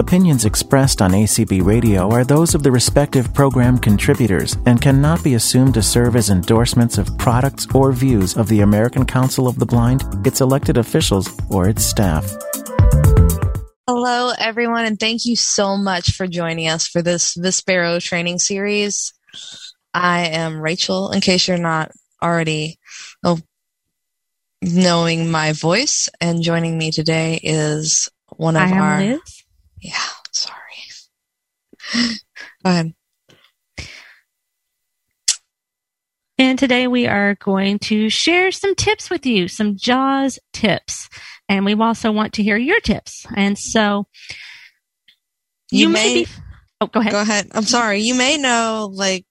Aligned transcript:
Opinions 0.00 0.46
expressed 0.46 1.02
on 1.02 1.10
ACB 1.10 1.62
Radio 1.62 2.10
are 2.10 2.24
those 2.24 2.54
of 2.54 2.62
the 2.62 2.72
respective 2.72 3.34
program 3.34 3.76
contributors 3.76 4.56
and 4.64 4.80
cannot 4.80 5.22
be 5.22 5.34
assumed 5.34 5.74
to 5.74 5.82
serve 5.82 6.16
as 6.16 6.30
endorsements 6.30 6.96
of 6.96 7.18
products 7.18 7.66
or 7.74 7.92
views 7.92 8.34
of 8.36 8.48
the 8.48 8.60
American 8.60 9.04
Council 9.04 9.46
of 9.46 9.58
the 9.58 9.66
Blind, 9.66 10.02
its 10.26 10.40
elected 10.40 10.78
officials, 10.78 11.28
or 11.50 11.68
its 11.68 11.84
staff. 11.84 12.24
Hello, 13.86 14.32
everyone, 14.38 14.86
and 14.86 14.98
thank 14.98 15.26
you 15.26 15.36
so 15.36 15.76
much 15.76 16.12
for 16.12 16.26
joining 16.26 16.68
us 16.68 16.88
for 16.88 17.02
this 17.02 17.34
Vispero 17.36 18.02
training 18.02 18.38
series. 18.38 19.12
I 19.92 20.28
am 20.28 20.60
Rachel, 20.60 21.10
in 21.10 21.20
case 21.20 21.46
you're 21.46 21.58
not 21.58 21.92
already 22.22 22.78
oh, 23.22 23.38
knowing 24.62 25.30
my 25.30 25.52
voice, 25.52 26.08
and 26.20 26.42
joining 26.42 26.76
me 26.76 26.90
today 26.90 27.40
is 27.42 28.08
one 28.36 28.56
of 28.56 28.62
I 28.62 28.66
am 28.66 28.82
our. 28.82 29.00
Liz. 29.00 29.42
Yeah, 29.80 29.94
sorry. 30.32 30.56
Go 32.64 32.70
ahead. 32.70 32.94
And 36.38 36.58
today 36.58 36.86
we 36.86 37.06
are 37.06 37.34
going 37.34 37.78
to 37.80 38.08
share 38.08 38.50
some 38.50 38.74
tips 38.74 39.10
with 39.10 39.26
you, 39.26 39.46
some 39.48 39.76
JAWS 39.76 40.38
tips. 40.54 41.08
And 41.48 41.64
we 41.66 41.74
also 41.74 42.12
want 42.12 42.34
to 42.34 42.42
hear 42.42 42.56
your 42.56 42.80
tips. 42.80 43.26
And 43.36 43.58
so 43.58 44.06
you, 45.70 45.80
You 45.80 45.88
may, 45.90 46.14
may- 46.14 46.24
be. 46.24 46.30
Oh, 46.80 46.86
go 46.86 47.00
ahead. 47.00 47.12
Go 47.12 47.20
ahead. 47.20 47.48
I'm 47.52 47.64
sorry. 47.64 48.00
You 48.00 48.14
may 48.14 48.38
know, 48.38 48.90
like, 48.92 49.26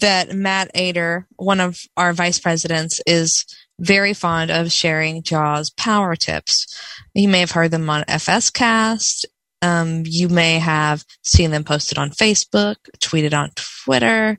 that 0.00 0.32
Matt 0.34 0.70
Ater, 0.74 1.28
one 1.36 1.60
of 1.60 1.78
our 1.96 2.12
vice 2.12 2.40
presidents, 2.40 3.00
is 3.06 3.44
very 3.80 4.14
fond 4.14 4.50
of 4.50 4.72
sharing 4.72 5.22
JAWS 5.22 5.70
power 5.70 6.16
tips. 6.16 6.66
You 7.14 7.28
may 7.28 7.40
have 7.40 7.52
heard 7.52 7.70
them 7.70 7.88
on 7.90 8.04
FSCast. 8.04 9.24
Um, 9.62 10.02
you 10.06 10.28
may 10.28 10.58
have 10.58 11.04
seen 11.22 11.50
them 11.50 11.64
posted 11.64 11.98
on 11.98 12.10
Facebook, 12.10 12.76
tweeted 12.98 13.36
on 13.36 13.50
Twitter, 13.56 14.38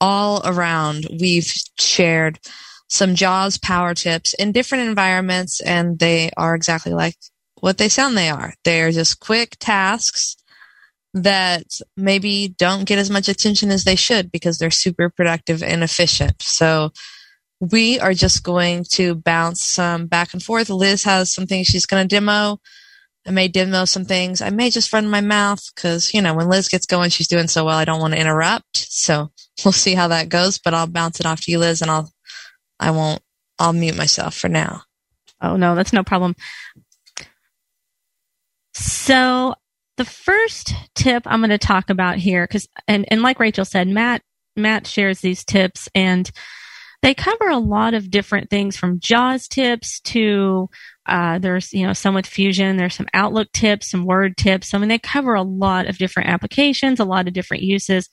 all 0.00 0.42
around. 0.44 1.06
We've 1.20 1.50
shared 1.78 2.38
some 2.88 3.14
JAWS 3.14 3.58
power 3.58 3.94
tips 3.94 4.34
in 4.34 4.52
different 4.52 4.88
environments, 4.88 5.60
and 5.60 5.98
they 5.98 6.30
are 6.36 6.54
exactly 6.54 6.92
like 6.92 7.16
what 7.60 7.78
they 7.78 7.88
sound 7.88 8.16
they 8.16 8.28
are. 8.28 8.54
They're 8.64 8.92
just 8.92 9.20
quick 9.20 9.56
tasks 9.58 10.36
that 11.14 11.80
maybe 11.96 12.54
don't 12.58 12.84
get 12.84 12.98
as 12.98 13.10
much 13.10 13.28
attention 13.28 13.70
as 13.70 13.84
they 13.84 13.96
should 13.96 14.30
because 14.30 14.58
they're 14.58 14.70
super 14.70 15.08
productive 15.08 15.62
and 15.62 15.82
efficient. 15.82 16.42
So 16.42 16.90
we 17.60 17.98
are 18.00 18.14
just 18.14 18.42
going 18.42 18.84
to 18.92 19.14
bounce 19.14 19.62
some 19.62 20.06
back 20.06 20.32
and 20.32 20.42
forth. 20.42 20.68
Liz 20.68 21.04
has 21.04 21.32
some 21.32 21.46
things 21.46 21.66
she's 21.66 21.86
going 21.86 22.06
to 22.06 22.14
demo. 22.14 22.58
I 23.26 23.30
may 23.32 23.48
demo 23.48 23.84
some 23.86 24.04
things. 24.04 24.40
I 24.40 24.50
may 24.50 24.70
just 24.70 24.92
run 24.92 25.08
my 25.08 25.20
mouth 25.20 25.60
because, 25.74 26.14
you 26.14 26.22
know, 26.22 26.34
when 26.34 26.48
Liz 26.48 26.68
gets 26.68 26.86
going, 26.86 27.10
she's 27.10 27.26
doing 27.26 27.48
so 27.48 27.64
well. 27.64 27.76
I 27.76 27.84
don't 27.84 28.00
want 28.00 28.14
to 28.14 28.20
interrupt. 28.20 28.76
So 28.76 29.30
we'll 29.64 29.72
see 29.72 29.94
how 29.94 30.08
that 30.08 30.28
goes, 30.28 30.58
but 30.58 30.74
I'll 30.74 30.86
bounce 30.86 31.18
it 31.18 31.26
off 31.26 31.40
to 31.42 31.50
you, 31.50 31.58
Liz, 31.58 31.82
and 31.82 31.90
I'll, 31.90 32.12
I 32.78 32.92
won't, 32.92 33.20
I'll 33.58 33.72
mute 33.72 33.96
myself 33.96 34.36
for 34.36 34.48
now. 34.48 34.82
Oh, 35.40 35.56
no, 35.56 35.74
that's 35.74 35.92
no 35.92 36.04
problem. 36.04 36.36
So, 38.74 39.54
the 39.96 40.04
first 40.04 40.74
tip 40.94 41.22
I'm 41.26 41.40
going 41.40 41.50
to 41.50 41.58
talk 41.58 41.88
about 41.88 42.18
here, 42.18 42.44
because, 42.46 42.68
and, 42.86 43.06
and 43.08 43.22
like 43.22 43.40
Rachel 43.40 43.64
said, 43.64 43.88
Matt, 43.88 44.22
Matt 44.54 44.86
shares 44.86 45.20
these 45.20 45.44
tips 45.44 45.88
and 45.94 46.30
they 47.02 47.14
cover 47.14 47.48
a 47.48 47.58
lot 47.58 47.94
of 47.94 48.10
different 48.10 48.50
things 48.50 48.76
from 48.76 49.00
JAWS 49.00 49.48
tips 49.48 50.00
to, 50.00 50.68
uh, 51.06 51.38
there's, 51.38 51.72
you 51.72 51.86
know, 51.86 51.92
some 51.92 52.14
with 52.14 52.26
Fusion, 52.26 52.76
there's 52.76 52.94
some 52.94 53.08
Outlook 53.14 53.52
tips, 53.52 53.90
some 53.90 54.04
Word 54.04 54.36
tips. 54.36 54.74
I 54.74 54.78
mean, 54.78 54.88
they 54.88 54.98
cover 54.98 55.34
a 55.34 55.42
lot 55.42 55.86
of 55.86 55.98
different 55.98 56.30
applications, 56.30 57.00
a 57.00 57.04
lot 57.04 57.28
of 57.28 57.34
different 57.34 57.62
uses, 57.62 58.08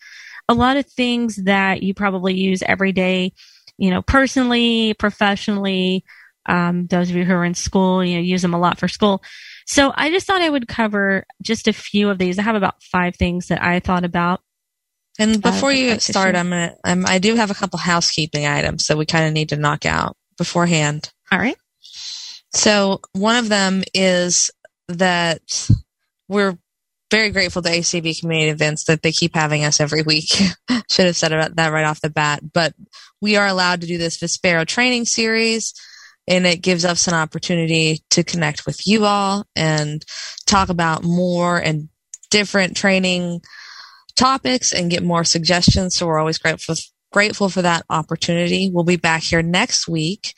a 0.50 0.54
lot 0.54 0.78
of 0.78 0.86
things 0.86 1.38
that 1.44 1.84
you 1.84 1.94
probably 1.94 2.36
use 2.36 2.62
every 2.64 2.92
day, 2.92 3.34
you 3.78 3.90
know, 3.90 4.02
personally, 4.02 4.94
professionally, 4.96 6.04
um, 6.46 6.88
those 6.88 7.10
of 7.10 7.16
you 7.16 7.24
who 7.24 7.34
are 7.34 7.46
in 7.46 7.54
school, 7.54 8.04
you 8.04 8.16
know, 8.16 8.22
use 8.22 8.42
them 8.42 8.54
a 8.54 8.60
lot 8.60 8.78
for 8.78 8.88
school. 8.88 9.24
So 9.66 9.94
I 9.96 10.10
just 10.10 10.28
thought 10.28 10.42
I 10.42 10.50
would 10.50 10.68
cover 10.68 11.26
just 11.42 11.68
a 11.68 11.74
few 11.74 12.10
of 12.10 12.18
these. 12.18 12.38
I 12.38 12.44
have 12.44 12.56
about 12.56 12.84
five 12.84 13.16
things 13.16 13.48
that 13.48 13.64
I 13.64 13.80
thought 13.80 14.04
about. 14.04 14.42
And 15.20 15.42
before 15.42 15.72
you 15.72 15.88
get. 15.88 16.16
I'm 16.16 16.50
gonna, 16.50 16.76
I'm, 16.84 17.06
I 17.06 17.20
do 17.20 17.36
have 17.36 17.52
a 17.52 17.56
couple 17.56 17.80
housekeeping 17.80 18.46
items 18.46 18.88
that 18.88 18.98
we 18.98 19.06
kind 19.06 19.28
of 19.28 19.34
need 19.34 19.50
to 19.50 19.58
knock 19.58 19.86
out 19.86 20.18
beforehand. 20.38 21.12
All 21.32 21.40
right. 21.40 21.58
So 22.56 23.02
one 23.14 23.36
of 23.36 23.50
them 23.50 23.84
is 23.94 24.52
that 24.88 25.70
we're 26.28 26.58
very 27.12 27.30
grateful 27.30 27.62
to 27.62 27.70
ACB 27.70 28.20
community 28.20 28.50
events 28.50 28.86
that 28.86 29.04
they 29.04 29.12
keep 29.12 29.36
having 29.36 29.64
us 29.64 29.80
every 29.80 30.02
week. 30.02 30.30
Should 30.90 31.06
have 31.06 31.16
said 31.16 31.32
about 31.32 31.56
that 31.56 31.72
right 31.72 31.86
off 31.86 32.02
the 32.02 32.10
bat, 32.10 32.42
but 32.54 32.74
we 33.22 33.36
are 33.36 33.48
allowed 33.48 33.82
to 33.82 33.88
do 33.88 33.98
this 33.98 34.18
Vispero 34.18 34.66
training 34.66 35.06
series 35.06 35.74
and 36.28 36.46
it 36.48 36.62
gives 36.62 36.86
us 36.86 37.08
an 37.08 37.14
opportunity 37.14 38.02
to 38.12 38.24
connect 38.24 38.66
with 38.66 38.88
you 38.88 39.06
all 39.06 39.46
and 39.56 40.04
talk 40.46 40.70
about 40.70 41.04
more 41.04 41.58
and 41.58 41.90
different 42.30 42.76
training 42.76 43.42
topics 44.16 44.74
and 44.74 44.92
get 44.92 45.04
more 45.04 45.24
suggestions. 45.24 45.96
So 45.96 46.08
we're 46.08 46.20
always 46.20 46.38
grateful 46.38 46.76
grateful 47.12 47.48
for 47.48 47.62
that 47.62 47.86
opportunity. 47.90 48.70
We'll 48.74 48.84
be 48.84 48.98
back 48.98 49.24
here 49.24 49.44
next 49.44 49.88
week. 49.88 50.34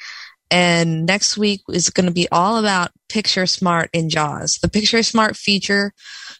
And 0.52 1.08
next 1.08 1.38
week 1.38 1.62
is 1.69 1.90
going 1.90 2.06
to 2.06 2.12
be 2.12 2.30
all 2.31 2.58
about 2.58 2.91
Picture 3.09 3.47
Smart 3.47 3.90
in 3.94 4.09
JAWS. 4.09 4.59
The 4.59 4.69
Picture 4.69 5.02
Smart 5.02 5.36
feature 5.36 5.91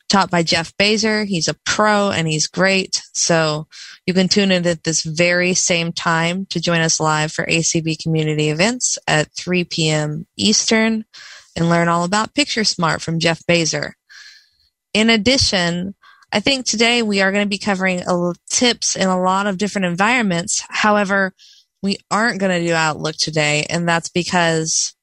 taught 0.10 0.30
by 0.30 0.44
Jeff 0.44 0.76
Bazer. 0.78 1.26
He's 1.26 1.48
a 1.48 1.56
pro 1.66 2.12
and 2.12 2.28
he's 2.28 2.48
great. 2.48 3.02
So 3.14 3.68
you 4.06 4.14
can 4.14 4.28
tune 4.28 4.52
in 4.52 4.68
at 4.68 4.84
this 4.84 5.02
very 5.02 5.56
same 5.56 5.92
time 5.92 6.46
to 6.52 6.62
join 6.62 6.82
us 6.82 7.00
live 7.00 7.32
for 7.32 7.46
ACB 7.46 8.02
community 8.02 8.50
events 8.50 9.00
at 9.08 9.34
3 9.36 9.64
p.m. 9.64 10.28
Eastern 10.38 11.06
and 11.56 11.70
learn 11.70 11.88
all 11.88 12.04
about 12.04 12.36
Picture 12.36 12.64
Smart 12.64 13.02
from 13.02 13.20
Jeff 13.20 13.42
Bazer. 13.50 13.94
In 14.94 15.10
addition, 15.10 15.96
I 16.36 16.42
think 16.42 16.66
today 16.66 17.02
we 17.02 17.22
are 17.22 17.32
going 17.32 17.46
to 17.46 17.50
be 17.50 17.58
covering 17.58 18.02
a, 18.06 18.34
tips 18.50 18.98
in 18.98 19.08
a 19.08 19.22
lot 19.22 19.48
of 19.48 19.58
different 19.58 19.86
environments. 19.86 20.62
However, 20.68 21.34
we 21.82 21.96
aren't 22.12 22.42
going 22.42 22.60
to 22.60 22.68
do 22.68 22.74
Outlook 22.74 23.16
today, 23.16 23.66
and 23.70 23.88
that's 23.88 24.10
because 24.10 24.94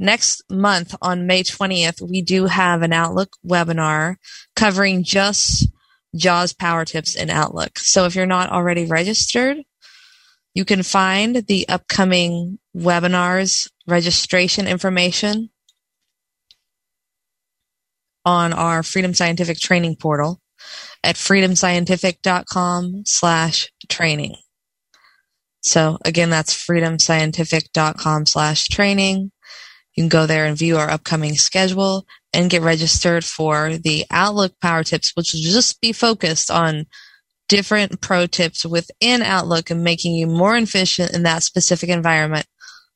next 0.00 0.42
month 0.50 0.96
on 1.00 1.28
May 1.28 1.44
20th, 1.44 2.02
we 2.02 2.22
do 2.22 2.46
have 2.46 2.82
an 2.82 2.92
Outlook 2.92 3.36
webinar 3.46 4.16
covering 4.56 5.04
just 5.04 5.68
JAWS 6.16 6.54
power 6.54 6.84
tips 6.84 7.14
in 7.14 7.30
Outlook. 7.30 7.78
So 7.78 8.06
if 8.06 8.16
you're 8.16 8.26
not 8.26 8.50
already 8.50 8.86
registered, 8.86 9.58
you 10.54 10.64
can 10.64 10.82
find 10.82 11.36
the 11.46 11.68
upcoming 11.68 12.58
webinars 12.76 13.70
registration 13.86 14.66
information 14.66 15.50
on 18.24 18.52
our 18.52 18.82
Freedom 18.82 19.14
Scientific 19.14 19.60
training 19.60 19.94
portal 19.94 20.40
at 21.02 21.16
freedomscientific.com 21.16 23.02
slash 23.06 23.72
training. 23.88 24.36
So 25.62 25.98
again, 26.04 26.30
that's 26.30 26.54
freedomscientific.com 26.54 28.26
slash 28.26 28.68
training. 28.68 29.32
You 29.94 30.02
can 30.02 30.08
go 30.08 30.26
there 30.26 30.46
and 30.46 30.56
view 30.56 30.78
our 30.78 30.90
upcoming 30.90 31.34
schedule 31.34 32.06
and 32.32 32.50
get 32.50 32.62
registered 32.62 33.24
for 33.24 33.76
the 33.76 34.06
Outlook 34.10 34.52
Power 34.60 34.84
Tips, 34.84 35.12
which 35.14 35.34
will 35.34 35.40
just 35.40 35.80
be 35.80 35.92
focused 35.92 36.50
on 36.50 36.86
different 37.48 38.00
pro 38.00 38.26
tips 38.26 38.64
within 38.64 39.22
Outlook 39.22 39.70
and 39.70 39.82
making 39.82 40.14
you 40.14 40.26
more 40.26 40.56
efficient 40.56 41.12
in 41.12 41.24
that 41.24 41.42
specific 41.42 41.90
environment 41.90 42.46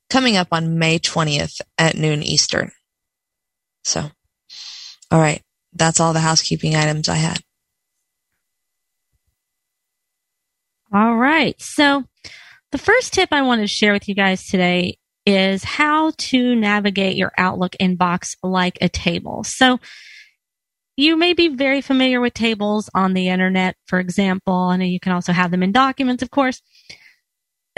coming 0.08 0.36
up 0.36 0.48
on 0.52 0.78
May 0.78 0.98
20th 0.98 1.60
at 1.76 1.96
noon 1.96 2.22
Eastern. 2.22 2.70
So, 3.82 4.10
all 5.10 5.20
right. 5.20 5.42
That's 5.72 5.98
all 5.98 6.12
the 6.12 6.20
housekeeping 6.20 6.76
items 6.76 7.08
I 7.08 7.16
had. 7.16 7.40
All 10.94 11.16
right. 11.16 11.60
So 11.60 12.04
the 12.70 12.78
first 12.78 13.12
tip 13.12 13.30
I 13.32 13.42
want 13.42 13.60
to 13.60 13.66
share 13.66 13.92
with 13.92 14.08
you 14.08 14.14
guys 14.14 14.46
today 14.46 14.96
is 15.26 15.64
how 15.64 16.12
to 16.16 16.54
navigate 16.54 17.16
your 17.16 17.32
Outlook 17.36 17.74
inbox 17.80 18.36
like 18.44 18.78
a 18.80 18.88
table. 18.88 19.42
So 19.42 19.80
you 20.96 21.16
may 21.16 21.32
be 21.32 21.48
very 21.48 21.80
familiar 21.80 22.20
with 22.20 22.34
tables 22.34 22.88
on 22.94 23.12
the 23.12 23.28
internet, 23.28 23.74
for 23.86 23.98
example, 23.98 24.70
and 24.70 24.86
you 24.86 25.00
can 25.00 25.10
also 25.10 25.32
have 25.32 25.50
them 25.50 25.64
in 25.64 25.72
documents, 25.72 26.22
of 26.22 26.30
course. 26.30 26.62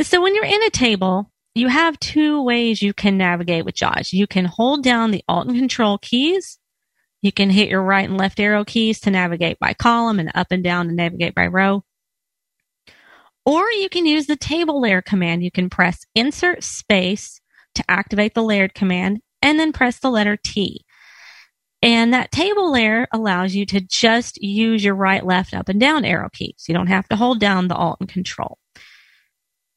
So 0.03 0.21
when 0.21 0.35
you're 0.35 0.45
in 0.45 0.63
a 0.65 0.71
table, 0.71 1.33
you 1.55 1.69
have 1.69 1.99
two 1.99 2.43
ways 2.43 2.83
you 2.83 2.93
can 2.93 3.17
navigate 3.17 3.65
with 3.65 3.77
JAWS. 3.77 4.13
You 4.13 4.27
can 4.27 4.45
hold 4.45 4.85
down 4.85 5.11
the 5.11 5.25
Alt 5.27 5.47
and 5.47 5.57
Control 5.57 5.97
keys. 5.97 6.59
You 7.23 7.33
can 7.33 7.49
hit 7.49 7.71
your 7.71 7.83
right 7.83 8.07
and 8.07 8.19
left 8.19 8.39
arrow 8.39 8.67
keys 8.67 9.01
to 9.01 9.11
navigate 9.11 9.59
by 9.59 9.73
column 9.73 10.21
and 10.21 10.31
up 10.35 10.49
and 10.51 10.63
down 10.63 10.89
to 10.89 10.95
navigate 10.95 11.35
by 11.35 11.47
row. 11.47 11.83
Or 13.47 13.71
you 13.71 13.89
can 13.89 14.05
use 14.05 14.27
the 14.27 14.37
table 14.37 14.81
layer 14.81 15.01
command. 15.01 15.45
You 15.45 15.53
can 15.53 15.71
press 15.71 16.05
insert 16.15 16.65
space 16.65 17.41
to 17.77 17.85
activate 17.89 18.35
the 18.35 18.43
layered 18.43 18.75
command 18.75 19.21
and 19.41 19.59
then 19.59 19.73
press 19.73 20.01
the 20.01 20.11
letter 20.11 20.37
T. 20.37 20.85
And 21.81 22.13
that 22.13 22.33
table 22.33 22.73
layer 22.73 23.07
allows 23.13 23.55
you 23.55 23.65
to 23.67 23.81
just 23.81 24.43
use 24.43 24.83
your 24.83 24.97
right, 24.97 25.25
left, 25.25 25.55
up, 25.55 25.69
and 25.69 25.79
down 25.79 26.05
arrow 26.05 26.29
keys. 26.33 26.65
You 26.67 26.75
don't 26.75 26.89
have 26.89 27.09
to 27.09 27.17
hold 27.17 27.39
down 27.39 27.69
the 27.69 27.77
Alt 27.77 27.99
and 28.01 28.09
Control. 28.09 28.59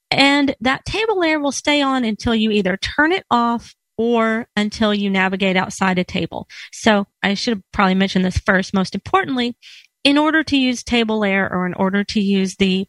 And 0.10 0.56
that 0.62 0.86
table 0.86 1.20
layer 1.20 1.40
will 1.40 1.52
stay 1.52 1.82
on 1.84 2.04
until 2.04 2.34
you 2.34 2.50
either 2.50 2.78
turn 2.78 3.12
it 3.12 3.26
off 3.30 3.76
or 3.98 4.48
until 4.56 4.94
you 4.94 5.10
navigate 5.10 5.58
outside 5.58 6.00
a 6.00 6.04
table. 6.04 6.48
So 6.72 7.06
I 7.22 7.36
should 7.36 7.62
probably 7.74 7.96
mentioned 7.96 8.26
this 8.26 8.40
first. 8.40 8.74
Most 8.74 8.96
importantly, 8.96 9.56
in 10.04 10.18
order 10.18 10.44
to 10.46 10.58
use 10.58 10.84
table 10.84 11.20
layer 11.20 11.48
or 11.48 11.68
in 11.68 11.76
order 11.76 12.04
to 12.06 12.20
use 12.20 12.56
the 12.56 12.88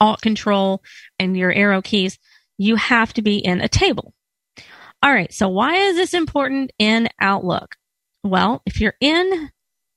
Alt 0.00 0.20
Control 0.20 0.82
and 1.18 1.36
your 1.36 1.52
arrow 1.52 1.82
keys, 1.82 2.18
you 2.58 2.76
have 2.76 3.12
to 3.14 3.22
be 3.22 3.38
in 3.38 3.60
a 3.60 3.68
table. 3.68 4.14
All 5.02 5.12
right. 5.12 5.32
So 5.32 5.48
why 5.48 5.76
is 5.76 5.96
this 5.96 6.14
important 6.14 6.72
in 6.78 7.08
Outlook? 7.20 7.76
Well, 8.22 8.62
if 8.66 8.80
you're 8.80 8.96
in 9.00 9.50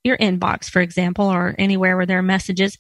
your 0.04 0.18
inbox, 0.18 0.70
for 0.70 0.82
example, 0.82 1.26
or 1.26 1.56
anywhere 1.58 1.98
where 1.98 2.06
there 2.06 2.20
are 2.20 2.24
messages, 2.24 2.78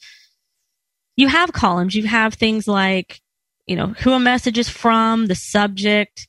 you 1.15 1.27
have 1.27 1.53
columns. 1.53 1.95
You 1.95 2.07
have 2.07 2.33
things 2.33 2.67
like, 2.67 3.21
you 3.65 3.75
know, 3.75 3.87
who 3.87 4.13
a 4.13 4.19
message 4.19 4.57
is 4.57 4.69
from, 4.69 5.27
the 5.27 5.35
subject, 5.35 6.27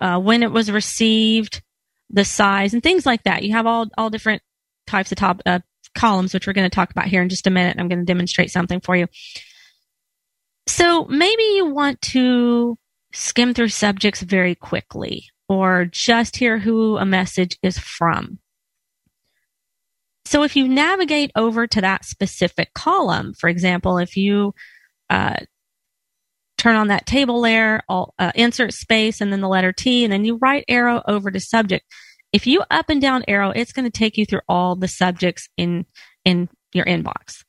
uh, 0.00 0.18
when 0.18 0.42
it 0.42 0.50
was 0.50 0.70
received, 0.70 1.62
the 2.10 2.24
size, 2.24 2.74
and 2.74 2.82
things 2.82 3.06
like 3.06 3.22
that. 3.24 3.42
You 3.42 3.52
have 3.52 3.66
all 3.66 3.86
all 3.96 4.10
different 4.10 4.42
types 4.86 5.12
of 5.12 5.18
top 5.18 5.42
uh, 5.46 5.60
columns, 5.94 6.32
which 6.32 6.46
we're 6.46 6.52
going 6.52 6.68
to 6.68 6.74
talk 6.74 6.90
about 6.90 7.06
here 7.06 7.22
in 7.22 7.28
just 7.28 7.46
a 7.46 7.50
minute. 7.50 7.76
I'm 7.78 7.88
going 7.88 7.98
to 7.98 8.04
demonstrate 8.04 8.50
something 8.50 8.80
for 8.80 8.96
you. 8.96 9.06
So 10.66 11.04
maybe 11.04 11.42
you 11.54 11.66
want 11.66 12.00
to 12.02 12.76
skim 13.12 13.54
through 13.54 13.68
subjects 13.68 14.22
very 14.22 14.54
quickly, 14.54 15.28
or 15.48 15.86
just 15.86 16.36
hear 16.36 16.58
who 16.58 16.96
a 16.96 17.04
message 17.04 17.58
is 17.62 17.78
from. 17.78 18.38
So 20.24 20.42
if 20.42 20.56
you 20.56 20.66
navigate 20.66 21.30
over 21.36 21.68
to 21.68 21.80
that 21.80 22.04
specific 22.04 22.74
column, 22.74 23.32
for 23.32 23.48
example, 23.48 23.98
if 23.98 24.16
you 24.16 24.54
uh, 25.08 25.36
turn 26.58 26.74
on 26.74 26.88
that 26.88 27.06
table 27.06 27.40
layer, 27.40 27.80
I'll, 27.88 28.12
uh, 28.18 28.32
insert 28.34 28.74
space 28.74 29.20
and 29.20 29.32
then 29.32 29.40
the 29.40 29.48
letter 29.48 29.72
T, 29.72 30.02
and 30.02 30.12
then 30.12 30.24
you 30.24 30.36
right 30.36 30.64
arrow 30.66 31.00
over 31.06 31.30
to 31.30 31.38
subject. 31.38 31.86
If 32.32 32.46
you 32.46 32.64
up 32.70 32.90
and 32.90 33.00
down 33.00 33.24
arrow, 33.28 33.50
it's 33.50 33.72
going 33.72 33.84
to 33.84 33.98
take 33.98 34.16
you 34.16 34.26
through 34.26 34.40
all 34.48 34.74
the 34.74 34.88
subjects 34.88 35.48
in 35.56 35.86
in 36.24 36.48
your 36.72 36.84
inbox. 36.84 37.44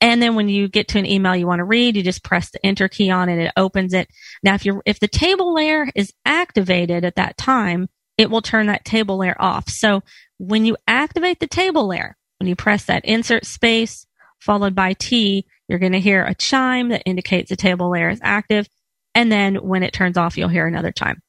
And 0.00 0.20
then 0.20 0.34
when 0.34 0.48
you 0.48 0.68
get 0.68 0.88
to 0.88 0.98
an 0.98 1.06
email 1.06 1.34
you 1.34 1.46
want 1.46 1.60
to 1.60 1.64
read, 1.64 1.96
you 1.96 2.02
just 2.02 2.22
press 2.22 2.50
the 2.50 2.64
enter 2.64 2.88
key 2.88 3.10
on 3.10 3.28
it. 3.28 3.38
It 3.38 3.52
opens 3.56 3.94
it. 3.94 4.08
Now, 4.42 4.54
if 4.54 4.64
you're, 4.64 4.82
if 4.84 5.00
the 5.00 5.08
table 5.08 5.54
layer 5.54 5.88
is 5.94 6.12
activated 6.24 7.04
at 7.04 7.16
that 7.16 7.36
time, 7.36 7.88
it 8.18 8.30
will 8.30 8.42
turn 8.42 8.66
that 8.66 8.84
table 8.84 9.18
layer 9.18 9.36
off. 9.38 9.68
So 9.68 10.02
when 10.38 10.64
you 10.64 10.76
activate 10.86 11.40
the 11.40 11.46
table 11.46 11.88
layer, 11.88 12.16
when 12.38 12.48
you 12.48 12.56
press 12.56 12.84
that 12.84 13.04
insert 13.04 13.46
space 13.46 14.06
followed 14.38 14.74
by 14.74 14.92
T, 14.92 15.46
you're 15.68 15.78
going 15.78 15.92
to 15.92 16.00
hear 16.00 16.24
a 16.24 16.34
chime 16.34 16.90
that 16.90 17.02
indicates 17.06 17.48
the 17.48 17.56
table 17.56 17.90
layer 17.90 18.10
is 18.10 18.20
active. 18.22 18.68
And 19.14 19.32
then 19.32 19.56
when 19.56 19.82
it 19.82 19.92
turns 19.92 20.16
off, 20.18 20.36
you'll 20.36 20.48
hear 20.48 20.66
another 20.66 20.92
chime. 20.92 21.20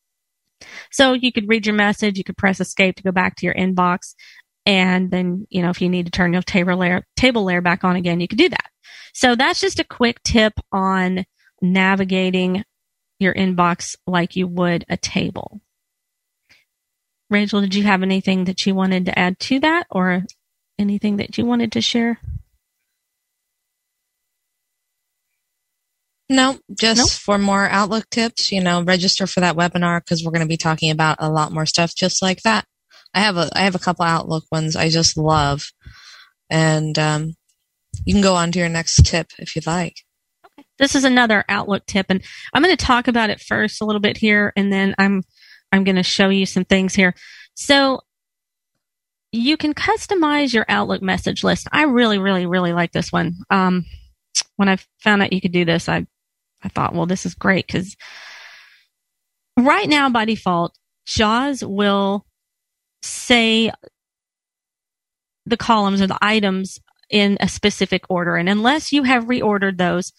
So 0.91 1.13
you 1.13 1.31
could 1.31 1.47
read 1.47 1.65
your 1.65 1.75
message. 1.75 2.17
You 2.17 2.23
could 2.23 2.37
press 2.37 2.59
escape 2.59 2.95
to 2.97 3.03
go 3.03 3.11
back 3.11 3.35
to 3.37 3.45
your 3.45 3.55
inbox. 3.55 4.13
And 4.67 5.09
then, 5.09 5.47
you 5.49 5.61
know, 5.61 5.69
if 5.69 5.81
you 5.81 5.87
need 5.87 6.07
to 6.07 6.11
turn 6.11 6.33
your 6.33 6.41
table 6.41 6.75
layer, 6.75 7.05
table 7.15 7.45
layer 7.45 7.61
back 7.61 7.85
on 7.85 7.95
again, 7.95 8.19
you 8.19 8.27
could 8.27 8.37
do 8.37 8.49
that. 8.49 8.69
So 9.13 9.33
that's 9.33 9.61
just 9.61 9.79
a 9.79 9.85
quick 9.85 10.21
tip 10.23 10.53
on 10.73 11.23
navigating 11.61 12.65
your 13.17 13.33
inbox 13.33 13.95
like 14.05 14.35
you 14.35 14.45
would 14.45 14.83
a 14.89 14.97
table. 14.97 15.61
Rachel, 17.29 17.61
did 17.61 17.75
you 17.75 17.83
have 17.83 18.03
anything 18.03 18.43
that 18.43 18.65
you 18.65 18.75
wanted 18.75 19.05
to 19.05 19.17
add 19.17 19.39
to 19.39 19.59
that 19.61 19.87
or 19.89 20.23
anything 20.77 21.15
that 21.17 21.37
you 21.37 21.45
wanted 21.45 21.71
to 21.71 21.81
share? 21.81 22.19
No, 26.29 26.59
just 26.77 26.99
nope. 26.99 27.09
for 27.09 27.37
more 27.37 27.69
Outlook 27.69 28.09
tips, 28.09 28.51
you 28.51 28.61
know, 28.61 28.83
register 28.83 29.27
for 29.27 29.39
that 29.39 29.55
webinar 29.55 30.01
because 30.01 30.25
we're 30.25 30.31
going 30.31 30.41
to 30.41 30.47
be 30.47 30.57
talking 30.57 30.91
about 30.91 31.17
a 31.21 31.29
lot 31.29 31.53
more 31.53 31.65
stuff 31.65 31.95
just 31.95 32.21
like 32.21 32.41
that. 32.41 32.65
I 33.13 33.21
have 33.21 33.37
a 33.37 33.49
I 33.53 33.61
have 33.61 33.75
a 33.75 33.79
couple 33.79 34.05
Outlook 34.05 34.45
ones 34.51 34.75
I 34.75 34.89
just 34.89 35.17
love, 35.17 35.71
and 36.49 36.97
um, 36.99 37.33
you 38.05 38.13
can 38.13 38.21
go 38.21 38.35
on 38.35 38.51
to 38.51 38.59
your 38.59 38.69
next 38.69 39.05
tip 39.05 39.27
if 39.39 39.55
you'd 39.55 39.67
like. 39.67 39.95
Okay. 40.45 40.67
This 40.77 40.95
is 40.95 41.03
another 41.03 41.43
Outlook 41.49 41.85
tip, 41.85 42.07
and 42.09 42.23
I'm 42.53 42.63
going 42.63 42.75
to 42.75 42.85
talk 42.85 43.07
about 43.07 43.29
it 43.29 43.41
first 43.41 43.81
a 43.81 43.85
little 43.85 44.01
bit 44.01 44.17
here, 44.17 44.53
and 44.55 44.71
then 44.71 44.95
I'm 44.97 45.23
I'm 45.71 45.83
going 45.83 45.95
to 45.95 46.03
show 46.03 46.29
you 46.29 46.45
some 46.45 46.65
things 46.65 46.95
here. 46.95 47.13
So 47.55 48.01
you 49.31 49.57
can 49.57 49.73
customize 49.73 50.53
your 50.53 50.65
Outlook 50.69 51.01
message 51.01 51.43
list. 51.43 51.67
I 51.71 51.83
really, 51.83 52.17
really, 52.17 52.45
really 52.45 52.73
like 52.73 52.91
this 52.91 53.11
one. 53.11 53.35
Um, 53.49 53.85
when 54.55 54.69
I 54.69 54.77
found 54.99 55.21
out 55.21 55.33
you 55.33 55.41
could 55.41 55.51
do 55.51 55.65
this, 55.65 55.89
I, 55.89 56.05
I 56.63 56.69
thought, 56.69 56.93
well, 56.93 57.05
this 57.05 57.25
is 57.25 57.35
great 57.35 57.67
because 57.67 57.95
right 59.57 59.89
now 59.89 60.09
by 60.09 60.25
default, 60.25 60.77
JAWS 61.05 61.63
will 61.63 62.25
say 63.01 63.71
the 65.45 65.57
columns 65.57 66.01
or 66.01 66.07
the 66.07 66.17
items 66.21 66.79
in 67.09 67.37
a 67.39 67.47
specific 67.47 68.03
order. 68.09 68.35
And 68.35 68.49
unless 68.49 68.91
you 68.91 69.03
have 69.03 69.25
reordered 69.25 69.77
those, 69.77 70.11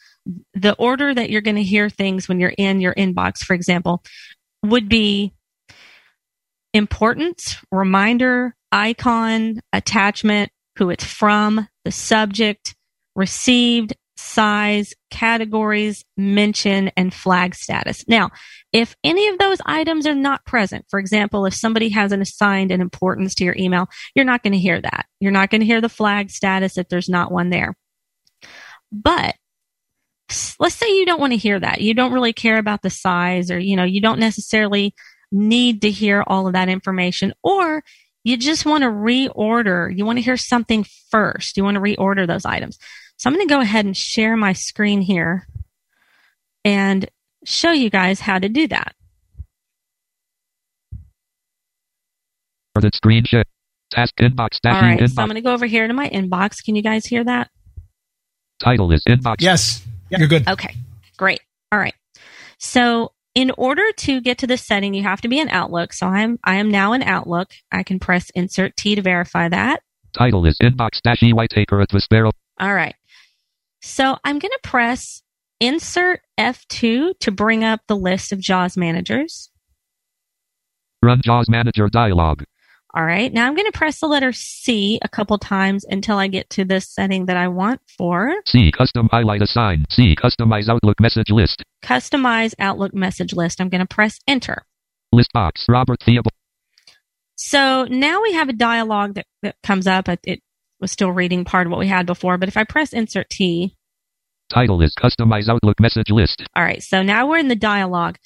the 0.55 0.75
order 0.75 1.15
that 1.15 1.31
you're 1.31 1.43
going 1.43 1.57
to 1.57 1.63
hear 1.63 1.91
things 1.91 2.29
when 2.29 2.41
you're 2.41 2.55
in 2.57 2.81
your 2.81 2.95
inbox, 2.95 3.39
for 3.39 3.55
example, 3.55 4.03
would 4.63 4.89
be 4.89 5.35
importance, 6.75 7.57
reminder, 7.71 8.55
icon, 8.73 9.61
attachment, 9.73 10.50
who 10.76 10.91
it's 10.91 11.05
from, 11.05 11.69
the 11.85 11.91
subject, 11.91 12.75
received, 13.17 13.95
size, 14.19 14.95
categories, 15.11 16.05
mention, 16.17 16.91
and 16.97 17.15
flag 17.15 17.55
status. 17.55 18.05
Now, 18.09 18.31
if 18.73 18.97
any 19.05 19.29
of 19.29 19.39
those 19.39 19.59
items 19.65 20.09
are 20.09 20.15
not 20.15 20.45
present, 20.45 20.87
for 20.91 20.99
example, 20.99 21.47
if 21.47 21.55
somebody 21.55 21.89
hasn't 21.91 22.23
assigned 22.23 22.73
an 22.73 22.81
importance 22.81 23.37
to 23.37 23.45
your 23.45 23.55
email, 23.57 23.87
you're 24.17 24.25
not 24.25 24.43
going 24.43 24.55
to 24.55 24.59
hear 24.59 24.81
that. 24.81 25.07
You're 25.21 25.31
not 25.31 25.51
going 25.51 25.61
to 25.61 25.67
hear 25.67 25.81
the 25.81 25.89
flag 25.89 26.31
status 26.31 26.77
if 26.77 26.89
there's 26.89 27.09
not 27.09 27.31
one 27.31 27.51
there. 27.51 27.77
But 28.91 29.37
let's 30.59 30.75
say 30.75 30.97
you 30.97 31.07
don't 31.07 31.21
want 31.21 31.33
to 31.33 31.39
hear 31.39 31.61
that. 31.61 31.81
You 31.81 31.95
don't 31.95 32.13
really 32.13 32.33
care 32.33 32.59
about 32.59 32.83
the 32.83 32.91
size 32.91 33.53
or, 33.53 33.59
you 33.59 33.77
know, 33.77 33.85
you 33.85 34.01
don't 34.01 34.19
necessarily 34.19 34.95
need 35.31 35.83
to 35.83 35.91
hear 35.93 36.25
all 36.27 36.49
of 36.49 36.55
that 36.55 36.69
information 36.69 37.35
or 37.45 37.85
you 38.25 38.37
just 38.37 38.67
want 38.67 38.83
to 38.83 38.91
reorder. 38.91 39.97
You 39.97 40.05
want 40.05 40.19
to 40.19 40.25
hear 40.25 40.37
something 40.37 40.85
first. 41.11 41.57
You 41.57 41.63
want 41.63 41.77
to 41.77 41.81
reorder 41.81 42.27
those 42.27 42.45
items. 42.45 42.79
So 43.19 43.29
I'm 43.29 43.35
going 43.35 43.47
to 43.47 43.53
go 43.53 43.61
ahead 43.61 43.85
and 43.85 43.97
share 43.97 44.37
my 44.37 44.53
screen 44.53 45.01
here 45.01 45.47
and 46.65 47.09
show 47.45 47.73
you 47.73 47.91
guys 47.91 48.21
how 48.21 48.39
to 48.39 48.49
do 48.49 48.69
that. 48.69 48.95
For 52.75 52.89
screen 52.95 53.25
share. 53.25 53.45
Task 53.91 54.15
inbox. 54.21 54.59
All 54.65 54.73
right, 54.73 55.01
inbox. 55.01 55.15
so 55.15 55.23
I'm 55.23 55.29
going 55.29 55.37
to 55.37 55.41
go 55.41 55.53
over 55.53 55.67
here 55.67 55.89
to 55.89 55.95
my 55.95 56.09
inbox. 56.11 56.63
Can 56.65 56.77
you 56.77 56.83
guys 56.83 57.07
hear 57.07 57.25
that? 57.25 57.51
Title 58.61 58.93
is 58.93 59.03
inbox. 59.09 59.37
Yes, 59.41 59.83
you're 60.11 60.29
good. 60.29 60.47
Okay, 60.47 60.75
great. 61.17 61.41
All 61.73 61.79
right. 61.79 61.95
So 62.59 63.13
in 63.35 63.51
order 63.57 63.91
to 63.93 64.21
get 64.21 64.39
to 64.39 64.47
this 64.47 64.65
setting, 64.67 64.95
you 64.95 65.03
have 65.05 65.23
to 65.23 65.29
be 65.29 65.41
in 65.41 65.49
Outlook. 65.49 65.93
So 65.93 66.07
I'm 66.07 66.39
I 66.45 66.57
am 66.57 66.71
now 66.71 66.93
in 66.93 67.03
Outlook. 67.03 67.51
I 67.73 67.83
can 67.83 67.99
press 67.99 68.31
Insert 68.35 68.77
T 68.77 68.95
to 68.95 69.03
verify 69.03 69.49
that. 69.49 69.83
Title 70.13 70.45
is 70.45 70.59
inbox 70.59 71.01
dash 71.03 71.23
E 71.23 71.33
Whitaker 71.33 71.81
at 71.81 71.89
Vispero. 71.89 72.31
All 72.61 72.75
right. 72.75 72.95
So 73.80 74.16
I'm 74.25 74.38
going 74.38 74.52
to 74.52 74.61
press 74.62 75.23
Insert 75.61 76.20
F2 76.38 77.18
to 77.18 77.30
bring 77.32 77.64
up 77.64 77.80
the 77.88 77.97
list 77.97 78.32
of 78.32 78.38
JAWS 78.38 78.76
managers. 78.76 79.50
Run 81.02 81.20
JAWS 81.25 81.49
Manager 81.49 81.88
dialog. 81.88 82.44
All 82.94 83.04
right. 83.04 83.32
Now 83.32 83.47
I'm 83.47 83.54
going 83.54 83.70
to 83.70 83.76
press 83.76 84.00
the 84.00 84.06
letter 84.06 84.32
C 84.32 84.99
a 85.02 85.08
couple 85.08 85.37
times 85.38 85.85
until 85.85 86.16
I 86.16 86.28
get 86.28 86.49
to 86.50 86.64
this 86.64 86.88
setting 86.88 87.26
that 87.26 87.37
I 87.37 87.49
want 87.49 87.80
for. 87.97 88.35
C. 88.47 88.73
Custom 88.73 89.08
highlight 89.11 89.42
assign. 89.42 89.85
C. 89.90 90.16
Customize 90.16 90.68
Outlook 90.68 90.99
message 91.00 91.30
list. 91.30 91.62
Customize 91.85 92.54
Outlook 92.58 92.94
message 92.94 93.32
list. 93.35 93.61
I'm 93.61 93.68
going 93.68 93.80
to 93.80 93.94
press 93.94 94.18
enter. 94.26 94.64
List 95.12 95.32
box. 95.32 95.66
Robert 95.68 95.99
Theobald. 96.04 96.32
So 97.37 97.85
now 97.85 98.23
we 98.23 98.32
have 98.32 98.49
a 98.49 98.52
dialogue 98.52 99.14
that, 99.14 99.26
that 99.42 99.56
comes 99.62 99.87
up. 99.87 100.08
It, 100.08 100.20
it 100.25 100.42
was 100.80 100.92
still 100.92 101.11
reading 101.11 101.44
part 101.44 101.66
of 101.66 101.70
what 101.70 101.80
we 101.80 101.88
had 101.88 102.06
before, 102.06 102.38
but 102.38 102.49
if 102.49 102.56
I 102.56 102.64
press 102.64 102.92
Insert 102.92 103.30
T, 103.30 103.75
Title 104.49 104.80
is 104.80 104.94
Customize 104.94 105.49
Outlook 105.49 105.78
message 105.78 106.11
list. 106.11 106.42
all 106.56 106.62
right, 106.62 106.82
so 106.82 107.02
now 107.02 107.28
we're 107.28 107.38
in 107.38 107.49
the 107.49 107.56
dialogue. 107.56 108.18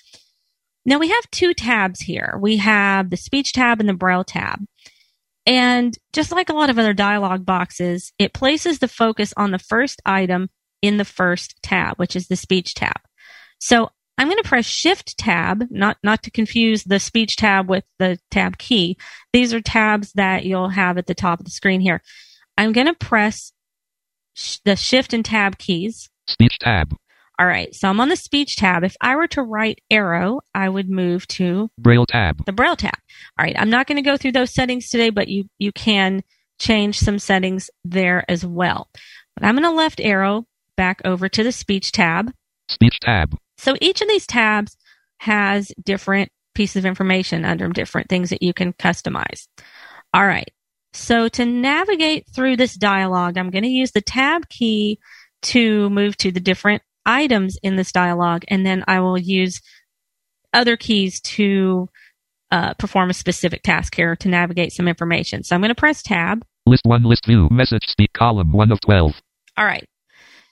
Now 0.85 0.99
we 0.99 1.11
have 1.11 1.30
two 1.30 1.54
tabs 1.54 2.00
here. 2.00 2.38
We 2.40 2.56
have 2.59 3.11
the 3.11 3.16
speech 3.16 3.52
tab 3.52 3.80
and 3.80 3.88
the 3.88 3.94
braille 3.94 4.25
tab. 4.25 4.64
And 5.47 5.97
just 6.12 6.32
like 6.32 6.49
a 6.49 6.54
lot 6.54 6.71
of 6.71 6.78
other 6.78 6.92
dialog 6.92 7.44
boxes, 7.44 8.12
it 8.18 8.32
places 8.32 8.78
the 8.78 8.88
focus 8.88 9.35
on 9.37 9.50
the 9.50 9.59
first 9.59 10.00
item 10.04 10.50
in 10.80 10.97
the 10.97 11.04
first 11.04 11.61
tab, 11.62 11.97
which 11.97 12.14
is 12.14 12.28
the 12.28 12.37
speech 12.37 12.75
tab. 12.75 13.00
So 13.59 13.90
I'm 14.18 14.28
going 14.28 14.42
to 14.42 14.49
press 14.49 14.66
shift 14.66 15.18
tab, 15.18 15.66
not, 15.71 15.97
not 16.02 16.23
to 16.25 16.30
confuse 16.30 16.85
the 16.85 17.00
speech 17.00 17.37
tab 17.37 17.68
with 17.68 17.85
the 17.99 18.18
tab 18.30 18.59
key. 18.59 18.97
These 19.32 19.54
are 19.54 19.61
tabs 19.61 20.12
that 20.12 20.44
you'll 20.44 20.68
have 20.68 20.99
at 20.99 21.06
the 21.06 21.14
top 21.14 21.40
of 21.40 21.44
the 21.44 21.50
screen 21.50 21.80
here. 21.80 22.02
I'm 22.62 22.71
going 22.73 22.87
to 22.87 22.95
press 22.95 23.52
sh- 24.35 24.59
the 24.64 24.76
shift 24.76 25.12
and 25.12 25.25
tab 25.25 25.59
keys. 25.59 26.09
Speech 26.28 26.61
tab. 26.61 26.95
All 27.37 27.47
right. 27.47 27.75
So 27.75 27.88
I'm 27.88 27.99
on 27.99 28.09
the 28.09 28.14
speech 28.14 28.54
tab. 28.54 28.85
If 28.85 28.95
I 29.00 29.16
were 29.16 29.26
to 29.28 29.42
write 29.42 29.81
arrow, 29.90 30.42
I 30.54 30.69
would 30.69 30.88
move 30.88 31.26
to 31.28 31.71
Braille 31.76 32.07
tab. 32.07 32.45
the 32.47 32.52
braille 32.52 32.76
tab. 32.76 32.95
All 33.37 33.45
right. 33.45 33.57
I'm 33.59 33.71
not 33.71 33.88
going 33.88 33.97
to 33.97 34.09
go 34.09 34.16
through 34.16 34.33
those 34.33 34.54
settings 34.54 34.90
today, 34.90 35.11
but 35.11 35.26
you, 35.26 35.47
you 35.59 35.73
can 35.73 36.23
change 36.61 37.00
some 37.00 37.19
settings 37.19 37.69
there 37.85 38.25
as 38.28 38.47
well. 38.47 38.88
But 39.35 39.45
I'm 39.45 39.57
going 39.57 39.64
to 39.64 39.73
left 39.76 40.00
arrow 40.00 40.47
back 40.76 41.00
over 41.04 41.28
to 41.28 41.42
the 41.42 41.50
speech 41.50 41.90
tab. 41.90 42.33
Speech 42.69 43.00
tab. 43.00 43.37
So 43.59 43.75
each 43.81 44.02
of 44.02 44.09
these 44.09 44.26
tabs 44.26 44.76
has 45.19 45.73
different 45.83 46.31
pieces 46.54 46.76
of 46.76 46.87
information 46.87 47.45
under 47.45 47.64
them, 47.64 47.73
different 47.73 48.09
things 48.09 48.31
that 48.31 48.42
you 48.42 48.54
can 48.54 48.73
customize. 48.73 49.49
All 50.14 50.26
right. 50.26 50.49
So 50.95 51.29
to 51.29 51.45
navigate 51.45 52.27
through 52.35 52.57
this 52.57 52.75
dialogue, 52.75 53.39
I'm 53.39 53.51
going 53.51 53.65
to 53.65 53.71
use 53.71 53.93
the 53.93 54.01
tab 54.01 54.49
key 54.49 54.99
to 55.43 55.91
move 55.91 56.17
to 56.19 56.31
the 56.31 56.41
different 56.41 56.83
items 57.05 57.59
in 57.63 57.77
this 57.77 57.93
dialogue, 57.93 58.45
and 58.49 58.65
then 58.65 58.85
I 58.87 59.01
will 59.01 59.19
use 59.19 59.61
other 60.53 60.77
keys 60.77 61.21
to 61.21 61.89
uh, 62.51 62.75
perform 62.75 63.11
a 63.11 63.15
specific 63.15 63.63
task 63.63 63.95
here 63.95 64.15
to 64.17 64.29
navigate 64.29 64.73
some 64.73 64.87
information. 64.87 65.43
So 65.43 65.55
I'm 65.55 65.63
going 65.63 65.71
to 65.71 65.75
press 65.75 66.03
tab. 66.03 66.45
List 66.67 66.83
1 66.85 67.03
list 67.05 67.27
view. 67.27 67.49
Message 67.51 67.89
speak 67.89 68.13
column 68.13 68.53
1 68.53 68.71
of 68.71 68.81
12. 68.83 69.13
All 69.57 69.65
right. 69.65 69.89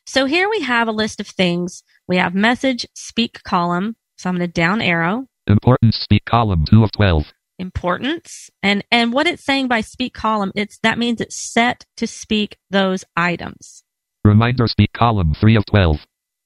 So 0.07 0.25
here 0.25 0.49
we 0.49 0.63
have 0.63 0.89
a 0.89 0.93
list 0.93 1.21
of 1.21 1.29
things. 1.29 1.83
We 2.09 2.17
have 2.17 2.35
message, 2.35 2.87
speak 2.95 3.43
column. 3.45 3.97
So 4.17 4.29
I'm 4.29 4.37
going 4.37 4.49
to 4.49 4.53
down 4.53 4.81
arrow, 4.81 5.27
Importance 5.47 5.99
speak 5.99 6.25
column 6.25 6.65
2 6.71 6.85
of 6.85 6.93
12. 6.93 7.25
Importance. 7.61 8.51
And, 8.63 8.85
and 8.91 9.13
what 9.13 9.27
it's 9.27 9.45
saying 9.45 9.69
by 9.69 9.83
speak 9.83 10.15
column, 10.15 10.53
it's, 10.55 10.79
that 10.83 10.99
means 10.99 11.21
it's 11.21 11.37
set 11.37 11.85
to 11.99 12.07
speak 12.07 12.57
those 12.71 13.05
items. 13.17 13.85
Reminder 14.25 14.67
speak 14.67 14.93
column 14.93 15.35
3 15.35 15.57
of 15.57 15.65
12. 15.67 15.97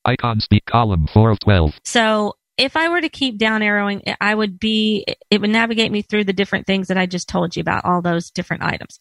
Icon 0.04 0.40
speak 0.40 0.64
column 0.66 1.06
4 1.12 1.30
of 1.30 1.38
12. 1.40 1.72
So 1.84 2.34
if 2.56 2.76
I 2.76 2.88
were 2.88 3.00
to 3.00 3.08
keep 3.08 3.38
down 3.38 3.62
arrowing, 3.62 4.02
I 4.20 4.34
would 4.34 4.60
be, 4.60 5.04
it 5.30 5.40
would 5.40 5.50
navigate 5.50 5.90
me 5.90 6.02
through 6.02 6.24
the 6.24 6.32
different 6.32 6.66
things 6.66 6.88
that 6.88 6.98
I 6.98 7.06
just 7.06 7.28
told 7.28 7.56
you 7.56 7.60
about, 7.60 7.84
all 7.84 8.02
those 8.02 8.30
different 8.30 8.62
items. 8.62 9.00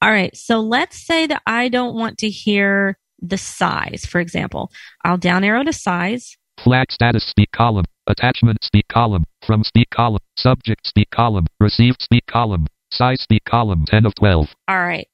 All 0.00 0.10
right. 0.10 0.36
So 0.36 0.60
let's 0.60 1.04
say 1.04 1.26
that 1.26 1.42
I 1.46 1.68
don't 1.68 1.96
want 1.96 2.18
to 2.18 2.28
hear 2.28 2.98
the 3.20 3.38
size, 3.38 4.04
for 4.06 4.20
example. 4.20 4.70
I'll 5.04 5.18
down 5.18 5.44
arrow 5.44 5.64
to 5.64 5.72
size. 5.72 6.36
Flag 6.62 6.92
status 6.92 7.24
speak 7.24 7.50
column. 7.52 7.86
Attachment 8.06 8.62
speak 8.64 8.88
column. 8.88 9.24
From 9.46 9.64
speak 9.64 9.88
column. 9.90 10.20
Subject 10.36 10.86
speak 10.86 11.10
column. 11.10 11.46
Received 11.60 12.02
speak 12.02 12.26
column. 12.26 12.66
Size 12.90 13.22
speak 13.22 13.44
column 13.44 13.84
10 13.86 14.06
of 14.06 14.14
12. 14.16 14.48
All 14.68 14.78
right. 14.78 15.08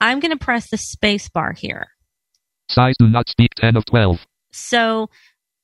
I'm 0.00 0.20
going 0.20 0.36
to 0.36 0.44
press 0.44 0.68
the 0.70 0.76
space 0.76 1.28
bar 1.28 1.52
here. 1.52 1.88
Size 2.68 2.96
do 2.98 3.08
not 3.08 3.28
speak 3.28 3.50
10 3.56 3.76
of 3.76 3.84
12. 3.86 4.26
So 4.52 5.08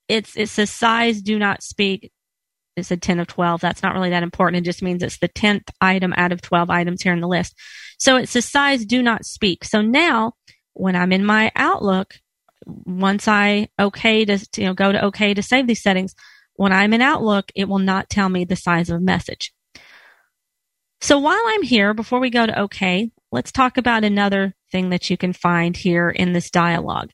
it's 0.09 0.37
it's 0.37 0.59
a 0.59 0.67
size 0.67 1.21
do 1.21 1.39
not 1.39 1.63
speak. 1.63 2.13
It's 2.77 2.91
a 2.91 2.97
10 2.97 3.21
of 3.21 3.27
12. 3.27 3.61
That's 3.61 3.83
not 3.83 3.95
really 3.95 4.11
that 4.11 4.23
important. 4.23 4.65
It 4.65 4.69
just 4.69 4.83
means 4.83 5.03
it's 5.03 5.19
the 5.19 5.29
10th 5.29 5.69
item 5.81 6.15
out 6.17 6.33
of 6.33 6.41
12 6.41 6.71
items 6.71 7.03
here 7.03 7.13
in 7.13 7.21
the 7.21 7.29
list. 7.29 7.55
So 7.99 8.17
it's 8.17 8.35
a 8.37 8.43
size 8.43 8.87
do 8.87 9.03
not 9.03 9.27
speak. 9.27 9.65
So 9.65 9.83
now 9.83 10.35
when 10.73 10.97
I'm 10.97 11.13
in 11.13 11.25
my 11.25 11.53
Outlook, 11.55 12.15
once 12.67 13.29
I 13.29 13.69
okay 13.79 14.25
to 14.25 14.39
you 14.57 14.65
know 14.65 14.75
go 14.75 14.93
to 14.93 15.07
okay 15.07 15.35
to 15.35 15.43
save 15.43 15.67
these 15.67 15.83
settings, 15.83 16.15
when 16.63 16.73
I'm 16.73 16.93
in 16.93 17.03
Outlook, 17.03 17.51
it 17.57 17.69
will 17.69 17.81
not 17.81 18.09
tell 18.09 18.29
me 18.29 18.45
the 18.45 18.55
size 18.55 18.89
of 18.89 18.99
a 18.99 19.01
message. 19.05 19.53
So 21.01 21.19
while 21.19 21.43
I'm 21.45 21.65
here, 21.65 21.93
before 21.93 22.21
we 22.21 22.31
go 22.31 22.47
to 22.47 22.61
okay, 22.63 23.11
let's 23.33 23.51
talk 23.51 23.77
about 23.77 24.05
another 24.05 24.55
thing 24.71 24.91
that 24.91 25.11
you 25.11 25.17
can 25.17 25.33
find 25.33 25.77
here 25.77 26.09
in 26.09 26.33
this 26.33 26.53
dialogue. 26.53 27.11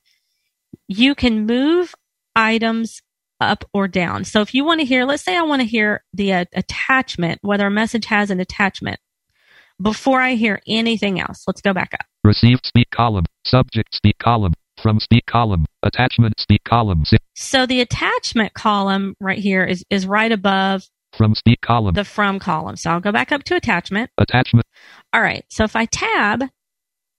You 0.87 1.15
can 1.15 1.47
move 1.47 1.95
items 2.35 3.01
up 3.41 3.65
or 3.73 3.87
down. 3.87 4.23
So 4.23 4.41
if 4.41 4.53
you 4.53 4.63
want 4.63 4.81
to 4.81 4.85
hear, 4.85 5.03
let's 5.03 5.23
say 5.23 5.35
I 5.35 5.41
want 5.41 5.63
to 5.63 5.67
hear 5.67 6.03
the 6.13 6.31
uh, 6.31 6.45
attachment, 6.53 7.39
whether 7.41 7.65
a 7.65 7.71
message 7.71 8.05
has 8.05 8.29
an 8.29 8.39
attachment, 8.39 8.99
before 9.81 10.21
I 10.21 10.35
hear 10.35 10.61
anything 10.67 11.19
else. 11.19 11.45
Let's 11.47 11.61
go 11.61 11.73
back 11.73 11.95
up. 11.95 12.05
Received 12.23 12.67
speak 12.67 12.91
column. 12.91 13.25
Subject 13.45 13.95
speak 13.95 14.19
column. 14.19 14.53
From 14.81 14.99
speak 14.99 15.25
column. 15.25 15.65
Attachment 15.83 16.39
speak 16.39 16.63
column 16.63 17.03
6. 17.05 17.23
So 17.35 17.65
the 17.65 17.81
attachment 17.81 18.53
column 18.53 19.15
right 19.19 19.37
here 19.39 19.63
is, 19.63 19.83
is 19.89 20.05
right 20.07 20.31
above 20.31 20.83
From 21.13 21.35
speak 21.35 21.61
column. 21.61 21.93
the 21.95 22.05
from 22.05 22.39
column. 22.39 22.75
So 22.75 22.91
I'll 22.91 22.99
go 22.99 23.11
back 23.11 23.31
up 23.31 23.43
to 23.45 23.55
attachment. 23.55 24.09
Attachment. 24.17 24.65
All 25.13 25.21
right. 25.21 25.43
So 25.49 25.63
if 25.63 25.75
I 25.75 25.85
tab, 25.85 26.43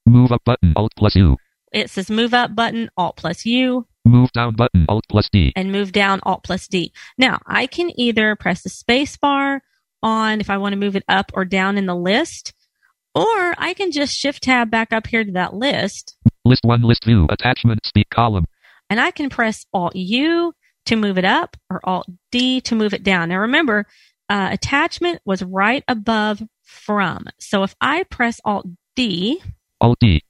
Move 0.06 0.32
up 0.32 0.42
button. 0.44 0.72
Alt 0.76 0.92
plus 0.96 1.14
U. 1.16 1.36
it 1.72 1.90
says 1.90 2.10
move 2.10 2.32
up 2.34 2.54
button, 2.56 2.90
alt 2.96 3.16
plus 3.16 3.44
U, 3.44 3.86
Move 4.06 4.32
down 4.32 4.54
button. 4.56 4.86
Alt 4.88 5.04
plus 5.10 5.28
D. 5.30 5.52
and 5.54 5.70
move 5.70 5.92
down, 5.92 6.20
alt 6.24 6.42
plus 6.42 6.66
D. 6.66 6.92
Now 7.18 7.40
I 7.46 7.66
can 7.66 7.90
either 8.00 8.34
press 8.34 8.62
the 8.62 8.70
space 8.70 9.16
bar 9.18 9.62
on 10.02 10.40
if 10.40 10.48
I 10.48 10.56
want 10.56 10.72
to 10.72 10.78
move 10.78 10.96
it 10.96 11.04
up 11.06 11.30
or 11.34 11.44
down 11.44 11.76
in 11.76 11.84
the 11.86 11.94
list, 11.94 12.54
or 13.14 13.54
I 13.58 13.74
can 13.76 13.92
just 13.92 14.16
shift 14.16 14.44
tab 14.44 14.70
back 14.70 14.92
up 14.92 15.06
here 15.06 15.22
to 15.22 15.32
that 15.32 15.54
list 15.54 16.16
List 16.44 16.64
1 16.64 16.82
list 16.82 17.04
view. 17.04 17.26
Attachment 17.30 17.84
speak 17.84 18.08
column. 18.10 18.44
and 18.88 19.00
I 19.00 19.10
can 19.10 19.28
press 19.30 19.66
Alt 19.72 19.94
U 19.94 20.52
to 20.86 20.96
move 20.96 21.18
it 21.18 21.24
up 21.24 21.56
or 21.70 21.80
Alt 21.84 22.06
D 22.32 22.60
to 22.62 22.74
move 22.74 22.94
it 22.94 23.02
down. 23.02 23.28
Now 23.28 23.38
remember, 23.38 23.86
uh, 24.28 24.48
attachment 24.50 25.20
was 25.24 25.42
right 25.42 25.84
above 25.88 26.42
from. 26.64 27.26
So 27.38 27.62
if 27.62 27.74
I 27.80 28.04
press 28.04 28.40
Alt 28.44 28.66
D, 28.96 29.40
Alt 29.80 29.98
D. 30.00 30.22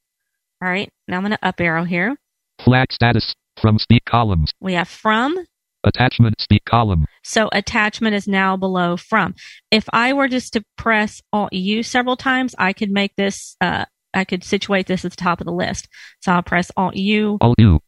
all 0.62 0.68
right, 0.68 0.90
now 1.08 1.16
I'm 1.16 1.22
going 1.22 1.32
to 1.32 1.46
up 1.46 1.60
arrow 1.60 1.84
here. 1.84 2.16
Flag 2.64 2.92
status. 2.92 3.34
From 3.60 3.78
speak 3.78 4.04
columns. 4.06 4.52
We 4.60 4.72
have 4.72 4.88
from. 4.88 5.38
Attachment 5.84 6.40
speak 6.40 6.64
column. 6.64 7.04
So 7.22 7.50
attachment 7.52 8.14
is 8.14 8.26
now 8.26 8.56
below 8.56 8.96
from. 8.96 9.34
If 9.70 9.84
I 9.92 10.12
were 10.14 10.28
just 10.28 10.54
to 10.54 10.62
press 10.78 11.20
Alt 11.32 11.52
U 11.52 11.82
several 11.82 12.16
times, 12.16 12.54
I 12.58 12.72
could 12.72 12.90
make 12.90 13.14
this, 13.16 13.56
uh, 13.60 13.84
I 14.14 14.24
could 14.24 14.42
situate 14.44 14.86
this 14.86 15.04
at 15.04 15.10
the 15.12 15.16
top 15.16 15.40
of 15.40 15.46
the 15.46 15.52
list. 15.52 15.88
So 16.20 16.32
I'll 16.32 16.42
press 16.42 16.70
Alt 16.76 16.96
U 16.96 17.38
Alt 17.40 17.58
U. 17.58 17.80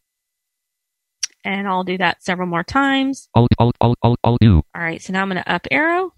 and 1.43 1.67
I'll 1.67 1.83
do 1.83 1.97
that 1.97 2.23
several 2.23 2.47
more 2.47 2.63
times. 2.63 3.27
Alt 3.35 3.49
Alt 3.59 3.75
Alt 3.81 3.97
Alt 4.01 4.19
Alt 4.23 4.37
U. 4.41 4.63
All 4.75 4.81
right, 4.81 5.01
so 5.01 5.13
now 5.13 5.21
I'm 5.21 5.29
going 5.29 5.43
to 5.43 5.51
up 5.51 5.67
arrow. 5.71 6.11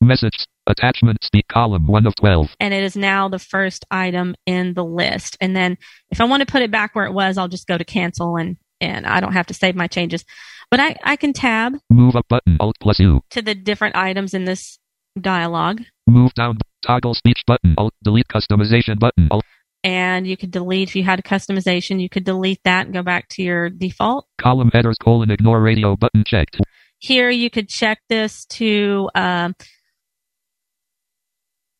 Message. 0.00 0.46
Attachment 0.66 1.24
speak 1.24 1.46
column 1.48 1.86
1 1.86 2.06
of 2.06 2.14
12. 2.16 2.54
and 2.60 2.74
it 2.74 2.84
is 2.84 2.94
now 2.94 3.26
the 3.28 3.38
first 3.38 3.86
item 3.90 4.34
in 4.44 4.74
the 4.74 4.84
list. 4.84 5.36
And 5.40 5.56
then 5.56 5.78
if 6.10 6.20
I 6.20 6.24
want 6.24 6.40
to 6.42 6.46
put 6.46 6.60
it 6.62 6.70
back 6.70 6.94
where 6.94 7.06
it 7.06 7.12
was, 7.14 7.38
I'll 7.38 7.48
just 7.48 7.66
go 7.66 7.78
to 7.78 7.84
cancel 7.86 8.36
and, 8.36 8.58
and 8.80 9.06
I 9.06 9.20
don't 9.20 9.32
have 9.32 9.46
to 9.46 9.54
save 9.54 9.74
my 9.74 9.86
changes. 9.86 10.24
But 10.70 10.78
I, 10.80 10.96
I 11.02 11.16
can 11.16 11.32
tab 11.32 11.78
Move 11.88 12.16
up 12.16 12.26
button. 12.28 12.58
Alt 12.60 12.76
plus 12.80 12.98
U. 13.00 13.22
to 13.30 13.40
the 13.40 13.54
different 13.54 13.96
items 13.96 14.34
in 14.34 14.44
this 14.44 14.78
dialogue 15.18 15.80
Move 16.06 16.34
down. 16.34 16.58
Toggle 16.86 17.14
speech 17.14 17.42
button. 17.46 17.74
Alt 17.76 17.94
delete 18.02 18.28
customization 18.28 18.98
button. 18.98 19.28
Alt 19.30 19.44
and 19.84 20.26
you 20.26 20.36
could 20.36 20.50
delete 20.50 20.88
if 20.88 20.96
you 20.96 21.04
had 21.04 21.18
a 21.18 21.22
customization, 21.22 22.00
you 22.00 22.08
could 22.08 22.24
delete 22.24 22.60
that 22.64 22.86
and 22.86 22.94
go 22.94 23.02
back 23.02 23.28
to 23.30 23.42
your 23.42 23.70
default. 23.70 24.26
column 24.38 24.70
headers 24.72 24.96
colon 24.98 25.30
ignore 25.30 25.60
radio 25.60 25.96
button 25.96 26.24
checked. 26.24 26.60
Here 26.98 27.30
you 27.30 27.48
could 27.48 27.68
check 27.68 28.00
this 28.08 28.44
to, 28.46 29.08
um, 29.14 29.54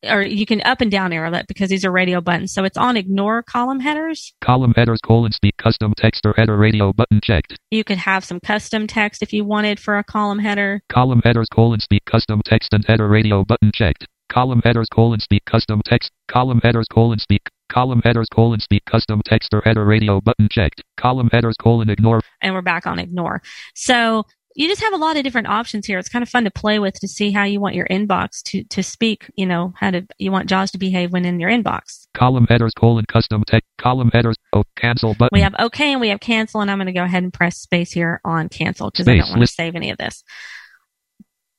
or 0.09 0.21
you 0.21 0.45
can 0.45 0.61
up 0.61 0.79
and 0.79 0.89
down 0.89 1.11
arrow 1.11 1.29
that 1.31 1.47
because 1.47 1.69
these 1.69 1.83
are 1.83 1.91
radio 1.91 2.21
buttons. 2.21 2.53
So 2.53 2.63
it's 2.63 2.77
on 2.77 2.95
ignore 2.95 3.43
column 3.43 3.81
headers. 3.81 4.33
Column 4.39 4.73
headers 4.77 5.01
colon 5.05 5.33
speak 5.33 5.57
custom 5.57 5.93
text 5.97 6.25
or 6.25 6.33
header 6.37 6.55
radio 6.55 6.93
button 6.93 7.19
checked. 7.21 7.57
You 7.69 7.83
could 7.83 7.97
have 7.97 8.23
some 8.23 8.39
custom 8.39 8.87
text 8.87 9.21
if 9.21 9.33
you 9.33 9.43
wanted 9.43 9.77
for 9.77 9.97
a 9.97 10.03
column 10.05 10.39
header. 10.39 10.81
Column 10.87 11.21
headers 11.25 11.47
colon 11.53 11.81
speak 11.81 12.05
custom 12.05 12.41
text 12.45 12.73
and 12.73 12.85
header 12.85 13.09
radio 13.09 13.43
button 13.43 13.71
checked. 13.73 14.07
Column 14.29 14.61
headers 14.63 14.87
colon 14.89 15.19
speak 15.19 15.43
custom 15.45 15.81
text. 15.83 16.11
Column 16.27 16.61
headers 16.63 16.87
colon 16.87 17.19
speak. 17.19 17.49
Column 17.69 18.01
headers 18.03 18.27
colon 18.33 18.59
speak 18.59 18.85
custom 18.85 19.21
text 19.25 19.53
or 19.53 19.61
header 19.65 19.85
radio 19.85 20.21
button 20.21 20.47
checked. 20.49 20.83
Column 20.97 21.29
headers 21.31 21.55
colon 21.59 21.89
ignore. 21.89 22.21
and 22.41 22.53
we're 22.53 22.61
back 22.61 22.85
on 22.87 22.99
ignore. 22.99 23.41
So 23.75 24.25
you 24.55 24.67
just 24.67 24.81
have 24.81 24.93
a 24.93 24.97
lot 24.97 25.17
of 25.17 25.23
different 25.23 25.47
options 25.47 25.85
here. 25.85 25.99
It's 25.99 26.09
kind 26.09 26.21
of 26.23 26.29
fun 26.29 26.43
to 26.43 26.51
play 26.51 26.79
with 26.79 26.95
to 26.95 27.07
see 27.07 27.31
how 27.31 27.43
you 27.43 27.59
want 27.59 27.75
your 27.75 27.87
inbox 27.87 28.41
to, 28.45 28.63
to 28.65 28.83
speak, 28.83 29.31
you 29.35 29.45
know, 29.45 29.73
how 29.77 29.91
to, 29.91 30.05
you 30.17 30.31
want 30.31 30.49
JAWS 30.49 30.71
to 30.71 30.77
behave 30.77 31.11
when 31.11 31.25
in 31.25 31.39
your 31.39 31.49
inbox. 31.49 32.07
Column 32.15 32.45
headers 32.47 32.73
colon 32.73 33.05
custom 33.05 33.43
text. 33.47 33.67
Column 33.79 34.09
headers. 34.11 34.35
Oh, 34.53 34.63
cancel 34.75 35.13
button. 35.13 35.29
We 35.31 35.41
have 35.41 35.55
okay 35.59 35.91
and 35.91 36.01
we 36.01 36.09
have 36.09 36.19
cancel 36.19 36.61
and 36.61 36.69
I'm 36.69 36.77
going 36.77 36.87
to 36.87 36.93
go 36.93 37.03
ahead 37.03 37.23
and 37.23 37.33
press 37.33 37.57
space 37.57 37.91
here 37.91 38.21
on 38.25 38.49
cancel 38.49 38.91
because 38.91 39.07
I 39.07 39.17
don't 39.17 39.29
want 39.29 39.41
to 39.41 39.47
save 39.47 39.75
any 39.75 39.91
of 39.91 39.97
this. 39.97 40.23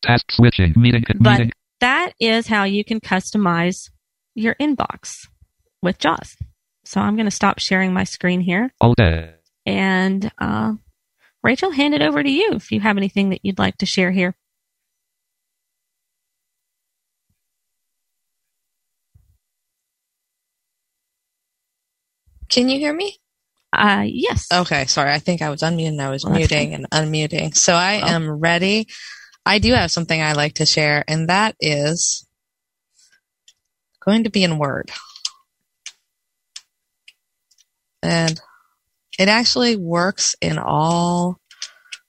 Task 0.03 0.31
switching. 0.31 0.73
Meeting. 0.77 1.05
But 1.21 1.39
meeting. 1.39 1.53
That 1.81 2.13
is 2.21 2.47
how 2.47 2.65
you 2.65 2.85
can 2.85 3.01
customize 3.01 3.91
your 4.35 4.55
inbox 4.61 5.27
with 5.83 5.99
JAWS. 5.99 6.37
So 6.85 7.01
I'm 7.01 7.17
going 7.17 7.27
to 7.27 7.31
stop 7.31 7.59
sharing 7.59 7.93
my 7.93 8.05
screen 8.05 8.41
here 8.41 8.73
Alt 8.81 9.01
A. 9.01 9.35
and, 9.67 10.31
uh, 10.39 10.75
Rachel, 11.43 11.71
hand 11.71 11.95
it 11.95 12.03
over 12.03 12.23
to 12.23 12.31
you 12.31 12.53
if 12.53 12.71
you 12.71 12.81
have 12.81 12.97
anything 12.97 13.31
that 13.31 13.41
you'd 13.45 13.59
like 13.59 13.79
to 13.79 13.87
share 13.87 14.11
here. 14.11 14.35
Can 22.49 22.69
you 22.69 22.79
hear 22.79 22.93
me? 22.93 23.17
Uh, 23.73 24.03
yes. 24.07 24.49
Okay, 24.53 24.87
sorry. 24.87 25.13
I 25.13 25.21
think 25.21 25.43
I 25.43 25.51
was 25.51 25.63
unmuting. 25.63 26.01
I 26.01 26.11
was 26.11 26.25
Well, 26.25 26.35
muting 26.35 26.75
and 26.75 26.91
unmuting. 26.91 27.57
So 27.57 27.75
I 27.75 28.01
Oh. 28.01 28.07
am 28.09 28.29
ready. 28.31 28.89
I 29.51 29.59
do 29.59 29.73
have 29.73 29.91
something 29.91 30.23
I 30.23 30.35
like 30.35 30.55
to 30.55 30.65
share, 30.65 31.03
and 31.09 31.29
that 31.29 31.57
is 31.59 32.25
going 33.99 34.23
to 34.23 34.31
be 34.31 34.45
in 34.45 34.59
Word. 34.59 34.93
And 38.01 38.41
it 39.19 39.27
actually 39.27 39.75
works 39.75 40.37
in 40.41 40.57
all 40.57 41.41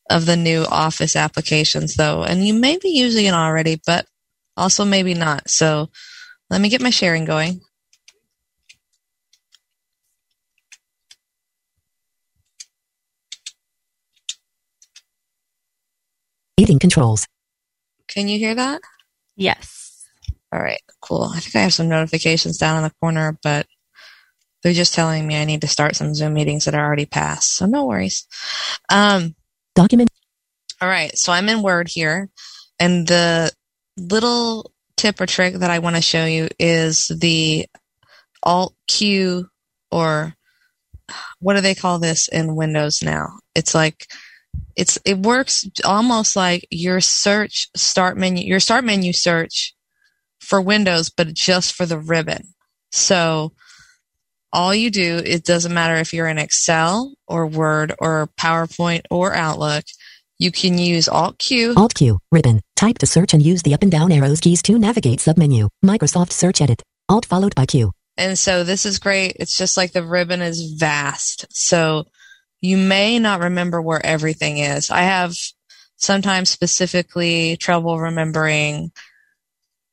of 0.07 0.27
the 0.27 0.37
new 0.37 0.65
Office 0.69 1.15
applications, 1.15 1.95
though. 1.95 2.21
And 2.21 2.45
you 2.45 2.53
may 2.53 2.77
be 2.77 2.89
using 2.89 3.25
it 3.25 3.33
already, 3.33 3.81
but 3.87 4.05
also 4.55 4.85
maybe 4.85 5.15
not. 5.15 5.49
So 5.49 5.89
let 6.51 6.61
me 6.61 6.69
get 6.69 6.79
my 6.79 6.91
sharing 6.91 7.25
going. 7.25 7.61
Meeting 16.71 16.79
controls. 16.79 17.27
Can 18.07 18.29
you 18.29 18.39
hear 18.39 18.55
that? 18.55 18.79
Yes. 19.35 20.07
All 20.53 20.59
right, 20.61 20.79
cool. 21.01 21.23
I 21.23 21.41
think 21.41 21.53
I 21.57 21.63
have 21.63 21.73
some 21.73 21.89
notifications 21.89 22.57
down 22.57 22.77
in 22.77 22.83
the 22.83 22.93
corner, 23.01 23.37
but 23.43 23.67
they're 24.63 24.71
just 24.71 24.93
telling 24.93 25.27
me 25.27 25.35
I 25.35 25.43
need 25.43 25.59
to 25.61 25.67
start 25.67 25.97
some 25.97 26.15
Zoom 26.15 26.33
meetings 26.33 26.63
that 26.63 26.73
are 26.73 26.85
already 26.85 27.05
passed. 27.05 27.57
So 27.57 27.65
no 27.65 27.83
worries. 27.83 28.25
Um, 28.87 29.35
Document. 29.75 30.09
all 30.81 30.87
right, 30.87 31.11
so 31.17 31.33
I'm 31.33 31.49
in 31.49 31.61
Word 31.61 31.89
here, 31.89 32.29
and 32.79 33.05
the 33.05 33.51
little 33.97 34.71
tip 34.95 35.19
or 35.19 35.25
trick 35.25 35.55
that 35.55 35.71
I 35.71 35.79
want 35.79 35.97
to 35.97 36.01
show 36.01 36.23
you 36.23 36.47
is 36.57 37.07
the 37.07 37.65
Alt 38.43 38.73
Q 38.87 39.49
or 39.91 40.33
what 41.41 41.55
do 41.55 41.59
they 41.61 41.75
call 41.75 41.99
this 41.99 42.29
in 42.29 42.55
Windows 42.55 43.03
now? 43.03 43.39
It's 43.55 43.75
like 43.75 44.07
it's 44.75 44.97
it 45.05 45.17
works 45.17 45.67
almost 45.83 46.35
like 46.35 46.67
your 46.69 47.01
search 47.01 47.69
start 47.75 48.17
menu, 48.17 48.45
your 48.45 48.59
start 48.59 48.83
menu 48.83 49.13
search 49.13 49.75
for 50.39 50.61
Windows, 50.61 51.09
but 51.09 51.33
just 51.33 51.73
for 51.73 51.85
the 51.85 51.99
ribbon. 51.99 52.53
So 52.91 53.53
all 54.53 54.75
you 54.75 54.91
do, 54.91 55.21
it 55.23 55.45
doesn't 55.45 55.73
matter 55.73 55.95
if 55.95 56.13
you're 56.13 56.27
in 56.27 56.37
Excel 56.37 57.13
or 57.27 57.47
Word 57.47 57.93
or 57.99 58.29
PowerPoint 58.37 59.03
or 59.09 59.33
Outlook, 59.33 59.85
you 60.39 60.51
can 60.51 60.77
use 60.77 61.07
Alt 61.07 61.37
Q. 61.37 61.73
Alt 61.77 61.93
Q. 61.93 62.19
Ribbon. 62.31 62.61
Type 62.75 62.97
to 62.97 63.05
search 63.05 63.33
and 63.33 63.43
use 63.43 63.61
the 63.61 63.73
up 63.73 63.83
and 63.83 63.91
down 63.91 64.11
arrows 64.11 64.39
keys 64.39 64.61
to 64.63 64.77
navigate 64.77 65.19
submenu. 65.19 65.69
Microsoft 65.85 66.31
Search 66.31 66.61
Edit. 66.61 66.81
Alt 67.07 67.25
followed 67.25 67.55
by 67.55 67.65
Q. 67.65 67.91
And 68.17 68.37
so 68.37 68.63
this 68.63 68.85
is 68.85 68.99
great. 68.99 69.37
It's 69.39 69.57
just 69.57 69.77
like 69.77 69.93
the 69.93 70.03
ribbon 70.03 70.41
is 70.41 70.73
vast. 70.73 71.45
So 71.49 72.05
you 72.61 72.77
may 72.77 73.19
not 73.19 73.41
remember 73.41 73.81
where 73.81 74.03
everything 74.05 74.59
is. 74.59 74.89
I 74.89 75.01
have 75.01 75.35
sometimes 75.97 76.49
specifically 76.49 77.57
trouble 77.57 77.99
remembering 77.99 78.91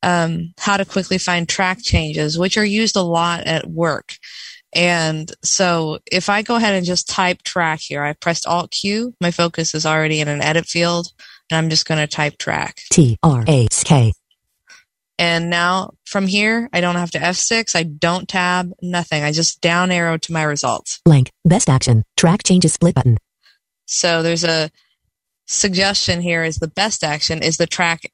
um, 0.02 0.52
how 0.58 0.76
to 0.76 0.84
quickly 0.84 1.18
find 1.18 1.48
track 1.48 1.82
changes, 1.82 2.38
which 2.38 2.56
are 2.56 2.64
used 2.64 2.96
a 2.96 3.02
lot 3.02 3.46
at 3.46 3.66
work. 3.66 4.14
And 4.74 5.32
so 5.42 5.98
if 6.10 6.28
I 6.28 6.42
go 6.42 6.56
ahead 6.56 6.74
and 6.74 6.86
just 6.86 7.08
type 7.08 7.42
track 7.42 7.80
here, 7.80 8.04
I 8.04 8.12
pressed 8.12 8.46
Alt 8.46 8.70
Q, 8.70 9.14
my 9.20 9.30
focus 9.30 9.74
is 9.74 9.86
already 9.86 10.20
in 10.20 10.28
an 10.28 10.42
edit 10.42 10.66
field, 10.66 11.08
and 11.50 11.56
I'm 11.56 11.70
just 11.70 11.86
going 11.86 12.00
to 12.00 12.06
type 12.06 12.38
track. 12.38 12.82
T 12.92 13.18
R 13.22 13.44
A 13.48 13.66
S 13.70 13.82
K. 13.82 14.12
And 15.18 15.50
now 15.50 15.94
from 16.04 16.26
here, 16.26 16.68
I 16.72 16.80
don't 16.80 16.94
have 16.94 17.10
to 17.12 17.18
F6. 17.18 17.74
I 17.74 17.82
don't 17.82 18.28
tab, 18.28 18.72
nothing. 18.80 19.24
I 19.24 19.32
just 19.32 19.60
down 19.60 19.90
arrow 19.90 20.16
to 20.16 20.32
my 20.32 20.44
results. 20.44 21.00
Blank. 21.04 21.30
Best 21.44 21.68
action. 21.68 22.04
Track 22.16 22.44
changes 22.44 22.72
split 22.72 22.94
button. 22.94 23.18
So 23.86 24.22
there's 24.22 24.44
a 24.44 24.70
suggestion 25.46 26.20
here 26.20 26.44
is 26.44 26.58
the 26.58 26.68
best 26.68 27.02
action 27.02 27.42
is 27.42 27.56
the 27.56 27.66
track 27.66 28.12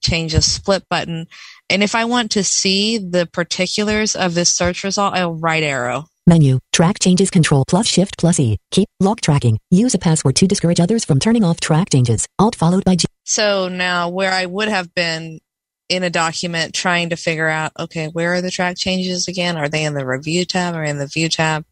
changes 0.00 0.50
split 0.50 0.82
button. 0.88 1.26
And 1.68 1.82
if 1.84 1.94
I 1.94 2.06
want 2.06 2.32
to 2.32 2.42
see 2.42 2.98
the 2.98 3.26
particulars 3.26 4.16
of 4.16 4.34
this 4.34 4.50
search 4.50 4.82
result, 4.82 5.14
I'll 5.14 5.34
right 5.34 5.62
arrow. 5.62 6.06
Menu. 6.26 6.58
Track 6.72 6.98
changes 6.98 7.30
control 7.30 7.64
plus 7.68 7.86
shift 7.86 8.18
plus 8.18 8.40
E. 8.40 8.56
Keep 8.70 8.88
lock 8.98 9.20
tracking. 9.20 9.58
Use 9.70 9.94
a 9.94 9.98
password 9.98 10.36
to 10.36 10.46
discourage 10.46 10.80
others 10.80 11.04
from 11.04 11.18
turning 11.18 11.44
off 11.44 11.60
track 11.60 11.90
changes. 11.90 12.26
Alt 12.38 12.56
followed 12.56 12.84
by 12.84 12.96
G. 12.96 13.06
So 13.24 13.68
now 13.68 14.08
where 14.08 14.32
I 14.32 14.46
would 14.46 14.68
have 14.68 14.94
been 14.94 15.40
in 15.90 16.02
a 16.02 16.10
document 16.10 16.74
trying 16.74 17.10
to 17.10 17.16
figure 17.16 17.48
out, 17.48 17.72
okay, 17.78 18.08
where 18.08 18.34
are 18.34 18.40
the 18.40 18.50
track 18.50 18.76
changes 18.78 19.28
again? 19.28 19.56
Are 19.56 19.68
they 19.68 19.84
in 19.84 19.94
the 19.94 20.06
review 20.06 20.44
tab 20.44 20.74
or 20.74 20.82
in 20.82 20.98
the 20.98 21.06
view 21.06 21.28
tab? 21.28 21.64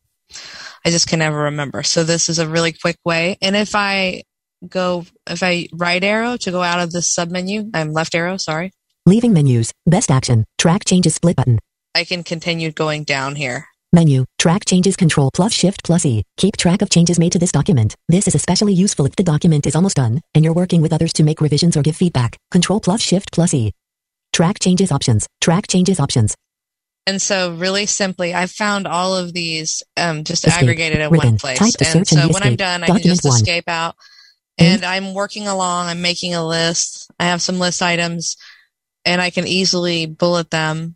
I 0.85 0.91
just 0.91 1.09
can 1.09 1.21
never 1.21 1.45
remember. 1.45 1.83
So 1.83 2.05
this 2.05 2.29
is 2.29 2.39
a 2.39 2.49
really 2.49 2.73
quick 2.73 2.99
way. 3.05 3.39
And 3.41 3.57
if 3.57 3.75
I 3.75 4.25
go, 4.69 5.07
if 5.27 5.43
I 5.43 5.69
right 5.73 6.03
arrow 6.03 6.37
to 6.37 6.51
go 6.51 6.63
out 6.63 6.81
of 6.81 6.93
this 6.93 7.15
submenu, 7.15 7.71
I'm 7.75 7.93
left 7.93 8.15
arrow, 8.15 8.37
sorry, 8.37 8.73
Leaving 9.09 9.33
menus. 9.33 9.73
Best 9.87 10.11
action. 10.11 10.45
Track 10.59 10.85
changes 10.85 11.15
split 11.15 11.35
button. 11.35 11.59
I 11.95 12.05
can 12.05 12.23
continue 12.23 12.71
going 12.71 13.05
down 13.05 13.37
here. 13.37 13.67
Menu. 13.91 14.27
Track 14.39 14.67
changes 14.67 14.97
control 14.97 15.31
plus 15.33 15.55
shift 15.55 15.83
plus 15.83 16.05
E. 16.05 16.25
Keep 16.37 16.59
track 16.59 16.83
of 16.83 16.91
changes 16.91 17.19
made 17.19 17.33
to 17.33 17.39
this 17.39 17.51
document. 17.51 17.95
This 18.11 18.29
is 18.29 18.35
especially 18.35 18.75
useful 18.75 19.07
if 19.07 19.17
the 19.17 19.23
document 19.23 19.67
is 19.67 19.75
almost 19.75 19.97
done 19.97 20.21
and 20.35 20.45
you're 20.45 20.53
working 20.53 20.83
with 20.83 20.93
others 20.93 21.15
to 21.15 21.23
make 21.23 21.41
revisions 21.41 21.75
or 21.75 21.81
give 21.81 21.97
feedback. 21.97 22.37
Control 22.51 22.81
plus 22.81 23.01
shift 23.01 23.33
plus 23.33 23.55
E. 23.55 23.73
Track 24.39 24.61
changes 24.61 24.93
options. 24.93 25.27
Track 25.41 25.67
changes 25.67 25.99
options. 25.99 26.37
And 27.09 27.21
so 27.21 27.55
really 27.55 27.87
simply, 27.87 28.35
I've 28.35 28.53
found 28.53 28.87
all 28.87 29.17
of 29.17 29.33
these 29.33 29.83
um, 29.97 30.23
just 30.23 30.47
Escape. 30.47 30.63
aggregated 30.63 31.01
in 31.01 31.11
Ribbon. 31.11 31.31
one 31.31 31.39
place. 31.39 31.59
And 31.61 31.75
and 31.97 32.07
so 32.07 32.21
the 32.21 32.33
when 32.33 32.45
I'm 32.45 32.55
done, 32.55 32.85
I 32.85 32.87
can 32.87 32.99
just 32.99 33.25
one. 33.25 33.35
escape 33.35 33.65
out. 33.67 33.97
And 34.57 34.85
I'm 34.85 35.13
working 35.13 35.49
along. 35.49 35.89
I'm 35.89 36.03
making 36.03 36.37
a 36.37 36.47
list. 36.47 37.11
I 37.19 37.25
have 37.25 37.43
some 37.43 37.59
list 37.59 37.83
items 37.83 38.37
and 39.05 39.21
I 39.21 39.31
can 39.31 39.45
easily 39.45 40.07
bullet 40.07 40.53
them. 40.53 40.95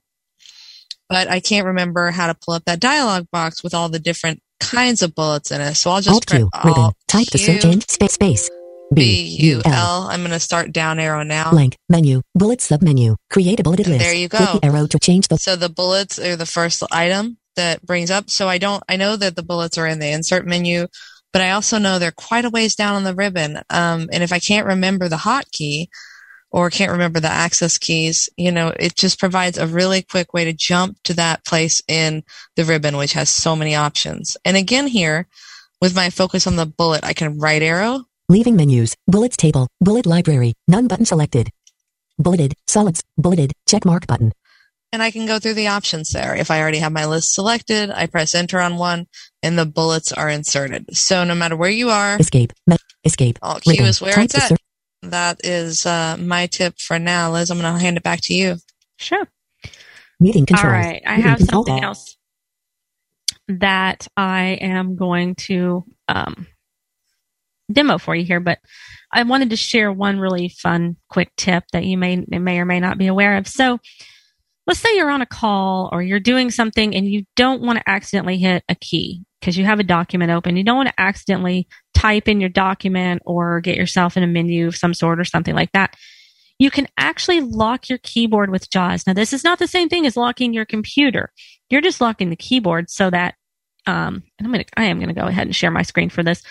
But 1.08 1.26
I 1.26 1.40
can't 1.40 1.66
remember 1.66 2.12
how 2.12 2.28
to 2.28 2.36
pull 2.46 2.54
up 2.54 2.64
that 2.66 2.78
dialog 2.78 3.26
box 3.32 3.64
with 3.64 3.74
all 3.74 3.88
the 3.88 3.98
different 3.98 4.40
kinds 4.60 5.02
of 5.02 5.16
bullets 5.16 5.50
in 5.50 5.60
it. 5.60 5.74
So 5.74 5.90
I'll 5.90 6.00
just 6.00 6.14
Alt 6.14 6.26
Q. 6.26 6.48
press 6.48 6.64
Ribbon. 6.64 6.92
Type 7.08 7.26
to 7.26 7.38
search 7.38 7.62
Q, 7.62 7.70
and 7.72 7.90
space 7.90 8.12
space. 8.12 8.48
B 8.94 9.22
U 9.40 9.62
L. 9.64 10.06
I'm 10.10 10.20
going 10.20 10.32
to 10.32 10.40
start 10.40 10.72
down 10.72 10.98
arrow 10.98 11.22
now. 11.22 11.50
Blank. 11.50 11.76
Menu. 11.88 12.22
Bullet 12.34 12.58
submenu. 12.60 13.16
Create 13.30 13.60
a 13.60 13.62
bulleted 13.62 13.86
And 13.86 13.94
list. 13.94 14.04
there 14.04 14.14
you 14.14 14.28
Click 14.28 14.48
go. 14.52 14.58
the 14.58 14.66
arrow 14.66 14.86
to 14.86 14.98
change 14.98 15.28
the 15.28 15.36
So 15.38 15.56
the 15.56 15.68
bullets 15.68 16.18
are 16.18 16.36
the 16.36 16.46
first 16.46 16.82
item 16.90 17.38
that 17.56 17.84
brings 17.84 18.10
up. 18.10 18.30
So 18.30 18.48
I 18.48 18.58
don't, 18.58 18.82
I 18.88 18.96
know 18.96 19.16
that 19.16 19.36
the 19.36 19.42
bullets 19.42 19.78
are 19.78 19.86
in 19.86 19.98
the 19.98 20.10
insert 20.10 20.46
menu, 20.46 20.86
but 21.32 21.42
I 21.42 21.52
also 21.52 21.78
know 21.78 21.98
they're 21.98 22.10
quite 22.12 22.44
a 22.44 22.50
ways 22.50 22.74
down 22.74 22.94
on 22.94 23.04
the 23.04 23.14
ribbon. 23.14 23.58
Um, 23.70 24.08
and 24.12 24.22
if 24.22 24.32
I 24.32 24.38
can't 24.38 24.66
remember 24.66 25.08
the 25.08 25.16
hotkey 25.16 25.88
or 26.50 26.68
can't 26.70 26.92
remember 26.92 27.20
the 27.20 27.28
access 27.28 27.78
keys, 27.78 28.28
you 28.36 28.52
know, 28.52 28.72
it 28.78 28.94
just 28.94 29.18
provides 29.18 29.56
a 29.58 29.66
really 29.66 30.02
quick 30.02 30.34
way 30.34 30.44
to 30.44 30.52
jump 30.52 30.98
to 31.04 31.14
that 31.14 31.44
place 31.44 31.80
in 31.88 32.22
the 32.56 32.64
ribbon, 32.64 32.96
which 32.96 33.14
has 33.14 33.30
so 33.30 33.56
many 33.56 33.74
options. 33.74 34.36
And 34.44 34.56
again, 34.56 34.86
here 34.86 35.26
with 35.80 35.96
my 35.96 36.10
focus 36.10 36.46
on 36.46 36.56
the 36.56 36.66
bullet, 36.66 37.04
I 37.04 37.12
can 37.14 37.38
right 37.38 37.62
arrow. 37.62 38.04
Leaving 38.32 38.56
menus. 38.56 38.96
Bullets 39.06 39.36
table. 39.36 39.68
Bullet 39.82 40.06
library. 40.06 40.54
None 40.66 40.86
button 40.88 41.04
selected. 41.04 41.50
Bulleted. 42.18 42.54
Solids. 42.66 43.02
Bulleted. 43.18 43.52
Check 43.68 43.84
mark 43.84 44.06
button. 44.06 44.32
and 44.90 45.02
I 45.02 45.10
can 45.10 45.26
go 45.26 45.38
through 45.38 45.52
the 45.54 45.66
options 45.68 46.12
there. 46.12 46.34
If 46.34 46.50
I 46.50 46.60
already 46.62 46.78
have 46.78 46.92
my 46.92 47.04
list 47.04 47.34
selected, 47.34 47.90
I 47.90 48.06
press 48.06 48.34
enter 48.34 48.58
on 48.58 48.76
one 48.78 49.06
and 49.42 49.58
the 49.58 49.66
bullets 49.66 50.12
are 50.12 50.30
inserted. 50.30 50.96
So 50.96 51.24
no 51.24 51.34
matter 51.34 51.56
where 51.56 51.68
you 51.70 51.90
are, 51.90 52.16
Escape. 52.18 52.54
Me- 52.66 52.76
escape. 53.04 53.38
Alt 53.42 53.64
Q 53.64 53.72
Ribbon. 53.72 53.86
is 53.86 54.00
where 54.00 54.18
it's 54.18 54.32
to 54.34 54.42
at. 54.42 54.48
search. 54.48 54.58
That 55.02 55.40
is 55.44 55.84
uh, 55.84 56.16
my 56.18 56.46
tip 56.46 56.74
for 56.78 56.98
now. 56.98 57.32
Liz, 57.32 57.50
I'm 57.50 57.60
going 57.60 57.74
to 57.74 57.78
hand 57.80 57.98
it 57.98 58.02
back 58.02 58.20
to 58.22 58.34
you. 58.34 58.56
Sure. 58.96 59.28
Meeting 60.20 60.46
controls. 60.46 60.72
All 60.72 60.80
right. 60.80 61.02
I 61.04 61.16
Meeting 61.16 61.28
have 61.28 61.38
control. 61.38 61.64
something 61.66 61.84
else 61.84 62.16
that 63.48 64.06
I 64.16 64.58
am 64.60 64.96
going 64.96 65.34
to 65.48 65.84
um, 66.08 66.46
demo 67.72 67.98
for 67.98 68.14
you 68.14 68.24
here, 68.24 68.40
but 68.40 68.58
I 69.12 69.22
wanted 69.24 69.50
to 69.50 69.56
share 69.56 69.92
one 69.92 70.18
really 70.18 70.48
fun, 70.48 70.96
quick 71.08 71.32
tip 71.36 71.64
that 71.72 71.84
you 71.84 71.98
may 71.98 72.24
may 72.28 72.58
or 72.58 72.64
may 72.64 72.80
not 72.80 72.98
be 72.98 73.06
aware 73.06 73.36
of. 73.36 73.46
So, 73.46 73.78
let's 74.66 74.80
say 74.80 74.96
you're 74.96 75.10
on 75.10 75.22
a 75.22 75.26
call 75.26 75.88
or 75.92 76.02
you're 76.02 76.20
doing 76.20 76.50
something 76.50 76.94
and 76.94 77.06
you 77.06 77.24
don't 77.36 77.62
want 77.62 77.78
to 77.78 77.90
accidentally 77.90 78.38
hit 78.38 78.62
a 78.68 78.74
key 78.74 79.22
because 79.40 79.58
you 79.58 79.64
have 79.64 79.80
a 79.80 79.84
document 79.84 80.30
open. 80.30 80.56
You 80.56 80.64
don't 80.64 80.76
want 80.76 80.88
to 80.88 81.00
accidentally 81.00 81.66
type 81.94 82.28
in 82.28 82.40
your 82.40 82.48
document 82.48 83.22
or 83.26 83.60
get 83.60 83.76
yourself 83.76 84.16
in 84.16 84.22
a 84.22 84.26
menu 84.26 84.68
of 84.68 84.76
some 84.76 84.94
sort 84.94 85.18
or 85.18 85.24
something 85.24 85.54
like 85.54 85.72
that. 85.72 85.96
You 86.58 86.70
can 86.70 86.86
actually 86.96 87.40
lock 87.40 87.88
your 87.88 87.98
keyboard 87.98 88.50
with 88.50 88.70
JAWS. 88.70 89.06
Now, 89.06 89.14
this 89.14 89.32
is 89.32 89.42
not 89.42 89.58
the 89.58 89.66
same 89.66 89.88
thing 89.88 90.06
as 90.06 90.16
locking 90.16 90.52
your 90.52 90.64
computer. 90.64 91.32
You're 91.70 91.80
just 91.80 92.00
locking 92.00 92.30
the 92.30 92.36
keyboard 92.36 92.88
so 92.88 93.10
that, 93.10 93.34
um, 93.86 94.22
and 94.38 94.46
I'm 94.46 94.52
gonna, 94.52 94.64
I 94.76 94.84
am 94.84 95.00
gonna 95.00 95.12
go 95.12 95.26
ahead 95.26 95.48
and 95.48 95.56
share 95.56 95.72
my 95.72 95.82
screen 95.82 96.08
for 96.08 96.22
this. 96.22 96.42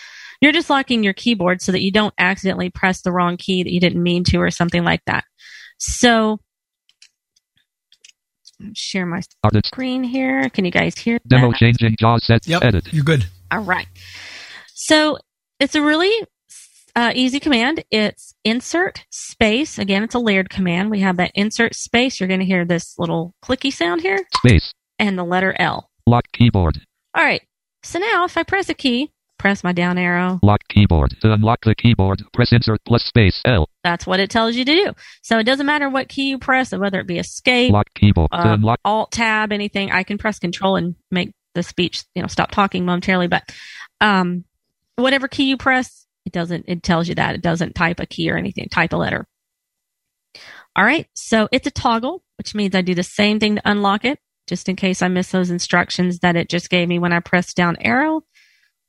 You're 0.41 0.51
just 0.51 0.69
locking 0.69 1.03
your 1.03 1.13
keyboard 1.13 1.61
so 1.61 1.71
that 1.71 1.81
you 1.83 1.91
don't 1.91 2.13
accidentally 2.17 2.69
press 2.71 3.01
the 3.01 3.11
wrong 3.11 3.37
key 3.37 3.61
that 3.63 3.71
you 3.71 3.79
didn't 3.79 4.01
mean 4.01 4.23
to 4.25 4.37
or 4.37 4.49
something 4.49 4.83
like 4.83 5.01
that. 5.05 5.23
So 5.77 6.39
share 8.73 9.05
my 9.05 9.21
screen 9.65 10.03
here. 10.03 10.49
Can 10.49 10.65
you 10.65 10.71
guys 10.71 10.97
hear 10.97 11.19
Demo 11.27 11.51
that? 11.51 11.57
changing 11.57 11.95
JAWS 11.99 12.25
sets. 12.25 12.47
Yep. 12.47 12.63
Edit. 12.63 12.93
You're 12.93 13.03
good. 13.03 13.25
All 13.51 13.59
right. 13.63 13.87
So 14.73 15.17
it's 15.59 15.75
a 15.75 15.81
really 15.81 16.25
uh, 16.95 17.11
easy 17.15 17.39
command. 17.39 17.83
It's 17.91 18.33
insert 18.43 19.05
space. 19.11 19.77
Again, 19.79 20.03
it's 20.03 20.15
a 20.15 20.19
layered 20.19 20.49
command. 20.49 20.89
We 20.91 20.99
have 21.01 21.17
that 21.17 21.31
insert 21.35 21.75
space. 21.75 22.19
You're 22.19 22.27
going 22.27 22.39
to 22.39 22.45
hear 22.45 22.65
this 22.65 22.97
little 22.97 23.33
clicky 23.43 23.71
sound 23.71 24.01
here 24.01 24.19
Space. 24.37 24.73
and 24.99 25.17
the 25.17 25.23
letter 25.23 25.55
L. 25.59 25.89
Lock 26.07 26.25
keyboard. 26.33 26.81
All 27.15 27.23
right. 27.23 27.41
So 27.83 27.99
now 27.99 28.25
if 28.25 28.37
I 28.37 28.43
press 28.43 28.69
a 28.69 28.73
key, 28.73 29.11
press 29.41 29.63
my 29.63 29.71
down 29.71 29.97
arrow, 29.97 30.39
Lock 30.43 30.61
keyboard. 30.69 31.15
To 31.21 31.33
unlock 31.33 31.65
the 31.65 31.73
keyboard, 31.75 32.23
press 32.31 32.53
insert 32.53 32.79
plus 32.85 33.03
space 33.03 33.41
L. 33.43 33.67
that's 33.83 34.05
what 34.05 34.19
it 34.19 34.29
tells 34.29 34.55
you 34.55 34.63
to 34.63 34.73
do. 34.73 34.91
So 35.23 35.39
it 35.39 35.45
doesn't 35.45 35.65
matter 35.65 35.89
what 35.89 36.09
key 36.09 36.29
you 36.29 36.37
press, 36.37 36.71
whether 36.71 36.99
it 36.99 37.07
be 37.07 37.17
escape, 37.17 37.73
Lock 37.73 37.87
keyboard. 37.95 38.29
to 38.31 38.37
uh, 38.37 38.53
unlock. 38.53 38.79
alt 38.85 39.11
tab, 39.11 39.51
anything. 39.51 39.91
I 39.91 40.03
can 40.03 40.17
press 40.19 40.37
control 40.37 40.75
and 40.75 40.95
make 41.09 41.33
the 41.55 41.63
speech, 41.63 42.03
you 42.13 42.21
know, 42.21 42.27
stop 42.27 42.51
talking 42.51 42.85
momentarily. 42.85 43.27
But 43.27 43.43
um, 43.99 44.45
whatever 44.95 45.27
key 45.27 45.45
you 45.45 45.57
press, 45.57 46.05
it 46.25 46.31
doesn't. 46.31 46.65
It 46.67 46.83
tells 46.83 47.09
you 47.09 47.15
that 47.15 47.33
it 47.33 47.41
doesn't 47.41 47.73
type 47.73 47.99
a 47.99 48.05
key 48.05 48.29
or 48.29 48.37
anything. 48.37 48.69
Type 48.69 48.93
a 48.93 48.97
letter. 48.97 49.25
All 50.75 50.85
right. 50.85 51.07
So 51.15 51.49
it's 51.51 51.67
a 51.67 51.71
toggle, 51.71 52.23
which 52.37 52.53
means 52.53 52.75
I 52.75 52.81
do 52.81 52.93
the 52.95 53.03
same 53.03 53.39
thing 53.39 53.55
to 53.55 53.61
unlock 53.65 54.05
it, 54.05 54.19
just 54.47 54.69
in 54.69 54.75
case 54.75 55.01
I 55.01 55.07
miss 55.07 55.31
those 55.31 55.49
instructions 55.49 56.19
that 56.19 56.35
it 56.35 56.47
just 56.47 56.69
gave 56.69 56.87
me 56.87 56.99
when 56.99 57.11
I 57.11 57.19
press 57.19 57.53
down 57.55 57.77
arrow. 57.81 58.21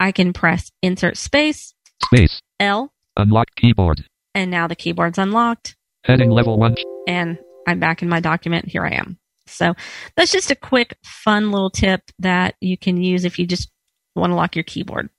I 0.03 0.11
can 0.13 0.33
press 0.33 0.71
insert 0.83 1.17
space 1.17 1.75
Space. 2.05 2.41
L, 2.59 2.93
Unlock 3.17 3.47
keyboard. 3.57 4.05
and 4.35 4.51
now 4.51 4.67
the 4.67 4.75
keyboard's 4.77 5.19
unlocked. 5.19 5.77
Heading 6.05 6.31
level 6.31 6.59
1. 6.59 6.75
and 7.07 7.39
I'm 7.69 7.79
back 7.79 8.03
in 8.03 8.09
my 8.09 8.19
document. 8.19 8.69
Here 8.69 8.85
I 8.85 8.95
am. 8.95 9.19
So 9.47 9.75
that's 10.17 10.33
just 10.33 10.51
a 10.51 10.57
quick, 10.57 10.97
fun 11.05 11.53
little 11.53 11.71
tip 11.71 12.01
that 12.19 12.57
you 12.61 12.77
can 12.77 12.97
use 13.01 13.25
if 13.25 13.39
you 13.39 13.47
just 13.47 13.71
want 14.17 14.31
to 14.33 14.35
lock 14.35 14.57
your 14.57 14.65
keyboard, 14.65 15.11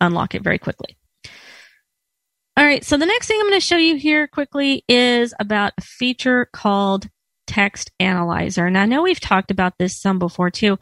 unlock 0.00 0.34
it 0.34 0.42
very 0.42 0.58
quickly. 0.58 0.96
All 2.56 2.64
right. 2.64 2.84
So 2.84 2.96
the 2.96 3.06
next 3.06 3.26
thing 3.26 3.38
I'm 3.40 3.46
going 3.48 3.60
to 3.60 3.66
show 3.66 3.76
you 3.76 3.96
here 3.96 4.26
quickly 4.26 4.84
is 4.88 5.34
about 5.40 5.72
a 5.78 5.82
feature 5.82 6.48
called 6.52 7.08
Text 7.46 7.90
Analyzer. 8.00 8.66
And 8.66 8.78
I 8.78 8.86
know 8.86 9.02
we've 9.02 9.20
talked 9.20 9.50
about 9.50 9.74
this 9.78 10.00
some 10.00 10.18
before 10.18 10.50
too, 10.50 10.78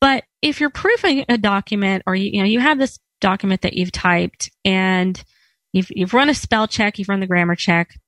but 0.00 0.24
if 0.42 0.60
you're 0.60 0.70
proofing 0.70 1.24
a 1.28 1.38
document 1.38 2.02
or 2.06 2.14
you, 2.14 2.30
you 2.32 2.40
know, 2.40 2.48
you 2.48 2.60
have 2.60 2.78
this 2.78 2.98
document 3.20 3.62
that 3.62 3.74
you've 3.74 3.92
typed 3.92 4.50
and 4.64 5.22
you've, 5.72 5.88
you've 5.90 6.14
run 6.14 6.28
a 6.28 6.34
spell 6.34 6.68
check, 6.68 6.98
you've 6.98 7.08
run 7.08 7.20
the 7.20 7.26
grammar 7.26 7.56
check, 7.56 7.98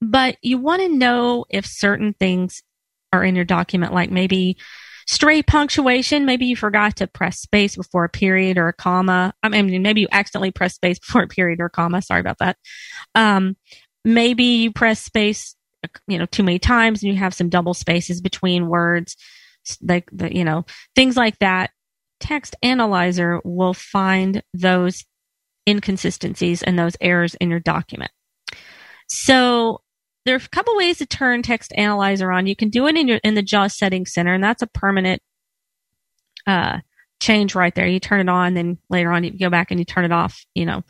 but 0.00 0.36
you 0.42 0.58
want 0.58 0.82
to 0.82 0.88
know 0.88 1.44
if 1.50 1.66
certain 1.66 2.12
things 2.12 2.62
are 3.12 3.24
in 3.24 3.34
your 3.34 3.44
document, 3.44 3.94
like 3.94 4.10
maybe 4.10 4.56
stray 5.08 5.42
punctuation. 5.42 6.26
Maybe 6.26 6.46
you 6.46 6.54
forgot 6.54 6.96
to 6.96 7.06
press 7.06 7.40
space 7.40 7.76
before 7.76 8.04
a 8.04 8.10
period 8.10 8.58
or 8.58 8.68
a 8.68 8.74
comma. 8.74 9.32
I 9.42 9.48
mean, 9.48 9.82
maybe 9.82 10.02
you 10.02 10.08
accidentally 10.12 10.50
press 10.50 10.74
space 10.74 10.98
before 11.06 11.22
a 11.22 11.28
period 11.28 11.60
or 11.60 11.66
a 11.66 11.70
comma. 11.70 12.02
Sorry 12.02 12.20
about 12.20 12.38
that. 12.38 12.56
Um, 13.14 13.56
maybe 14.04 14.44
you 14.44 14.72
press 14.72 15.00
space, 15.00 15.56
you 16.06 16.18
know, 16.18 16.26
too 16.26 16.42
many 16.42 16.58
times 16.58 17.02
and 17.02 17.12
you 17.12 17.18
have 17.18 17.34
some 17.34 17.48
double 17.48 17.74
spaces 17.74 18.20
between 18.20 18.68
words, 18.68 19.16
like 19.82 20.08
the, 20.12 20.34
you 20.34 20.44
know, 20.44 20.64
things 20.94 21.16
like 21.16 21.38
that. 21.40 21.70
Text 22.20 22.56
Analyzer 22.62 23.40
will 23.44 23.74
find 23.74 24.42
those 24.52 25.04
inconsistencies 25.68 26.62
and 26.62 26.78
those 26.78 26.96
errors 27.00 27.34
in 27.36 27.50
your 27.50 27.60
document. 27.60 28.10
So 29.08 29.82
there 30.24 30.34
are 30.34 30.38
a 30.44 30.48
couple 30.48 30.76
ways 30.76 30.98
to 30.98 31.06
turn 31.06 31.42
Text 31.42 31.72
Analyzer 31.76 32.30
on. 32.32 32.46
You 32.46 32.56
can 32.56 32.70
do 32.70 32.86
it 32.86 32.96
in 32.96 33.08
your 33.08 33.18
in 33.24 33.34
the 33.34 33.42
JAWS 33.42 33.78
Settings 33.78 34.12
Center, 34.12 34.34
and 34.34 34.44
that's 34.44 34.62
a 34.62 34.66
permanent 34.66 35.22
uh, 36.46 36.78
change 37.20 37.54
right 37.54 37.74
there. 37.74 37.86
You 37.86 38.00
turn 38.00 38.20
it 38.20 38.28
on, 38.28 38.54
then 38.54 38.78
later 38.90 39.12
on 39.12 39.24
you 39.24 39.30
go 39.30 39.50
back 39.50 39.70
and 39.70 39.78
you 39.78 39.84
turn 39.84 40.04
it 40.04 40.12
off. 40.12 40.44
You 40.54 40.66
know, 40.66 40.82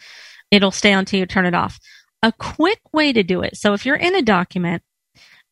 it'll 0.50 0.70
stay 0.70 0.92
on 0.92 1.04
till 1.04 1.20
you 1.20 1.26
turn 1.26 1.46
it 1.46 1.54
off. 1.54 1.78
A 2.22 2.32
quick 2.32 2.80
way 2.92 3.12
to 3.12 3.22
do 3.22 3.42
it. 3.42 3.56
So 3.56 3.74
if 3.74 3.86
you're 3.86 3.96
in 3.96 4.16
a 4.16 4.22
document 4.22 4.82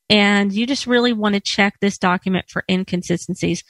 and 0.09 0.53
you 0.53 0.66
just 0.66 0.87
really 0.87 1.12
want 1.12 1.35
to 1.35 1.40
check 1.40 1.75
this 1.81 1.99
document 1.99 2.47
for 2.49 2.64
inconsistencies, 2.71 3.64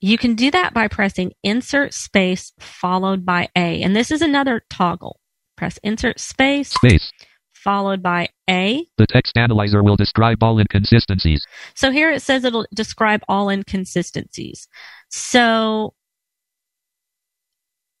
you 0.00 0.18
can 0.18 0.34
do 0.34 0.50
that 0.50 0.74
by 0.74 0.88
pressing 0.88 1.32
Insert 1.42 1.94
Space 1.94 2.52
followed 2.58 3.24
by 3.24 3.48
A, 3.56 3.82
and 3.82 3.94
this 3.94 4.10
is 4.10 4.22
another 4.22 4.62
toggle. 4.70 5.20
Press 5.56 5.78
Insert 5.82 6.20
Space 6.20 6.70
Space. 6.70 7.10
followed 7.52 8.02
by 8.02 8.28
A. 8.48 8.86
The 8.98 9.06
text 9.06 9.36
analyzer 9.36 9.82
will 9.82 9.96
describe 9.96 10.42
all 10.42 10.58
inconsistencies. 10.58 11.42
So 11.74 11.90
here 11.90 12.10
it 12.10 12.20
says 12.22 12.44
it'll 12.44 12.66
describe 12.74 13.22
all 13.26 13.48
inconsistencies. 13.48 14.68
So 15.08 15.94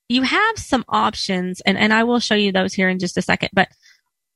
you 0.08 0.22
have 0.22 0.58
some 0.58 0.84
options, 0.88 1.60
and, 1.62 1.76
and 1.76 1.92
I 1.92 2.04
will 2.04 2.20
show 2.20 2.34
you 2.34 2.52
those 2.52 2.74
here 2.74 2.88
in 2.88 2.98
just 2.98 3.16
a 3.16 3.22
second. 3.22 3.50
But 3.52 3.68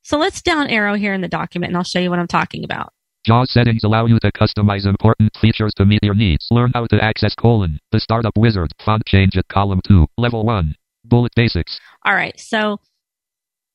so 0.03 0.19
let's 0.19 0.43
down 0.43 0.69
arrow 0.69 0.95
here 0.95 1.13
in 1.13 1.21
the 1.21 1.29
document, 1.29 1.71
and 1.71 1.77
I'll 1.77 1.85
show 1.85 2.01
you 2.01 2.11
what 2.11 2.19
I'm 2.19 2.27
talking 2.27 2.65
about. 2.65 2.93
JAWS 3.25 3.53
settings 3.53 3.85
allow 3.85 4.07
you 4.07 4.19
to 4.19 4.33
customize 4.33 4.87
important 4.87 5.31
features 5.41 5.73
to 5.77 5.85
meet 5.85 6.03
your 6.03 6.15
needs. 6.15 6.47
Learn 6.51 6.71
how 6.73 6.87
to 6.87 7.05
access 7.05 7.35
colon, 7.35 7.79
the 7.93 8.01
startup 8.01 8.33
wizard, 8.37 8.73
font 8.85 9.05
change 9.07 9.37
at 9.37 9.47
column 9.49 9.81
2, 9.87 10.07
level 10.17 10.45
1, 10.45 10.75
bullet 11.05 11.33
basics. 11.37 11.79
All 12.05 12.15
right, 12.15 12.39
so 12.41 12.79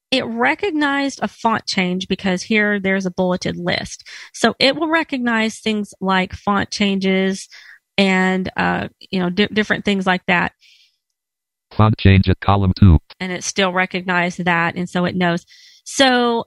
it 0.09 0.25
recognized 0.25 1.19
a 1.21 1.27
font 1.27 1.65
change 1.67 2.07
because 2.07 2.41
here 2.41 2.79
there's 2.79 3.05
a 3.05 3.11
bulleted 3.11 3.55
list. 3.57 4.07
So 4.33 4.55
it 4.59 4.75
will 4.75 4.89
recognize 4.89 5.59
things 5.59 5.93
like 6.01 6.33
font 6.33 6.71
changes 6.71 7.47
and 7.97 8.49
uh, 8.57 8.87
you 9.11 9.19
know 9.19 9.29
di- 9.29 9.47
different 9.47 9.85
things 9.85 10.07
like 10.07 10.25
that. 10.25 10.53
Font 11.71 11.97
change 11.99 12.29
at 12.29 12.39
column 12.39 12.73
2. 12.79 12.97
and 13.19 13.31
it 13.31 13.43
still 13.43 13.73
recognized 13.73 14.43
that 14.45 14.75
and 14.75 14.89
so 14.89 15.05
it 15.05 15.15
knows 15.15 15.45
so 15.83 16.45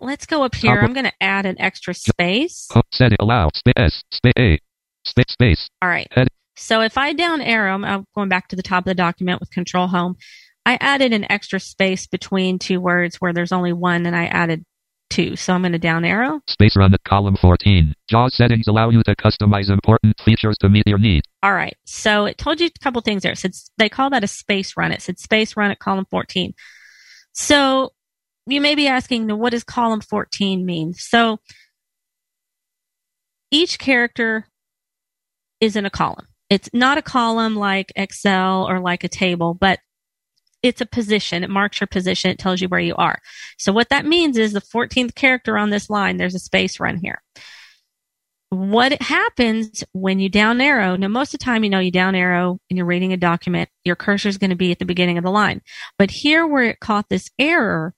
let's 0.00 0.26
go 0.26 0.42
up 0.42 0.54
here. 0.54 0.80
I'm 0.80 0.92
going 0.92 1.06
to 1.06 1.12
add 1.20 1.46
an 1.46 1.60
extra 1.60 1.94
space. 1.94 2.68
Set 2.92 3.12
it 3.12 3.20
allow 3.20 3.50
space 3.54 4.02
space 4.12 4.58
space 5.04 5.24
space. 5.30 5.68
All 5.82 5.88
right. 5.88 6.08
So 6.56 6.80
if 6.82 6.98
i 6.98 7.12
down 7.12 7.40
arrow 7.40 7.80
i'm- 7.82 8.04
going 8.14 8.28
back 8.28 8.48
to 8.48 8.56
the 8.56 8.62
top 8.62 8.80
of 8.80 8.84
the 8.86 8.94
document 8.94 9.40
with 9.40 9.50
control 9.50 9.86
home. 9.86 10.16
I 10.66 10.76
added 10.80 11.12
an 11.14 11.30
extra 11.32 11.58
space 11.58 12.06
between 12.06 12.58
two 12.58 12.80
words 12.80 13.16
where 13.16 13.32
there's 13.32 13.50
only 13.52 13.72
one 13.72 14.04
and 14.04 14.14
i 14.14 14.26
added 14.26 14.64
two. 15.08 15.36
So 15.36 15.54
i'm 15.54 15.62
going 15.62 15.72
to 15.72 15.78
down 15.78 16.04
arrow. 16.04 16.40
Space 16.48 16.76
run 16.76 16.92
at 16.92 17.02
column 17.04 17.36
14. 17.40 17.94
JAWS 18.08 18.36
settings 18.36 18.68
allow 18.68 18.90
you 18.90 19.02
to 19.02 19.16
customize 19.16 19.70
important 19.70 20.20
features 20.20 20.56
to 20.60 20.68
meet 20.68 20.86
your 20.86 20.98
needs. 20.98 21.26
all 21.42 21.54
right. 21.54 21.76
So 21.86 22.26
it 22.26 22.36
told 22.36 22.60
you 22.60 22.66
a 22.66 22.84
couple 22.84 23.00
things 23.00 23.22
there. 23.22 23.32
It 23.32 23.38
said 23.38 23.52
they 23.78 23.88
call 23.88 24.10
that 24.10 24.22
a 24.22 24.28
space 24.28 24.76
run. 24.76 24.92
It 24.92 25.00
said 25.02 25.18
space 25.18 25.56
run 25.56 25.70
at 25.70 25.78
column 25.78 26.06
14 26.10 26.52
so 27.32 27.92
you 28.46 28.60
may 28.60 28.74
be 28.74 28.86
asking 28.86 29.26
now 29.26 29.36
what 29.36 29.50
does 29.50 29.64
column 29.64 30.00
14 30.00 30.64
mean? 30.64 30.94
So 30.94 31.38
each 33.50 33.78
character 33.78 34.46
is 35.60 35.76
in 35.76 35.86
a 35.86 35.90
column. 35.90 36.26
It's 36.48 36.68
not 36.72 36.98
a 36.98 37.02
column 37.02 37.56
like 37.56 37.92
excel 37.96 38.68
or 38.68 38.80
like 38.80 39.04
a 39.04 39.08
table 39.08 39.54
but 39.54 39.78
it's 40.62 40.80
a 40.82 40.86
position. 40.86 41.42
It 41.42 41.48
marks 41.48 41.80
your 41.80 41.86
position. 41.86 42.30
It 42.30 42.38
tells 42.38 42.60
you 42.60 42.68
where 42.68 42.80
you 42.80 42.94
are. 42.96 43.18
So 43.58 43.72
what 43.72 43.88
that 43.88 44.04
means 44.04 44.36
is 44.36 44.52
the 44.52 44.60
14th 44.60 45.14
character 45.14 45.56
on 45.56 45.70
this 45.70 45.88
line 45.88 46.16
there's 46.16 46.34
a 46.34 46.40
space 46.40 46.80
run 46.80 46.98
here. 46.98 47.22
What 48.50 49.00
happens 49.00 49.84
when 49.92 50.18
you 50.18 50.28
down 50.28 50.60
arrow 50.60 50.96
now 50.96 51.06
most 51.06 51.32
of 51.34 51.38
the 51.38 51.44
time 51.44 51.62
you 51.62 51.70
know 51.70 51.78
you 51.78 51.92
down 51.92 52.16
arrow 52.16 52.58
and 52.68 52.76
you're 52.76 52.86
reading 52.86 53.12
a 53.12 53.16
document 53.16 53.68
your 53.84 53.94
cursor 53.94 54.28
is 54.28 54.38
going 54.38 54.50
to 54.50 54.56
be 54.56 54.72
at 54.72 54.80
the 54.80 54.84
beginning 54.84 55.18
of 55.18 55.24
the 55.24 55.30
line. 55.30 55.60
But 55.98 56.10
here 56.10 56.46
where 56.46 56.64
it 56.64 56.80
caught 56.80 57.08
this 57.08 57.30
error 57.38 57.94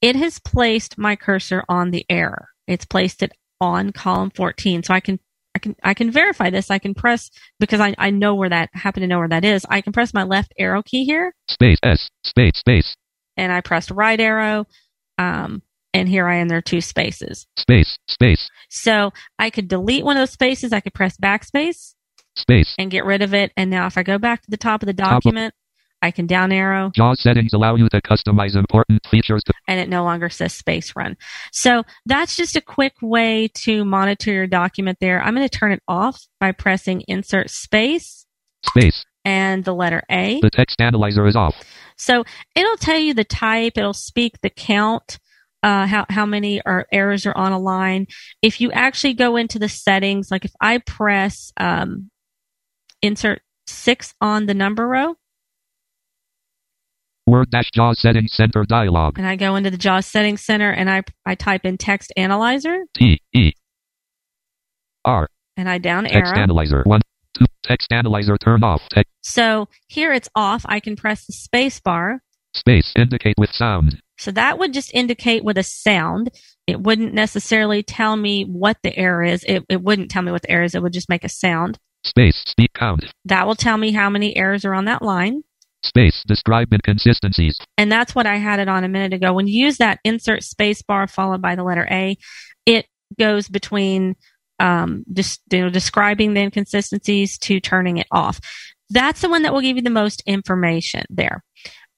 it 0.00 0.16
has 0.16 0.38
placed 0.38 0.98
my 0.98 1.16
cursor 1.16 1.64
on 1.68 1.90
the 1.90 2.04
error 2.08 2.48
it's 2.66 2.84
placed 2.84 3.22
it 3.22 3.32
on 3.60 3.92
column 3.92 4.30
14 4.30 4.82
so 4.82 4.94
i 4.94 5.00
can 5.00 5.18
i 5.54 5.58
can 5.58 5.76
i 5.82 5.94
can 5.94 6.10
verify 6.10 6.50
this 6.50 6.70
i 6.70 6.78
can 6.78 6.94
press 6.94 7.30
because 7.60 7.80
i, 7.80 7.94
I 7.98 8.10
know 8.10 8.34
where 8.34 8.48
that 8.48 8.70
happen 8.72 9.02
to 9.02 9.06
know 9.06 9.18
where 9.18 9.28
that 9.28 9.44
is 9.44 9.64
i 9.68 9.80
can 9.80 9.92
press 9.92 10.14
my 10.14 10.24
left 10.24 10.52
arrow 10.58 10.82
key 10.82 11.04
here 11.04 11.34
Space 11.48 11.78
S 11.82 12.10
space 12.24 12.58
space 12.58 12.96
and 13.36 13.52
I 13.52 13.60
pressed 13.60 13.90
right 13.90 14.18
arrow. 14.18 14.66
Um, 15.18 15.62
and 15.94 16.08
here 16.08 16.26
I 16.26 16.36
am, 16.36 16.48
there 16.48 16.58
are 16.58 16.62
two 16.62 16.80
spaces. 16.80 17.46
Space. 17.58 17.98
Space. 18.08 18.48
So 18.70 19.12
I 19.38 19.50
could 19.50 19.68
delete 19.68 20.04
one 20.04 20.16
of 20.16 20.20
those 20.20 20.30
spaces. 20.30 20.72
I 20.72 20.80
could 20.80 20.94
press 20.94 21.16
backspace 21.18 21.94
Space. 22.36 22.74
and 22.78 22.90
get 22.90 23.04
rid 23.04 23.22
of 23.22 23.34
it. 23.34 23.52
And 23.56 23.70
now 23.70 23.86
if 23.86 23.98
I 23.98 24.02
go 24.02 24.18
back 24.18 24.42
to 24.42 24.50
the 24.50 24.56
top 24.56 24.82
of 24.82 24.86
the 24.86 24.94
document, 24.94 25.54
I 26.02 26.10
can 26.10 26.26
down 26.26 26.52
arrow 26.52 26.90
JAWS 26.94 27.22
settings 27.22 27.52
allow 27.52 27.76
you 27.76 27.88
to 27.88 28.00
customize 28.02 28.56
important 28.56 29.06
features 29.06 29.42
to 29.44 29.52
and 29.68 29.80
it 29.80 29.88
no 29.88 30.04
longer 30.04 30.28
says 30.28 30.52
space 30.52 30.94
run. 30.96 31.16
So 31.52 31.84
that's 32.04 32.36
just 32.36 32.56
a 32.56 32.60
quick 32.60 32.94
way 33.00 33.48
to 33.54 33.84
monitor 33.84 34.32
your 34.32 34.46
document 34.46 34.98
there. 35.00 35.22
I'm 35.22 35.34
going 35.34 35.48
to 35.48 35.58
turn 35.58 35.72
it 35.72 35.82
off 35.86 36.26
by 36.40 36.52
pressing 36.52 37.04
insert 37.08 37.50
space 37.50 38.26
space. 38.64 39.04
and 39.24 39.64
the 39.64 39.74
letter 39.74 40.02
A. 40.10 40.40
The 40.40 40.50
text 40.50 40.80
analyzer 40.80 41.26
is 41.26 41.36
off. 41.36 41.54
So 41.96 42.24
it'll 42.54 42.76
tell 42.76 42.98
you 42.98 43.14
the 43.14 43.24
type, 43.24 43.74
it'll 43.76 43.92
speak 43.92 44.40
the 44.40 44.50
count, 44.50 45.18
uh, 45.62 45.86
how, 45.86 46.06
how 46.08 46.26
many 46.26 46.60
are 46.62 46.86
errors 46.90 47.26
are 47.26 47.36
on 47.36 47.52
a 47.52 47.58
line. 47.58 48.06
If 48.42 48.60
you 48.60 48.72
actually 48.72 49.14
go 49.14 49.36
into 49.36 49.58
the 49.58 49.68
settings, 49.68 50.30
like 50.30 50.44
if 50.44 50.52
I 50.60 50.78
press, 50.78 51.52
um, 51.56 52.10
insert 53.00 53.42
six 53.66 54.14
on 54.20 54.46
the 54.46 54.54
number 54.54 54.86
row 54.86 55.16
Word 57.26 57.50
dash 57.50 57.70
JAWS 57.72 58.00
settings 58.00 58.32
center 58.32 58.64
dialog. 58.64 59.16
and 59.18 59.26
I 59.26 59.36
go 59.36 59.54
into 59.56 59.70
the 59.70 59.76
JAWS 59.76 60.06
settings 60.06 60.42
center 60.42 60.70
and 60.70 60.90
I, 60.90 61.02
I 61.24 61.34
type 61.36 61.64
in 61.64 61.78
text 61.78 62.12
analyzer 62.16 62.84
T 62.94 63.20
E 63.32 63.52
R 65.04 65.28
and 65.56 65.68
I 65.68 65.78
down 65.78 66.04
text 66.04 66.16
arrow. 66.16 66.24
Text 66.24 66.38
analyzer 66.38 66.82
one 66.84 67.00
two 67.38 67.46
text 67.62 67.92
analyzer 67.92 68.36
turn 68.36 68.64
off 68.64 68.82
text 68.90 69.10
So 69.22 69.68
here 69.86 70.12
it's 70.12 70.28
off. 70.34 70.64
I 70.66 70.80
can 70.80 70.96
press 70.96 71.26
the 71.26 71.32
space 71.32 71.80
bar. 71.80 72.22
space 72.54 72.92
indicate 72.96 73.36
with 73.38 73.50
sound 73.52 74.00
So 74.18 74.30
that 74.32 74.58
would 74.58 74.72
just 74.72 74.92
indicate 74.92 75.44
with 75.44 75.58
a 75.58 75.62
sound. 75.62 76.30
It 76.66 76.80
wouldn't 76.80 77.14
necessarily 77.14 77.82
tell 77.82 78.16
me 78.16 78.42
what 78.44 78.78
the 78.82 78.96
error 78.96 79.22
is. 79.22 79.44
It, 79.44 79.64
it 79.68 79.82
wouldn't 79.82 80.10
tell 80.10 80.22
me 80.22 80.32
what 80.32 80.42
the 80.42 80.50
error 80.50 80.64
is. 80.64 80.74
It 80.74 80.82
would 80.82 80.92
just 80.92 81.08
make 81.08 81.24
a 81.24 81.28
sound. 81.28 81.78
space 82.04 82.42
speak 82.46 82.72
count 82.74 83.04
That 83.26 83.46
will 83.46 83.54
tell 83.54 83.76
me 83.76 83.92
how 83.92 84.10
many 84.10 84.36
errors 84.36 84.64
are 84.64 84.74
on 84.74 84.86
that 84.86 85.02
line. 85.02 85.42
Space 85.84 86.22
describe 86.26 86.72
inconsistencies 86.72 87.58
And 87.76 87.90
that's 87.90 88.14
what 88.14 88.26
I 88.26 88.36
had 88.36 88.60
it 88.60 88.68
on 88.68 88.84
a 88.84 88.88
minute 88.88 89.12
ago. 89.12 89.32
When 89.32 89.46
you 89.46 89.64
use 89.64 89.78
that 89.78 89.98
insert 90.04 90.42
space 90.44 90.82
bar 90.82 91.06
followed 91.06 91.42
by 91.42 91.56
the 91.56 91.64
letter 91.64 91.86
A, 91.90 92.16
it 92.66 92.86
goes 93.18 93.48
between 93.48 94.16
um, 94.58 95.04
just 95.12 95.40
you 95.50 95.62
know, 95.62 95.70
describing 95.70 96.34
the 96.34 96.40
inconsistencies 96.40 97.36
to 97.38 97.60
turning 97.60 97.96
it 97.96 98.06
off. 98.10 98.40
That's 98.90 99.20
the 99.20 99.28
one 99.28 99.42
that 99.42 99.52
will 99.52 99.60
give 99.60 99.76
you 99.76 99.82
the 99.82 99.90
most 99.90 100.22
information 100.26 101.04
there. 101.10 101.42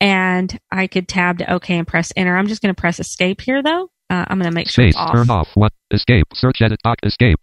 And 0.01 0.59
I 0.71 0.87
could 0.87 1.09
tab 1.09 1.39
to 1.39 1.53
OK 1.53 1.77
and 1.77 1.87
press 1.87 2.13
enter. 2.17 2.37
I'm 2.37 2.47
just 2.47 2.63
going 2.63 2.75
to 2.75 2.81
press 2.81 3.01
escape 3.01 3.41
here 3.41 3.63
though. 3.63 3.91
Uh, 4.11 4.25
I'm 4.29 4.39
going 4.39 4.51
to 4.51 4.55
make 4.55 4.69
sure 4.69 4.85
space 4.85 4.97
off. 4.97 5.13
turn 5.13 5.31
off 5.31 5.49
one 5.55 5.71
escape 5.91 6.27
search 6.35 6.61
edit 6.61 6.79
doc 6.85 6.99
escape 7.03 7.39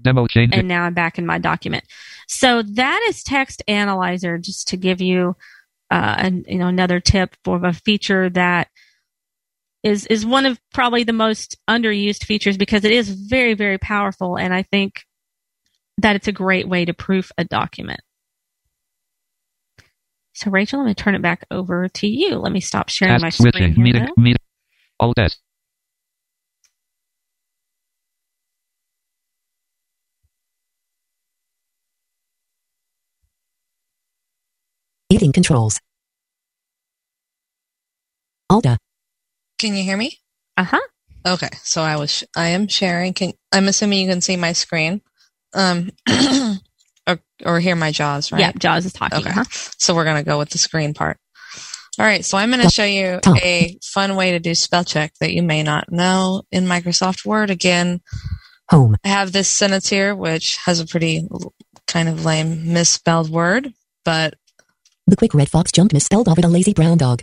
demo 0.00 0.26
change 0.26 0.54
and 0.54 0.66
now 0.68 0.84
I'm 0.84 0.94
back 0.94 1.18
in 1.18 1.26
my 1.26 1.38
document. 1.38 1.84
So 2.28 2.62
that 2.62 3.04
is 3.08 3.22
Text 3.22 3.62
Analyzer, 3.66 4.38
just 4.38 4.68
to 4.68 4.76
give 4.76 5.00
you, 5.00 5.34
uh, 5.90 6.14
an, 6.18 6.44
you 6.46 6.58
know, 6.58 6.68
another 6.68 7.00
tip 7.00 7.34
for 7.44 7.64
a 7.64 7.72
feature 7.72 8.28
that 8.30 8.68
is 9.82 10.06
is 10.06 10.26
one 10.26 10.44
of 10.46 10.58
probably 10.74 11.04
the 11.04 11.12
most 11.12 11.56
underused 11.68 12.24
features 12.24 12.56
because 12.56 12.84
it 12.84 12.92
is 12.92 13.08
very 13.10 13.54
very 13.54 13.78
powerful, 13.78 14.36
and 14.36 14.52
I 14.52 14.62
think 14.62 15.04
that 15.98 16.16
it's 16.16 16.28
a 16.28 16.32
great 16.32 16.68
way 16.68 16.84
to 16.84 16.94
proof 16.94 17.32
a 17.38 17.44
document. 17.44 18.00
So 20.34 20.50
Rachel, 20.50 20.80
let 20.80 20.86
me 20.86 20.94
turn 20.94 21.16
it 21.16 21.22
back 21.22 21.46
over 21.50 21.88
to 21.88 22.06
you. 22.06 22.36
Let 22.36 22.52
me 22.52 22.60
stop 22.60 22.88
sharing 22.88 23.18
task 23.20 23.42
my 23.42 23.50
screen 23.50 23.74
here. 23.74 24.08
meeting 24.16 24.36
alt 25.00 25.18
S 35.10 35.14
Meeting 35.14 35.32
controls. 35.32 35.80
Alda. 38.50 38.76
Can 39.58 39.74
you 39.74 39.82
hear 39.82 39.96
me? 39.96 40.18
Uh 40.56 40.64
huh. 40.64 40.80
Okay, 41.26 41.48
so 41.62 41.82
I 41.82 41.96
was 41.96 42.24
I 42.36 42.48
am 42.48 42.68
sharing. 42.68 43.14
Can 43.14 43.32
I'm 43.52 43.68
assuming 43.68 44.00
you 44.00 44.08
can 44.08 44.20
see 44.20 44.36
my 44.36 44.52
screen, 44.52 45.00
um, 45.54 45.90
or 47.06 47.18
or 47.44 47.60
hear 47.60 47.74
my 47.74 47.90
jaws, 47.90 48.32
right? 48.32 48.40
Yeah, 48.40 48.52
Jaws 48.58 48.84
is 48.84 48.92
talking. 48.92 49.18
Okay. 49.18 49.30
Uh-huh. 49.30 49.44
So 49.78 49.94
we're 49.94 50.04
gonna 50.04 50.22
go 50.22 50.38
with 50.38 50.50
the 50.50 50.58
screen 50.58 50.94
part. 50.94 51.18
All 51.98 52.06
right, 52.06 52.24
so 52.24 52.38
I'm 52.38 52.50
gonna 52.50 52.70
show 52.70 52.84
you 52.84 53.18
a 53.42 53.78
fun 53.82 54.14
way 54.14 54.32
to 54.32 54.38
do 54.38 54.54
spell 54.54 54.84
check 54.84 55.12
that 55.20 55.32
you 55.32 55.42
may 55.42 55.62
not 55.62 55.90
know 55.90 56.42
in 56.52 56.64
Microsoft 56.64 57.24
Word. 57.24 57.50
Again, 57.50 58.00
Home. 58.70 58.96
I 59.04 59.08
have 59.08 59.32
this 59.32 59.48
sentence 59.48 59.88
here, 59.88 60.14
which 60.14 60.58
has 60.58 60.80
a 60.80 60.86
pretty 60.86 61.26
kind 61.86 62.08
of 62.08 62.26
lame 62.26 62.72
misspelled 62.72 63.30
word, 63.30 63.72
but 64.04 64.34
The 65.08 65.16
quick 65.16 65.32
red 65.32 65.48
fox 65.48 65.72
jumped 65.72 65.94
misspelled 65.94 66.28
over 66.28 66.42
the 66.42 66.48
lazy 66.48 66.74
brown 66.74 66.98
dog. 66.98 67.22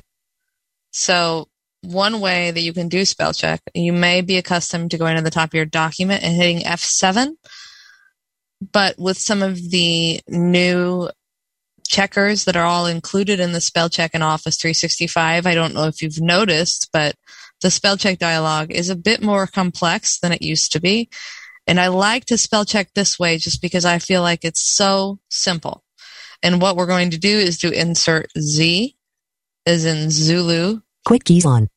So 0.90 1.48
one 1.84 2.20
way 2.20 2.50
that 2.50 2.62
you 2.62 2.74
can 2.74 2.90
do 2.90 3.06
spell 3.06 3.32
check, 3.32 3.62
you 3.76 3.94
may 3.94 4.22
be 4.22 4.38
accustomed 4.38 4.90
to 4.90 4.98
going 4.98 5.18
to 5.18 5.22
the 5.22 5.30
top 5.30 5.50
of 5.50 5.54
your 5.54 5.66
document 5.66 6.24
and 6.24 6.36
hitting 6.36 6.62
F7. 6.62 7.36
But 8.72 8.98
with 8.98 9.20
some 9.20 9.44
of 9.44 9.70
the 9.70 10.20
new 10.28 11.10
checkers 11.88 12.46
that 12.46 12.56
are 12.56 12.66
all 12.66 12.88
included 12.88 13.40
in 13.40 13.52
the 13.52 13.62
spell 13.62 13.90
check 13.90 14.16
in 14.16 14.24
Office 14.24 14.58
365, 14.58 15.46
I 15.46 15.54
don't 15.54 15.76
know 15.76 15.84
if 15.84 16.02
you've 16.02 16.20
noticed, 16.20 16.90
but 16.92 17.14
the 17.62 17.70
spell 17.70 17.98
check 17.98 18.18
dialog 18.18 18.72
is 18.72 18.90
a 18.90 18.96
bit 18.96 19.22
more 19.22 19.46
complex 19.46 20.20
than 20.20 20.32
it 20.32 20.42
used 20.42 20.72
to 20.72 20.82
be. 20.82 21.08
And 21.68 21.80
I 21.80 21.90
like 21.90 22.26
to 22.26 22.38
spell 22.40 22.66
check 22.66 22.90
this 22.96 23.20
way 23.20 23.38
just 23.38 23.62
because 23.62 23.86
I 23.86 24.00
feel 24.00 24.24
like 24.24 24.44
it's 24.44 24.66
so 24.66 25.20
simple. 25.30 25.84
And 26.44 26.62
what 26.62 26.76
we're 26.76 26.86
going 26.86 27.12
to 27.12 27.18
do 27.18 27.38
is 27.38 27.58
to 27.60 27.72
insert 27.72 28.32
Z 28.38 28.96
as 29.66 29.86
in 29.86 30.10
Zulu 30.12 30.82
Quick 31.06 31.24
keys 31.24 31.46
on. 31.46 31.70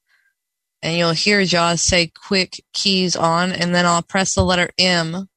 and 0.83 0.97
you'll 0.97 1.13
hear 1.13 1.45
Jaws 1.45 1.83
say 1.83 2.07
quick 2.09 2.63
keys 2.73 3.17
on, 3.17 3.53
and 3.53 3.75
then 3.75 3.85
I'll 3.87 4.03
press 4.03 4.35
the 4.35 4.43
letter 4.45 4.71
M 4.79 5.29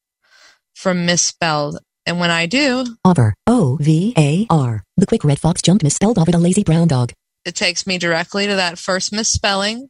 from 0.76 1.06
misspelled. 1.06 1.80
And 2.06 2.20
when 2.20 2.32
I 2.32 2.46
do, 2.48 2.86
Over. 3.06 3.36
O 3.48 3.78
V 3.80 4.14
A 4.18 4.48
R. 4.50 4.84
The 4.98 5.06
quick 5.06 5.24
red 5.24 5.40
fox 5.40 5.62
jumped 5.62 5.84
misspelled 5.84 6.18
over 6.18 6.32
the 6.32 6.38
lazy 6.40 6.64
brown 6.64 6.88
dog. 6.88 7.14
it 7.46 7.56
takes 7.56 7.86
me 7.88 7.98
directly 7.98 8.48
to 8.48 8.56
that 8.56 8.78
first 8.80 9.12
misspelling. 9.14 9.90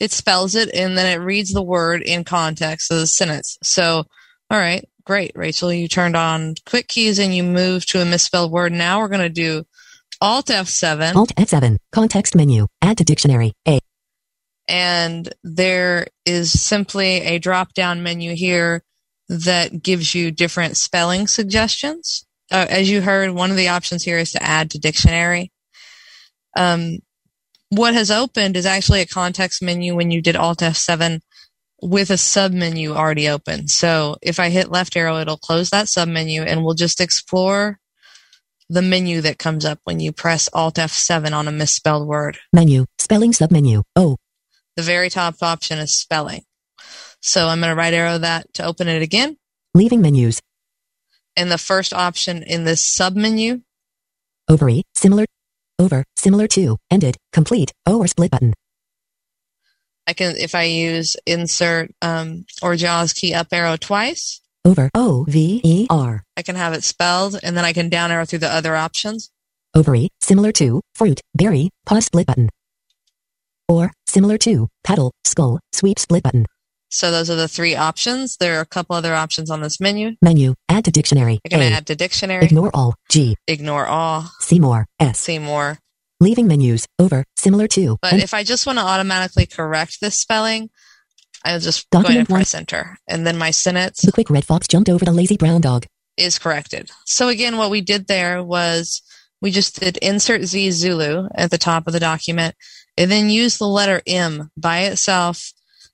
It 0.00 0.10
spells 0.12 0.54
it, 0.54 0.74
and 0.74 0.96
then 0.96 1.06
it 1.06 1.22
reads 1.22 1.52
the 1.52 1.62
word 1.62 2.02
in 2.02 2.24
context 2.24 2.90
of 2.90 2.98
the 2.98 3.06
sentence. 3.06 3.58
So, 3.62 4.04
all 4.50 4.58
right, 4.58 4.84
great, 5.04 5.32
Rachel. 5.34 5.72
You 5.72 5.88
turned 5.88 6.16
on 6.16 6.54
quick 6.66 6.88
keys 6.88 7.18
and 7.18 7.34
you 7.34 7.42
moved 7.42 7.90
to 7.90 8.00
a 8.00 8.04
misspelled 8.04 8.52
word. 8.52 8.72
Now 8.72 9.00
we're 9.00 9.08
going 9.08 9.20
to 9.20 9.28
do 9.28 9.64
Alt 10.20 10.46
F7. 10.46 11.14
Alt 11.14 11.32
F7. 11.36 11.76
Context 11.92 12.34
menu. 12.34 12.66
Add 12.80 12.98
to 12.98 13.04
dictionary. 13.04 13.52
A. 13.66 13.80
and 14.68 15.32
there 15.42 16.06
is 16.24 16.52
simply 16.52 17.22
a 17.22 17.38
drop 17.38 17.74
down 17.74 18.02
menu 18.02 18.34
here 18.34 18.82
that 19.28 19.82
gives 19.82 20.14
you 20.14 20.30
different 20.30 20.76
spelling 20.76 21.26
suggestions. 21.26 22.26
Uh, 22.50 22.66
as 22.68 22.90
you 22.90 23.00
heard, 23.00 23.30
one 23.30 23.50
of 23.50 23.56
the 23.56 23.68
options 23.68 24.02
here 24.02 24.18
is 24.18 24.32
to 24.32 24.42
add 24.42 24.70
to 24.70 24.78
dictionary. 24.78 25.50
Um, 26.56 26.98
what 27.70 27.94
has 27.94 28.10
opened 28.10 28.56
is 28.56 28.66
actually 28.66 29.00
a 29.00 29.06
context 29.06 29.62
menu 29.62 29.96
when 29.96 30.10
you 30.10 30.20
did 30.20 30.36
Alt 30.36 30.58
F7 30.58 31.20
with 31.82 32.10
a 32.10 32.16
sub 32.16 32.52
menu 32.52 32.94
already 32.94 33.28
open. 33.28 33.68
So 33.68 34.16
if 34.22 34.38
I 34.38 34.50
hit 34.50 34.70
left 34.70 34.96
arrow, 34.96 35.18
it'll 35.18 35.36
close 35.36 35.70
that 35.70 35.88
sub 35.88 36.08
menu 36.08 36.42
and 36.42 36.64
we'll 36.64 36.74
just 36.74 37.00
explore 37.00 37.78
the 38.68 38.82
menu 38.82 39.20
that 39.22 39.38
comes 39.38 39.64
up 39.64 39.80
when 39.84 40.00
you 40.00 40.12
press 40.12 40.48
Alt 40.52 40.76
F7 40.76 41.32
on 41.32 41.48
a 41.48 41.52
misspelled 41.52 42.06
word 42.06 42.38
Menu. 42.52 42.86
Spelling 42.98 43.32
submenu. 43.32 43.82
Oh. 43.96 44.16
the 44.76 44.82
very 44.82 45.10
top 45.10 45.42
option 45.42 45.78
is 45.78 45.94
spelling. 45.94 46.42
So 47.20 47.48
I'm 47.48 47.60
going 47.60 47.70
to 47.70 47.76
right 47.76 47.92
arrow 47.92 48.18
that 48.18 48.52
to 48.54 48.64
open 48.64 48.88
it 48.88 49.02
again. 49.02 49.36
Leaving 49.74 50.00
menus. 50.00 50.40
And 51.36 51.50
the 51.50 51.58
first 51.58 51.92
option 51.92 52.42
in 52.42 52.64
this 52.64 52.86
sub 52.86 53.14
menu, 53.14 53.62
Ovary. 54.48 54.82
Similar. 54.94 55.24
Over. 55.78 56.04
Similar 56.16 56.46
to. 56.48 56.76
Ended. 56.90 57.16
Complete. 57.32 57.72
O 57.86 57.98
or 57.98 58.06
split 58.06 58.30
button. 58.30 58.54
I 60.06 60.12
can, 60.14 60.34
if 60.36 60.54
I 60.54 60.64
use 60.64 61.16
insert 61.26 61.90
um, 62.02 62.44
or 62.62 62.74
JAWS 62.76 63.12
key 63.12 63.34
up 63.34 63.48
arrow 63.52 63.76
twice, 63.76 64.40
Over. 64.64 64.90
O 64.94 65.24
V 65.28 65.60
E 65.64 65.86
R. 65.90 66.24
I 66.36 66.42
can 66.42 66.56
have 66.56 66.72
it 66.72 66.82
spelled 66.84 67.38
and 67.42 67.56
then 67.56 67.64
I 67.64 67.72
can 67.72 67.88
down 67.88 68.10
arrow 68.10 68.24
through 68.24 68.40
the 68.40 68.52
other 68.52 68.74
options. 68.76 69.30
Ovary. 69.74 70.08
Similar 70.20 70.52
to. 70.52 70.82
Fruit. 70.94 71.20
Berry. 71.34 71.70
Pause 71.86 72.04
split 72.06 72.26
button. 72.26 72.50
Or. 73.68 73.92
Similar 74.06 74.38
to. 74.38 74.68
Paddle. 74.84 75.12
Skull. 75.24 75.60
Sweep 75.72 75.98
split 75.98 76.22
button. 76.24 76.46
So 76.90 77.10
those 77.10 77.30
are 77.30 77.36
the 77.36 77.48
three 77.48 77.74
options. 77.74 78.36
There 78.36 78.58
are 78.58 78.60
a 78.60 78.66
couple 78.66 78.94
other 78.96 79.14
options 79.14 79.50
on 79.50 79.62
this 79.62 79.80
menu. 79.80 80.16
Menu. 80.20 80.54
Add 80.68 80.84
to 80.84 80.90
dictionary. 80.90 81.40
I 81.46 81.48
can 81.48 81.60
A. 81.62 81.70
add 81.72 81.86
to 81.86 81.94
dictionary, 81.96 82.44
Ignore 82.44 82.70
all. 82.74 82.96
G. 83.08 83.34
ignore 83.48 83.86
all, 83.86 84.30
See 84.40 84.58
more. 84.60 84.84
S. 85.00 85.18
see 85.18 85.38
more. 85.38 85.78
Leaving 86.22 86.46
menus. 86.46 86.86
Over. 87.00 87.24
Similar 87.36 87.66
to. 87.68 87.98
But 88.00 88.12
and 88.12 88.22
if 88.22 88.32
I 88.32 88.44
just 88.44 88.64
want 88.64 88.78
to 88.78 88.84
automatically 88.84 89.44
correct 89.44 90.00
this 90.00 90.18
spelling, 90.20 90.70
I'll 91.44 91.58
just 91.58 91.90
go 91.90 91.98
ahead 91.98 92.04
Document 92.04 92.28
and 92.28 92.32
one. 92.32 92.38
press 92.38 92.54
enter. 92.54 92.96
And 93.08 93.26
then 93.26 93.36
my 93.36 93.50
sentence 93.50 94.02
the 94.02 94.12
quick 94.12 94.30
red 94.30 94.44
fox 94.44 94.68
jumped 94.68 94.88
over 94.88 95.04
the 95.04 95.12
lazy 95.12 95.36
brown 95.36 95.60
dog. 95.60 95.86
is 96.16 96.38
corrected. 96.38 96.90
So 97.06 97.26
again, 97.26 97.56
what 97.56 97.70
we 97.70 97.80
did 97.80 98.06
there 98.06 98.40
was 98.40 99.02
we 99.40 99.50
just 99.50 99.80
did 99.80 99.96
insert 99.96 100.42
Z 100.42 100.70
Zulu 100.70 101.26
at 101.34 101.50
the 101.50 101.58
top 101.58 101.88
of 101.88 101.92
the 101.92 101.98
document 101.98 102.54
and 102.96 103.10
then 103.10 103.28
use 103.28 103.58
the 103.58 103.66
letter 103.66 104.00
M 104.06 104.48
by 104.56 104.82
itself. 104.82 105.52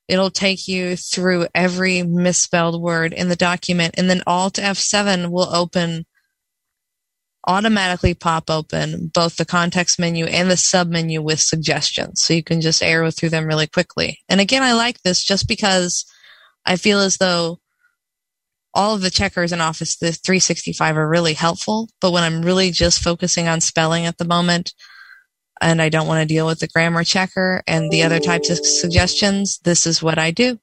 It'll 0.08 0.30
take 0.30 0.68
you 0.68 0.96
through 0.96 1.46
every 1.54 2.02
misspelled 2.02 2.82
word 2.82 3.14
in 3.14 3.30
the 3.30 3.36
document 3.36 3.94
and 3.96 4.10
then 4.10 4.22
Alt 4.26 4.54
F7 4.54 5.30
will 5.30 5.48
open 5.54 6.04
automatically 7.48 8.12
pop 8.14 8.50
open 8.50 9.10
both 9.12 9.36
the 9.36 9.44
context 9.44 9.98
menu 9.98 10.26
and 10.26 10.50
the 10.50 10.56
sub 10.56 10.88
menu 10.88 11.22
with 11.22 11.40
suggestions. 11.40 12.22
So 12.22 12.34
you 12.34 12.44
can 12.44 12.60
just 12.60 12.82
arrow 12.82 13.10
through 13.10 13.30
them 13.30 13.46
really 13.46 13.66
quickly. 13.66 14.18
And 14.28 14.40
again, 14.40 14.62
I 14.62 14.74
like 14.74 15.00
this 15.02 15.24
just 15.24 15.48
because 15.48 16.04
I 16.66 16.76
feel 16.76 17.00
as 17.00 17.16
though 17.16 17.58
all 18.74 18.94
of 18.94 19.00
the 19.00 19.10
checkers 19.10 19.50
in 19.50 19.62
Office 19.62 19.96
the 19.96 20.12
365 20.12 20.96
are 20.98 21.08
really 21.08 21.32
helpful, 21.32 21.88
but 22.02 22.12
when 22.12 22.22
I'm 22.22 22.42
really 22.42 22.70
just 22.70 23.02
focusing 23.02 23.48
on 23.48 23.62
spelling 23.62 24.04
at 24.04 24.18
the 24.18 24.26
moment 24.26 24.74
and 25.60 25.80
I 25.80 25.88
don't 25.88 26.06
want 26.06 26.20
to 26.20 26.32
deal 26.32 26.46
with 26.46 26.60
the 26.60 26.68
grammar 26.68 27.02
checker 27.02 27.62
and 27.66 27.90
the 27.90 28.02
other 28.02 28.20
types 28.20 28.50
of 28.50 28.58
suggestions, 28.64 29.58
this 29.64 29.86
is 29.86 30.02
what 30.02 30.18
I 30.18 30.30
do. 30.30 30.60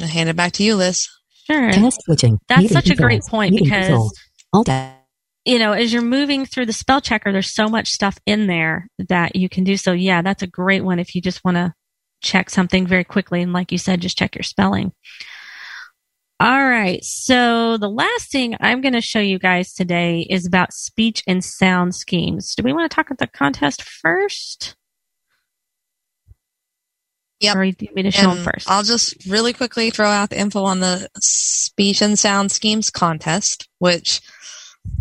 I'll 0.00 0.06
hand 0.06 0.28
it 0.30 0.36
back 0.36 0.52
to 0.52 0.62
you, 0.62 0.76
Liz. 0.76 1.08
Sure. 1.50 1.72
Task 1.72 1.98
switching. 2.04 2.38
That's 2.48 2.62
Meeting 2.62 2.74
such 2.76 2.90
a 2.90 2.94
great 2.94 3.22
point 3.28 3.50
Meeting 3.50 3.64
because- 3.66 3.86
control. 3.88 4.10
Alt 4.54 4.68
F. 4.68 4.92
you 5.44 5.58
know, 5.58 5.72
as 5.72 5.92
you're 5.92 6.02
moving 6.02 6.46
through 6.46 6.66
the 6.66 6.72
spell 6.72 7.00
checker, 7.00 7.32
there's 7.32 7.52
so 7.52 7.68
much 7.68 7.90
stuff 7.90 8.18
in 8.26 8.46
there 8.46 8.88
that 9.08 9.34
you 9.36 9.48
can 9.48 9.64
do. 9.64 9.76
So 9.76 9.92
yeah, 9.92 10.22
that's 10.22 10.42
a 10.42 10.46
great 10.46 10.84
one 10.84 10.98
if 10.98 11.14
you 11.14 11.20
just 11.20 11.44
want 11.44 11.56
to 11.56 11.74
check 12.20 12.48
something 12.50 12.86
very 12.86 13.04
quickly. 13.04 13.42
And 13.42 13.52
like 13.52 13.72
you 13.72 13.78
said, 13.78 14.00
just 14.00 14.16
check 14.16 14.36
your 14.36 14.44
spelling. 14.44 14.92
All 16.38 16.64
right. 16.64 17.02
So 17.04 17.76
the 17.76 17.88
last 17.88 18.30
thing 18.32 18.56
I'm 18.60 18.80
going 18.80 18.94
to 18.94 19.00
show 19.00 19.20
you 19.20 19.38
guys 19.38 19.74
today 19.74 20.26
is 20.28 20.46
about 20.46 20.72
speech 20.72 21.22
and 21.26 21.44
sound 21.44 21.94
schemes. 21.94 22.54
Do 22.54 22.62
we 22.62 22.72
want 22.72 22.90
to 22.90 22.94
talk 22.94 23.10
about 23.10 23.18
the 23.18 23.26
contest 23.26 23.82
first? 23.82 24.76
Yep. 27.40 27.56
Or 27.56 27.64
do 27.64 27.76
you 27.80 27.88
want 27.88 27.96
me 27.96 28.02
to 28.04 28.10
show 28.12 28.34
them 28.34 28.44
first? 28.44 28.70
I'll 28.70 28.84
just 28.84 29.26
really 29.26 29.52
quickly 29.52 29.90
throw 29.90 30.08
out 30.08 30.30
the 30.30 30.38
info 30.38 30.62
on 30.62 30.80
the 30.80 31.08
speech 31.18 32.00
and 32.00 32.16
sound 32.16 32.52
schemes 32.52 32.90
contest, 32.90 33.68
which 33.78 34.20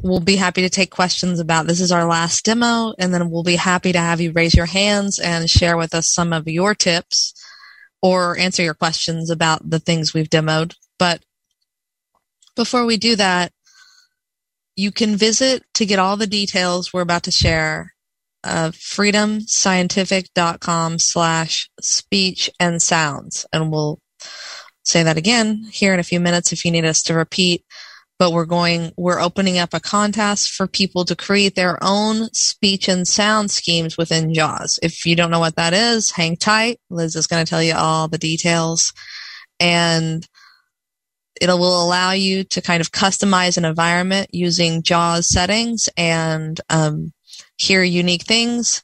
we'll 0.04 0.20
be 0.20 0.36
happy 0.36 0.62
to 0.62 0.70
take 0.70 0.92
questions 0.92 1.40
about. 1.40 1.68
This 1.68 1.82
is 1.82 1.92
our 1.92 2.06
last 2.06 2.46
demo, 2.46 2.94
and 2.98 3.14
then 3.14 3.30
we'll 3.30 3.44
be 3.44 3.56
happy 3.56 3.92
to 3.92 4.00
have 4.00 4.22
you 4.22 4.32
raise 4.32 4.56
your 4.56 4.66
hands 4.66 5.20
and 5.20 5.50
share 5.50 5.78
with 5.78 5.94
us 5.94 6.10
some 6.10 6.34
of 6.34 6.48
your 6.48 6.76
tips 6.76 7.34
or 8.02 8.38
answer 8.38 8.64
your 8.64 8.74
questions 8.74 9.30
about 9.30 9.70
the 9.70 9.80
things 9.80 10.14
we've 10.14 10.30
demoed. 10.30 10.76
But 10.98 11.24
before 12.56 12.86
we 12.86 12.98
do 12.98 13.16
that, 13.16 13.54
you 14.76 14.92
can 14.92 15.16
visit 15.16 15.64
to 15.76 15.86
get 15.86 16.00
all 16.00 16.18
the 16.18 16.28
details 16.28 16.92
we're 16.92 17.00
about 17.02 17.24
to 17.24 17.32
share 17.32 17.94
uh, 18.44 18.72
freedomscientific.com 18.72 21.00
slash 21.00 21.70
speech 21.80 22.50
and 22.60 22.82
sounds. 22.82 23.46
And 23.54 23.72
we'll 23.72 24.02
say 24.84 25.04
that 25.04 25.18
again 25.18 25.68
here 25.72 25.94
in 25.94 26.00
a 26.00 26.04
few 26.04 26.20
minutes 26.20 26.52
if 26.52 26.66
you 26.66 26.72
need 26.72 26.86
us 26.86 27.04
to 27.04 27.14
repeat. 27.14 27.64
But 28.22 28.34
we're 28.34 28.46
going, 28.46 28.92
we're 28.98 29.20
opening 29.20 29.58
up 29.58 29.74
a 29.74 29.80
contest 29.80 30.52
for 30.52 30.68
people 30.68 31.06
to 31.06 31.16
create 31.16 31.56
their 31.56 31.80
own 31.82 32.32
speech 32.34 32.88
and 32.88 33.08
sound 33.08 33.50
schemes 33.50 33.98
within 33.98 34.32
JAWS. 34.32 34.78
If 34.84 35.08
you 35.08 35.16
don't 35.16 35.32
know 35.32 35.40
what 35.40 35.56
that 35.56 35.74
is, 35.74 36.12
hang 36.12 36.38
tight. 36.38 36.80
Liz 36.92 37.16
is 37.16 37.26
going 37.26 37.44
to 37.44 37.50
tell 37.50 37.64
you 37.64 37.74
all 37.74 38.08
the 38.08 38.20
details. 38.20 38.94
And 39.60 40.24
it 41.42 41.48
will 41.48 41.84
allow 41.84 42.12
you 42.12 42.44
to 42.44 42.62
kind 42.62 42.80
of 42.80 42.92
customize 42.92 43.58
an 43.58 43.66
environment 43.66 44.30
using 44.32 44.84
JAWS 44.84 45.28
settings 45.28 45.90
and 45.98 46.62
um, 46.70 47.14
hear 47.58 47.82
unique 47.82 48.26
things. 48.26 48.84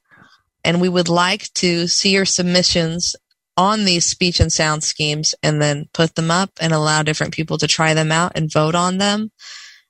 And 0.63 0.81
we 0.81 0.89
would 0.89 1.09
like 1.09 1.53
to 1.53 1.87
see 1.87 2.09
your 2.09 2.25
submissions 2.25 3.15
on 3.57 3.85
these 3.85 4.05
speech 4.05 4.39
and 4.39 4.53
sound 4.53 4.83
schemes 4.83 5.33
and 5.41 5.61
then 5.61 5.89
put 5.93 6.15
them 6.15 6.29
up 6.29 6.51
and 6.61 6.71
allow 6.71 7.01
different 7.01 7.33
people 7.33 7.57
to 7.57 7.67
try 7.67 7.93
them 7.93 8.11
out 8.11 8.33
and 8.35 8.53
vote 8.53 8.75
on 8.75 8.99
them. 8.99 9.31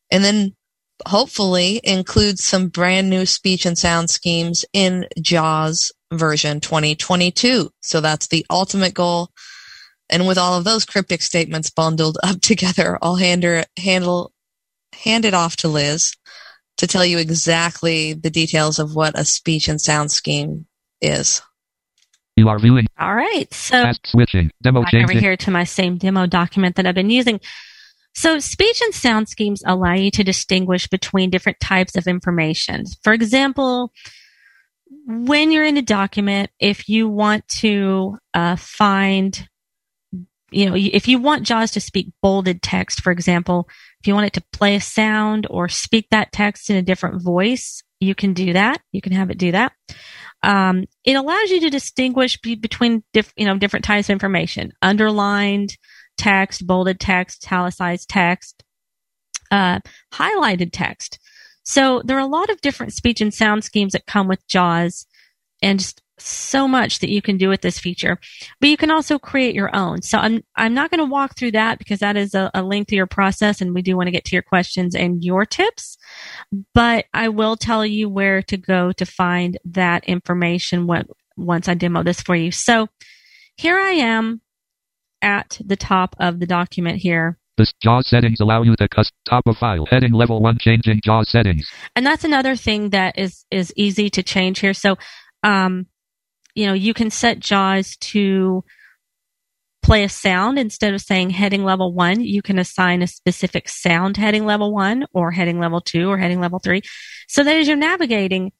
And 0.09 0.23
then 0.23 0.55
hopefully 1.05 1.81
include 1.83 2.39
some 2.39 2.69
brand 2.69 3.09
new 3.09 3.25
speech 3.25 3.65
and 3.65 3.77
sound 3.77 4.09
schemes 4.09 4.65
in 4.73 5.05
JAWS 5.21 5.91
version 6.13 6.59
2022. 6.59 7.69
So 7.81 8.01
that's 8.01 8.27
the 8.27 8.45
ultimate 8.49 8.93
goal. 8.93 9.29
And 10.09 10.25
with 10.25 10.37
all 10.37 10.57
of 10.57 10.63
those 10.63 10.85
cryptic 10.85 11.21
statements 11.21 11.69
bundled 11.69 12.17
up 12.23 12.41
together, 12.41 12.97
I'll 13.01 13.15
hand, 13.15 13.43
her, 13.43 13.65
handle, 13.77 14.31
hand 14.93 15.25
it 15.25 15.33
off 15.33 15.57
to 15.57 15.67
Liz 15.67 16.15
to 16.77 16.87
tell 16.87 17.05
you 17.05 17.17
exactly 17.17 18.13
the 18.13 18.29
details 18.29 18.79
of 18.79 18.95
what 18.95 19.19
a 19.19 19.25
speech 19.25 19.67
and 19.67 19.81
sound 19.81 20.11
scheme 20.11 20.65
is. 21.01 21.41
You 22.37 22.49
are 22.49 22.59
viewing 22.59 22.85
All 22.99 23.15
right. 23.15 23.51
So 23.51 23.83
task 23.83 24.05
switching. 24.05 24.51
Demo 24.61 24.83
back 24.83 24.93
over 24.93 25.11
here 25.11 25.35
to 25.37 25.51
my 25.51 25.63
same 25.63 25.97
demo 25.97 26.27
document 26.27 26.75
that 26.75 26.85
I've 26.85 26.95
been 26.95 27.09
using. 27.09 27.41
So 28.13 28.37
speech 28.37 28.79
and 28.81 28.93
sound 28.93 29.27
schemes 29.27 29.63
allow 29.65 29.93
you 29.93 30.11
to 30.11 30.23
distinguish 30.23 30.87
between 30.87 31.31
different 31.31 31.59
types 31.59 31.95
of 31.95 32.05
information. 32.05 32.85
For 33.03 33.11
example, 33.11 33.91
when 35.05 35.51
you're 35.51 35.65
in 35.65 35.77
a 35.77 35.81
document, 35.81 36.51
if 36.59 36.87
you 36.87 37.09
want 37.09 37.47
to 37.47 38.17
uh, 38.35 38.55
find, 38.55 39.47
you 40.51 40.69
know, 40.69 40.75
if 40.75 41.07
you 41.07 41.19
want 41.19 41.43
JAWS 41.43 41.71
to 41.71 41.81
speak 41.81 42.11
bolded 42.21 42.61
text, 42.61 43.01
for 43.01 43.11
example, 43.11 43.67
if 43.99 44.07
you 44.07 44.13
want 44.13 44.27
it 44.27 44.33
to 44.33 44.43
play 44.53 44.75
a 44.75 44.81
sound 44.81 45.47
or 45.49 45.69
speak 45.69 46.07
that 46.11 46.31
text 46.31 46.69
in 46.69 46.75
a 46.75 46.83
different 46.83 47.23
voice, 47.23 47.83
you 47.99 48.13
can 48.13 48.33
do 48.33 48.53
that. 48.53 48.81
You 48.91 49.01
can 49.01 49.11
have 49.11 49.31
it 49.31 49.37
do 49.39 49.51
that. 49.53 49.73
Um, 50.43 50.85
it 51.03 51.13
allows 51.13 51.49
you 51.49 51.59
to 51.61 51.69
distinguish 51.69 52.39
be- 52.41 52.55
between 52.55 53.03
diff- 53.13 53.33
you 53.35 53.45
know 53.45 53.57
different 53.57 53.85
types 53.85 54.09
of 54.09 54.13
information: 54.13 54.71
underlined 54.81 55.77
text, 56.17 56.65
bolded 56.65 56.99
text, 56.99 57.45
italicized 57.45 58.09
text, 58.09 58.63
uh, 59.51 59.79
highlighted 60.13 60.69
text. 60.71 61.19
So 61.63 62.01
there 62.05 62.17
are 62.17 62.21
a 62.21 62.27
lot 62.27 62.49
of 62.49 62.61
different 62.61 62.93
speech 62.93 63.19
and 63.19 63.33
sound 63.33 63.63
schemes 63.63 63.93
that 63.93 64.05
come 64.05 64.27
with 64.27 64.47
JAWS, 64.47 65.05
and 65.61 65.79
just 65.79 66.01
so 66.19 66.67
much 66.67 66.99
that 66.99 67.09
you 67.09 67.21
can 67.21 67.37
do 67.37 67.49
with 67.49 67.61
this 67.61 67.79
feature. 67.79 68.17
But 68.59 68.69
you 68.69 68.77
can 68.77 68.91
also 68.91 69.19
create 69.19 69.55
your 69.55 69.75
own. 69.75 70.01
So 70.01 70.17
I'm 70.17 70.43
I'm 70.55 70.73
not 70.73 70.89
going 70.89 70.99
to 70.99 71.11
walk 71.11 71.35
through 71.35 71.51
that 71.51 71.77
because 71.77 71.99
that 71.99 72.17
is 72.17 72.33
a, 72.33 72.49
a 72.53 72.63
lengthier 72.63 73.05
process, 73.05 73.61
and 73.61 73.73
we 73.73 73.81
do 73.81 73.95
want 73.95 74.07
to 74.07 74.11
get 74.11 74.25
to 74.25 74.35
your 74.35 74.43
questions 74.43 74.95
and 74.95 75.23
your 75.23 75.45
tips. 75.45 75.97
But 76.73 77.05
I 77.13 77.29
will 77.29 77.55
tell 77.55 77.85
you 77.85 78.09
where 78.09 78.41
to 78.43 78.57
go 78.57 78.91
to 78.93 79.05
find 79.05 79.57
that 79.65 80.05
information 80.05 80.87
when, 80.87 81.05
once 81.35 81.67
I 81.67 81.73
demo 81.73 82.03
this 82.03 82.21
for 82.21 82.35
you. 82.35 82.51
So 82.51 82.87
here 83.55 83.77
I 83.77 83.91
am 83.91 84.41
at 85.21 85.59
the 85.63 85.75
top 85.75 86.15
of 86.19 86.39
the 86.39 86.45
document 86.45 86.99
here. 86.99 87.37
The 87.57 87.65
JAWS 87.81 88.07
settings 88.07 88.39
allow 88.39 88.61
you 88.61 88.75
to 88.75 88.87
custom 88.87 89.15
top 89.27 89.43
of 89.47 89.57
file 89.57 89.87
heading 89.89 90.13
level 90.13 90.41
one 90.41 90.59
changing 90.59 91.01
JAWS 91.03 91.29
settings. 91.29 91.67
and 91.95 92.05
that's 92.05 92.23
another 92.23 92.55
thing 92.55 92.91
that 92.91 93.17
is 93.17 93.45
is 93.49 93.73
easy 93.75 94.11
to 94.11 94.21
change 94.21 94.59
here 94.59 94.75
so 94.75 94.95
um 95.41 95.87
you 96.57 96.65
know 96.65 96.73
you 96.73 96.93
can 96.93 97.09
set 97.09 97.39
jaws 97.39 97.95
to 97.97 98.63
play 99.83 100.03
a 100.03 100.09
sound. 100.09 100.57
Instead 100.57 100.93
of 100.93 101.01
saying 101.01 101.29
heading 101.29 101.63
level 101.63 101.93
one 101.93 102.21
you 102.21 102.41
can 102.41 102.59
assign 102.59 103.01
a 103.01 103.07
specific 103.07 103.69
sound 103.69 104.17
heading 104.17 104.45
level 104.45 104.73
one 104.73 105.05
or 105.13 105.31
heading 105.31 105.59
level 105.59 105.81
two 105.81 106.09
or 106.09 106.17
heading 106.17 106.41
level 106.41 106.59
three. 106.59 106.81
So 107.27 107.43
that 107.43 107.55
as 107.55 107.67
you're 107.67 107.77
navigating 107.77 108.51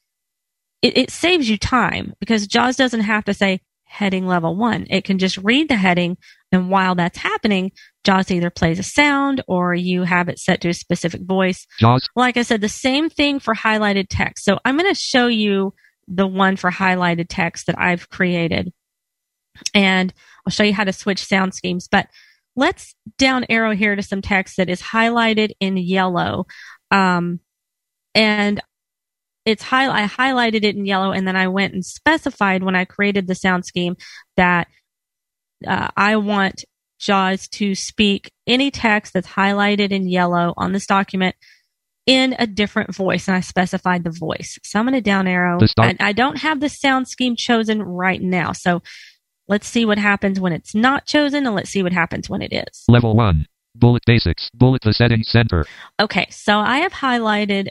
it, 0.82 0.98
it 0.98 1.12
saves 1.12 1.50
you 1.50 1.58
time 1.58 2.14
because 2.20 2.48
jaws 2.48 2.76
doesn't 2.76 3.02
have 3.02 3.26
to 3.26 3.34
say 3.34 3.62
heading 3.88 4.28
level 4.28 4.56
one. 4.56 4.86
It 4.90 5.04
can 5.04 5.18
just 5.18 5.38
read 5.38 5.70
the 5.70 5.76
heading. 5.76 6.18
And 6.52 6.70
while 6.70 6.96
that's 6.96 7.18
happening 7.18 7.72
jaws 8.04 8.32
either 8.32 8.50
plays 8.50 8.80
a 8.80 8.84
sound 8.84 9.44
or 9.48 9.74
you 9.74 10.04
have 10.04 10.30
it 10.30 10.40
set 10.40 10.62
to 10.62 10.70
a 10.70 10.74
specific 10.74 11.22
voice. 11.22 11.66
JAWS 11.80 12.08
like 12.16 12.38
I 12.38 12.44
said, 12.44 12.62
the 12.62 12.70
same 12.70 13.10
thing 13.10 13.40
for 13.40 13.54
highlighted 13.54 14.08
text. 14.10 14.46
So 14.46 14.60
I'm 14.64 14.78
going 14.78 14.94
to 14.94 15.00
show 15.00 15.28
you 15.28 15.74
the 16.08 16.28
one 16.28 16.56
for 16.56 16.72
highlighted 16.72 17.28
text 17.30 17.68
that 17.68 17.80
I've 17.80 18.10
created. 18.10 18.72
And 19.74 20.14
I'll 20.46 20.52
show 20.52 20.64
you 20.64 20.74
how 20.74 20.84
to 20.84 20.94
switch 20.94 21.24
sound 21.24 21.54
schemes. 21.54 21.88
But 21.88 22.08
let's 22.56 22.96
down 23.18 23.46
arrow 23.50 23.76
here 23.76 23.96
to 23.96 24.04
some 24.04 24.22
text 24.22 24.58
that 24.58 24.70
is 24.70 24.82
highlighted 24.82 25.52
in 25.60 25.78
yellow. 25.78 26.46
Um, 26.92 27.40
and 28.16 28.62
it's 29.46 29.64
high, 29.64 29.90
I 29.90 30.08
highlighted 30.08 30.64
it 30.64 30.76
in 30.76 30.86
yellow 30.86 31.12
and 31.12 31.28
then 31.28 31.36
I 31.36 31.48
went 31.48 31.74
and 31.74 31.86
specified 31.86 32.64
when 32.64 32.76
I 32.76 32.86
created 32.86 33.28
the 33.28 33.36
sound 33.36 33.66
scheme 33.66 33.96
that 34.36 34.68
uh, 35.66 35.88
I 35.96 36.18
want 36.18 36.66
JAWS 37.00 37.48
to 37.50 37.76
speak 37.76 38.32
any 38.46 38.72
text 38.72 39.14
that's 39.14 39.28
highlighted 39.28 39.92
in 39.92 40.08
yellow 40.10 40.54
on 40.58 40.72
this 40.72 40.88
document 40.88 41.36
in 42.08 42.36
a 42.40 42.48
different 42.48 42.96
voice, 42.96 43.28
and 43.28 43.36
I 43.36 43.42
specified 43.42 44.04
the 44.04 44.10
voice. 44.18 44.58
So 44.64 44.80
I'm 44.80 44.86
going 44.86 44.94
to 44.96 45.02
down 45.02 45.28
arrow. 45.28 45.60
Start- 45.66 45.98
I, 46.00 46.14
don't 46.14 46.38
have 46.38 46.62
the 46.62 46.70
sound 46.70 47.08
scheme 47.08 47.36
chosen 47.36 47.84
right 47.84 48.22
now. 48.22 48.54
So 48.54 48.82
let's 49.48 49.68
see 49.68 49.86
what 49.86 50.00
happens 50.00 50.40
when 50.40 50.54
it's 50.54 50.74
not 50.74 51.06
chosen, 51.06 51.46
and 51.46 51.54
let's 51.54 51.70
see 51.70 51.84
what 51.84 51.92
happens 51.92 52.30
when 52.30 52.42
it 52.42 52.54
is. 52.54 52.86
Level 52.88 53.16
1. 53.16 53.46
Bullet 53.76 54.02
basics. 54.08 54.50
Bullet 54.56 54.82
the 54.82 54.94
settings 54.94 55.30
center. 55.30 55.66
Okay, 56.00 56.28
so 56.32 56.58
I 56.58 56.80
have 56.80 56.94
highlighted 56.94 57.68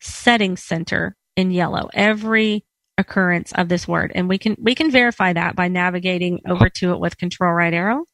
settings 0.00 0.62
center 0.62 1.16
in 1.36 1.50
yellow 1.50 1.88
every 1.94 2.64
occurrence 2.98 3.52
of 3.52 3.68
this 3.68 3.88
word, 3.88 4.12
and 4.14 4.28
we 4.28 4.36
can 4.36 4.56
we 4.60 4.74
can 4.74 4.90
verify 4.90 5.32
that 5.32 5.56
by 5.56 5.68
navigating 5.68 6.40
over 6.46 6.68
to 6.68 6.92
it 6.92 7.00
with 7.00 7.16
control 7.16 7.54
right 7.54 7.72
arrow. 7.72 8.04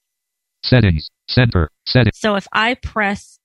Settings. 0.63 1.11
Center. 1.29 1.71
Settings. 1.85 2.17
So 2.19 2.37
if 2.37 2.47
I 2.53 2.75
press 2.75 3.41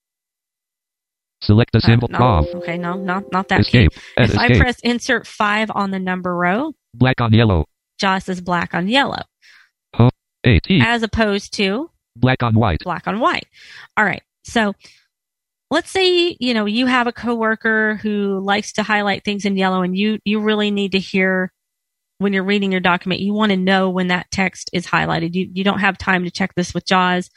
Select 1.41 1.71
the 1.71 1.79
uh, 1.79 1.81
symbol 1.81 2.07
no, 2.07 2.45
okay, 2.55 2.77
no, 2.77 2.93
not 2.93 3.31
not 3.31 3.47
that 3.47 3.65
key. 3.65 3.85
Escape. 3.85 3.91
If 4.17 4.37
I 4.37 4.57
press 4.57 4.79
insert 4.81 5.25
five 5.25 5.71
on 5.73 5.91
the 5.91 5.99
number 5.99 6.35
row, 6.35 6.73
Black 6.93 7.19
on 7.19 7.33
yellow. 7.33 7.65
Jaws 7.99 8.29
is 8.29 8.41
black 8.41 8.73
on 8.73 8.87
yellow, 8.87 9.23
AT. 10.43 10.69
as 10.69 11.03
opposed 11.03 11.53
to 11.53 11.89
Black 12.15 12.43
on 12.43 12.55
white. 12.55 12.79
black 12.83 13.07
on 13.07 13.19
white. 13.19 13.47
All 13.95 14.05
right. 14.05 14.23
So 14.43 14.73
let's 15.69 15.89
say, 15.89 16.35
you 16.39 16.53
know, 16.53 16.65
you 16.65 16.85
have 16.85 17.07
a 17.07 17.11
coworker 17.11 17.95
who 17.95 18.39
likes 18.39 18.73
to 18.73 18.83
highlight 18.83 19.23
things 19.23 19.45
in 19.45 19.55
yellow 19.55 19.81
and 19.81 19.97
you, 19.97 20.19
you 20.25 20.41
really 20.41 20.71
need 20.71 20.91
to 20.91 20.99
hear 20.99 21.51
when 22.17 22.33
you're 22.33 22.43
reading 22.43 22.71
your 22.71 22.81
document, 22.81 23.21
you 23.21 23.33
want 23.33 23.51
to 23.51 23.57
know 23.57 23.89
when 23.89 24.07
that 24.07 24.29
text 24.29 24.69
is 24.73 24.85
highlighted. 24.85 25.33
You, 25.33 25.49
you 25.51 25.63
don't 25.63 25.79
have 25.79 25.97
time 25.97 26.23
to 26.23 26.29
check 26.31 26.53
this 26.55 26.71
with 26.71 26.85
JAWS, 26.85 27.31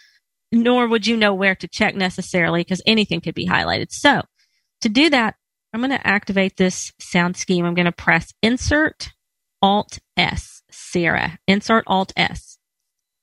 nor 0.55 0.89
would 0.89 1.07
you 1.07 1.17
know 1.17 1.35
where 1.35 1.55
to 1.57 1.69
check 1.69 1.95
necessarily 1.95 2.61
because 2.61 2.83
anything 2.87 3.21
could 3.21 3.35
be 3.35 3.47
highlighted. 3.47 3.91
So 3.91 4.23
to 4.81 4.89
do 4.89 5.11
that, 5.11 5.37
I'm 5.73 5.81
going 5.81 5.91
to 5.91 6.07
activate 6.07 6.57
this 6.57 6.93
sound 7.01 7.37
scheme. 7.37 7.65
I'm 7.65 7.75
going 7.75 7.87
to 7.87 7.93
press 7.93 8.33
insert 8.43 9.13
alt 9.61 9.99
S, 10.17 10.63
Sierra, 10.71 11.39
insert 11.49 11.85
alt 11.87 12.13
S. 12.17 12.59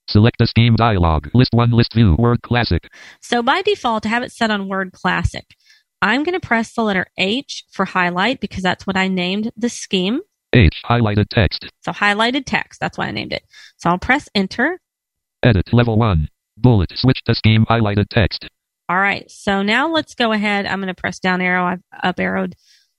Select 0.10 0.38
the 0.40 0.48
scheme 0.48 0.76
dialog. 0.76 1.30
List 1.34 1.54
1 1.54 1.72
list 1.72 1.94
view. 1.94 2.16
Word 2.20 2.42
classic. 2.42 2.90
So 3.22 3.42
by 3.42 3.62
default, 3.62 4.06
I 4.06 4.10
have 4.10 4.24
it 4.24 4.34
set 4.34 4.52
on 4.52 4.68
Word 4.68 4.92
Classic. 4.92 5.46
I'm 6.02 6.24
going 6.24 6.38
to 6.38 6.46
press 6.46 6.74
the 6.74 6.82
letter 6.82 7.06
H 7.18 7.64
for 7.72 7.86
highlight 7.86 8.42
because 8.42 8.64
that's 8.64 8.86
what 8.86 8.98
I 8.98 9.08
named 9.08 9.52
the 9.56 9.70
scheme. 9.70 10.20
H. 10.54 10.82
Highlighted 10.84 11.30
text. 11.30 11.66
So 11.82 11.94
highlighted 11.94 12.44
text, 12.46 12.82
that's 12.82 12.98
why 12.98 13.08
I 13.08 13.12
named 13.12 13.32
it. 13.32 13.44
So 13.78 13.90
I'll 13.90 14.00
press 14.00 14.28
enter. 14.36 14.82
Edit. 15.44 15.72
Level 15.72 15.98
1. 15.98 16.28
Bullet. 16.62 16.92
Switch 16.96 17.22
to 17.26 17.36
scheme 17.36 17.66
highlighted 17.66 18.08
text. 18.10 18.48
All 18.90 18.98
right. 18.98 19.30
So 19.30 19.62
now 19.62 19.90
let's 19.90 20.16
go 20.16 20.32
ahead. 20.32 20.66
I'm 20.66 20.80
going 20.80 20.94
to 20.94 21.00
press 21.00 21.20
down 21.20 21.42
arrow. 21.42 21.66
I've 21.66 21.82
up 22.04 22.20
arrowed 22.20 22.56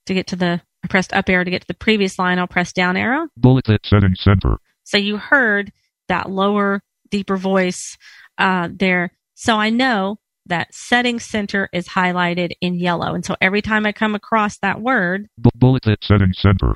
to 0.06 0.14
get 0.14 0.26
to 0.28 0.36
the, 0.36 0.60
I 0.84 0.88
pressed 0.88 1.12
up 1.12 1.28
arrow 1.28 1.44
to 1.44 1.50
get 1.50 1.62
to 1.62 1.68
the 1.68 1.74
previous 1.74 2.18
line. 2.18 2.38
I'll 2.38 2.46
press 2.46 2.72
down 2.72 2.96
arrow. 2.96 3.28
Bullet 3.36 3.64
the 3.64 3.78
settings 3.84 4.20
center. 4.20 4.56
So 4.84 4.96
you 4.96 5.16
heard 5.16 5.70
that 6.08 6.30
lower, 6.30 6.82
deeper 7.10 7.36
voice 7.36 7.96
uh, 8.38 8.68
there. 8.72 9.12
So 9.34 9.56
I 9.56 9.70
know 9.70 10.18
that 10.46 10.74
setting 10.74 11.20
center 11.20 11.68
is 11.72 11.88
highlighted 11.88 12.52
in 12.60 12.74
yellow. 12.74 13.14
And 13.14 13.24
so 13.24 13.36
every 13.40 13.62
time 13.62 13.86
I 13.86 13.92
come 13.92 14.14
across 14.14 14.58
that 14.58 14.80
word, 14.80 15.28
Bu- 15.38 15.50
bullet 15.54 15.82
the 15.84 15.96
settings 16.02 16.38
center. 16.40 16.74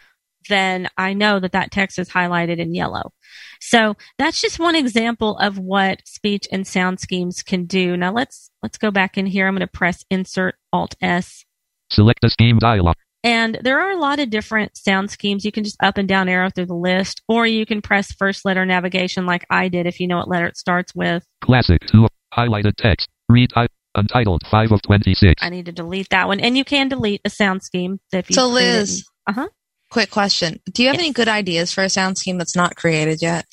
Then 0.48 0.88
I 0.96 1.14
know 1.14 1.40
that 1.40 1.52
that 1.52 1.70
text 1.70 1.98
is 1.98 2.08
highlighted 2.08 2.58
in 2.58 2.74
yellow. 2.74 3.12
So 3.60 3.96
that's 4.18 4.40
just 4.40 4.58
one 4.58 4.76
example 4.76 5.36
of 5.38 5.58
what 5.58 6.06
speech 6.06 6.46
and 6.52 6.66
sound 6.66 7.00
schemes 7.00 7.42
can 7.42 7.64
do. 7.64 7.96
Now 7.96 8.12
let's 8.12 8.50
let's 8.62 8.78
go 8.78 8.90
back 8.90 9.16
in 9.16 9.26
here. 9.26 9.46
I'm 9.46 9.54
going 9.54 9.60
to 9.60 9.66
press 9.66 10.04
insert 10.10 10.56
alt 10.72 10.94
S. 11.00 11.44
Select 11.90 12.20
the 12.20 12.30
scheme 12.30 12.58
dialog. 12.58 12.96
And 13.24 13.58
there 13.62 13.80
are 13.80 13.90
a 13.90 13.98
lot 13.98 14.20
of 14.20 14.30
different 14.30 14.76
sound 14.76 15.10
schemes. 15.10 15.44
You 15.44 15.50
can 15.50 15.64
just 15.64 15.76
up 15.82 15.98
and 15.98 16.06
down 16.06 16.28
arrow 16.28 16.48
through 16.48 16.66
the 16.66 16.74
list, 16.74 17.22
or 17.28 17.44
you 17.44 17.66
can 17.66 17.82
press 17.82 18.12
first 18.12 18.44
letter 18.44 18.64
navigation 18.64 19.26
like 19.26 19.44
I 19.50 19.68
did 19.68 19.86
if 19.86 19.98
you 19.98 20.06
know 20.06 20.18
what 20.18 20.28
letter 20.28 20.46
it 20.46 20.56
starts 20.56 20.94
with. 20.94 21.24
Classic 21.42 21.80
2. 21.88 22.06
Highlighted 22.32 22.76
text. 22.76 23.08
Read 23.28 23.50
type. 23.50 23.70
Untitled 23.96 24.42
5 24.50 24.72
of 24.72 24.82
26. 24.82 25.42
I 25.42 25.48
need 25.48 25.66
to 25.66 25.72
delete 25.72 26.10
that 26.10 26.28
one. 26.28 26.38
And 26.38 26.56
you 26.56 26.64
can 26.64 26.88
delete 26.88 27.22
a 27.24 27.30
sound 27.30 27.62
scheme 27.62 27.98
if 28.12 28.28
you 28.28 28.34
So 28.34 28.46
Liz, 28.48 29.04
uh-huh. 29.26 29.48
Quick 29.90 30.10
question. 30.10 30.60
Do 30.72 30.82
you 30.82 30.88
have 30.88 30.96
Yes. 30.96 31.04
any 31.04 31.12
good 31.12 31.28
ideas 31.28 31.72
for 31.72 31.84
a 31.84 31.90
sound 31.90 32.18
scheme 32.18 32.38
that's 32.38 32.56
not 32.56 32.76
created 32.76 33.22
yet? 33.22 33.46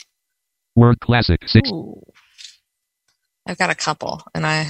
Word 0.76 1.00
classic 1.00 1.42
6. 1.48 1.70
Ooh. 1.72 2.02
I've 3.48 3.58
got 3.58 3.70
a 3.70 3.76
couple 3.76 4.22
and 4.34 4.46
I 4.46 4.68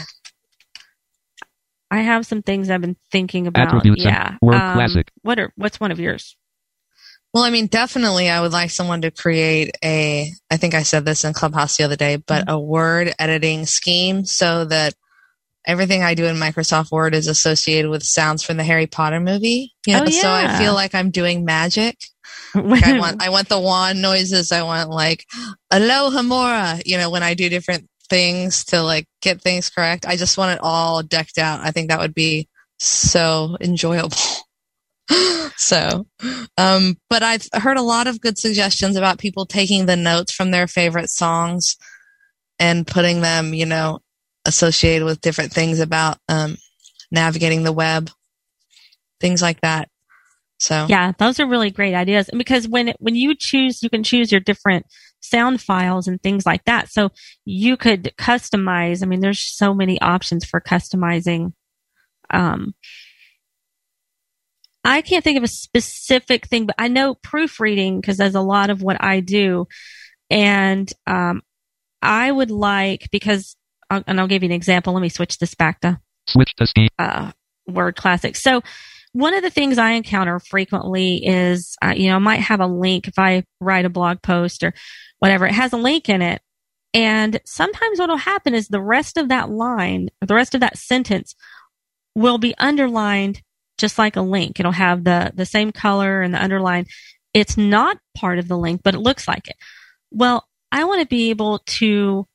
I 1.91 2.01
have 2.01 2.25
some 2.25 2.41
things 2.41 2.69
I've 2.71 2.81
been 2.81 2.97
thinking 3.11 3.45
about. 3.47 3.67
Attributes 3.67 4.03
yeah. 4.03 4.37
word 4.41 4.55
Um, 4.55 4.73
classic. 4.75 5.11
What 5.21 5.39
are 5.39 5.53
what's 5.55 5.79
one 5.79 5.91
of 5.91 5.99
yours? 5.99 6.35
Well, 7.33 7.43
I 7.43 7.49
mean, 7.49 7.67
definitely 7.67 8.29
I 8.29 8.41
would 8.41 8.51
like 8.51 8.69
someone 8.71 9.01
to 9.01 9.11
create 9.11 9.75
a, 9.83 10.31
I 10.51 10.57
think 10.57 10.75
I 10.75 10.83
said 10.83 11.03
this 11.03 11.23
in 11.23 11.33
Clubhouse 11.33 11.77
the 11.77 11.83
other 11.83 11.95
day, 11.95 12.17
but 12.17 12.45
a 12.47 12.59
word 12.59 13.13
editing 13.17 13.65
scheme 13.65 14.23
so 14.25 14.65
that 14.65 14.93
everything 15.65 16.03
I 16.03 16.13
do 16.13 16.25
in 16.25 16.35
Microsoft 16.35 16.91
Word 16.91 17.15
is 17.15 17.27
associated 17.27 17.89
with 17.89 18.03
sounds 18.03 18.43
from 18.43 18.57
the 18.57 18.63
Harry 18.63 18.87
Potter 18.87 19.19
movie. 19.19 19.73
You 19.85 19.93
know, 19.93 20.03
Oh, 20.05 20.09
so 20.09 20.29
I 20.29 20.57
feel 20.57 20.73
like 20.73 20.93
I'm 20.95 21.11
doing 21.11 21.45
magic. 21.45 21.97
Like 22.55 22.83
I 22.83 22.99
want, 22.99 23.19
I 23.21 23.29
want 23.29 23.49
the 23.49 23.59
wand 23.59 23.99
noises. 23.99 24.51
I 24.51 24.61
want 24.61 24.91
like, 24.91 25.25
Alohomora, 25.71 26.83
you 26.85 26.97
know, 26.99 27.09
when 27.09 27.23
I 27.23 27.33
do 27.33 27.49
different 27.49 27.89
things 28.09 28.65
to 28.65 28.83
like 28.83 29.07
get 29.23 29.41
things 29.41 29.69
correct. 29.71 30.05
I 30.05 30.17
just 30.17 30.37
want 30.37 30.51
it 30.53 30.59
all 30.61 31.01
decked 31.01 31.39
out. 31.39 31.61
I 31.61 31.71
think 31.71 31.89
that 31.89 31.99
would 31.99 32.13
be 32.13 32.47
so 32.77 33.57
enjoyable. 33.59 34.15
so, 35.57 36.05
um, 36.57 36.97
but 37.09 37.23
I've 37.23 37.47
heard 37.53 37.77
a 37.77 37.81
lot 37.81 38.05
of 38.05 38.21
good 38.21 38.37
suggestions 38.37 38.95
about 38.95 39.17
people 39.17 39.47
taking 39.47 39.87
the 39.87 39.95
notes 39.95 40.31
from 40.31 40.51
their 40.51 40.67
favorite 40.67 41.09
songs 41.09 41.75
and 42.59 42.85
putting 42.85 43.21
them, 43.21 43.53
you 43.53 43.65
know, 43.65 43.99
associated 44.45 45.05
with 45.05 45.21
different 45.21 45.53
things 45.53 45.79
about, 45.79 46.17
um, 46.29 46.57
navigating 47.11 47.63
the 47.63 47.71
web, 47.71 48.09
things 49.19 49.41
like 49.41 49.61
that. 49.61 49.89
So, 50.59 50.85
yeah, 50.89 51.11
those 51.17 51.39
are 51.39 51.45
really 51.45 51.71
great 51.71 51.93
ideas. 51.93 52.29
And 52.29 52.37
because 52.37 52.67
when 52.67 52.93
when 52.99 53.15
you 53.15 53.35
choose, 53.35 53.83
you 53.83 53.89
can 53.89 54.03
choose 54.03 54.31
your 54.31 54.39
different 54.39 54.85
sound 55.19 55.61
files 55.61 56.07
and 56.07 56.21
things 56.21 56.45
like 56.45 56.63
that. 56.65 56.89
So 56.89 57.11
you 57.43 57.75
could 57.75 58.13
customize. 58.17 59.03
I 59.03 59.05
mean, 59.05 59.19
there's 59.19 59.43
so 59.43 59.73
many 59.73 59.99
options 59.99 60.45
for 60.45 60.61
customizing. 60.61 61.53
Um, 62.29 62.75
I 64.85 65.01
can't 65.01 65.23
think 65.23 65.37
of 65.37 65.43
a 65.43 65.47
specific 65.47 66.47
thing, 66.47 66.65
but 66.65 66.75
I 66.77 66.87
know 66.87 67.15
proofreading 67.15 67.99
because 67.99 68.17
there's 68.17 68.35
a 68.35 68.41
lot 68.41 68.69
of 68.69 68.81
what 68.81 69.03
I 69.03 69.21
do, 69.21 69.67
and 70.29 70.91
um, 71.07 71.41
I 72.01 72.31
would 72.31 72.51
like 72.51 73.09
because, 73.11 73.55
I'll, 73.93 74.03
and 74.07 74.19
I'll 74.19 74.27
give 74.27 74.43
you 74.43 74.49
an 74.49 74.55
example. 74.55 74.93
Let 74.93 75.01
me 75.01 75.09
switch 75.09 75.37
this 75.37 75.55
back 75.55 75.81
to 75.81 75.99
Switch 76.27 76.55
to 76.55 76.87
uh, 76.99 77.31
word 77.67 77.95
classic. 77.95 78.35
So 78.35 78.61
one 79.11 79.33
of 79.33 79.43
the 79.43 79.49
things 79.49 79.77
I 79.77 79.91
encounter 79.91 80.39
frequently 80.39 81.25
is, 81.25 81.75
uh, 81.81 81.93
you 81.95 82.09
know, 82.09 82.15
I 82.15 82.19
might 82.19 82.39
have 82.39 82.59
a 82.61 82.67
link 82.67 83.07
if 83.07 83.19
I 83.19 83.43
write 83.59 83.85
a 83.85 83.89
blog 83.89 84.21
post 84.21 84.63
or 84.63 84.73
whatever. 85.19 85.45
It 85.45 85.53
has 85.53 85.73
a 85.73 85.77
link 85.77 86.09
in 86.09 86.21
it. 86.21 86.41
And 86.93 87.39
sometimes 87.45 87.99
what 87.99 88.09
will 88.09 88.17
happen 88.17 88.53
is 88.53 88.67
the 88.67 88.81
rest 88.81 89.17
of 89.17 89.29
that 89.29 89.49
line, 89.49 90.09
the 90.21 90.35
rest 90.35 90.53
of 90.55 90.61
that 90.61 90.77
sentence 90.77 91.35
will 92.15 92.37
be 92.37 92.55
underlined 92.57 93.41
just 93.77 93.97
like 93.97 94.15
a 94.15 94.21
link. 94.21 94.59
It'll 94.59 94.71
have 94.71 95.03
the, 95.03 95.31
the 95.33 95.45
same 95.45 95.71
color 95.71 96.21
and 96.21 96.33
the 96.33 96.41
underline. 96.41 96.85
It's 97.33 97.57
not 97.57 97.97
part 98.15 98.37
of 98.37 98.47
the 98.47 98.57
link, 98.57 98.81
but 98.83 98.93
it 98.93 98.99
looks 98.99 99.27
like 99.27 99.47
it. 99.47 99.55
Well, 100.11 100.47
I 100.71 100.83
want 100.83 101.01
to 101.01 101.07
be 101.07 101.31
able 101.31 101.59
to 101.65 102.27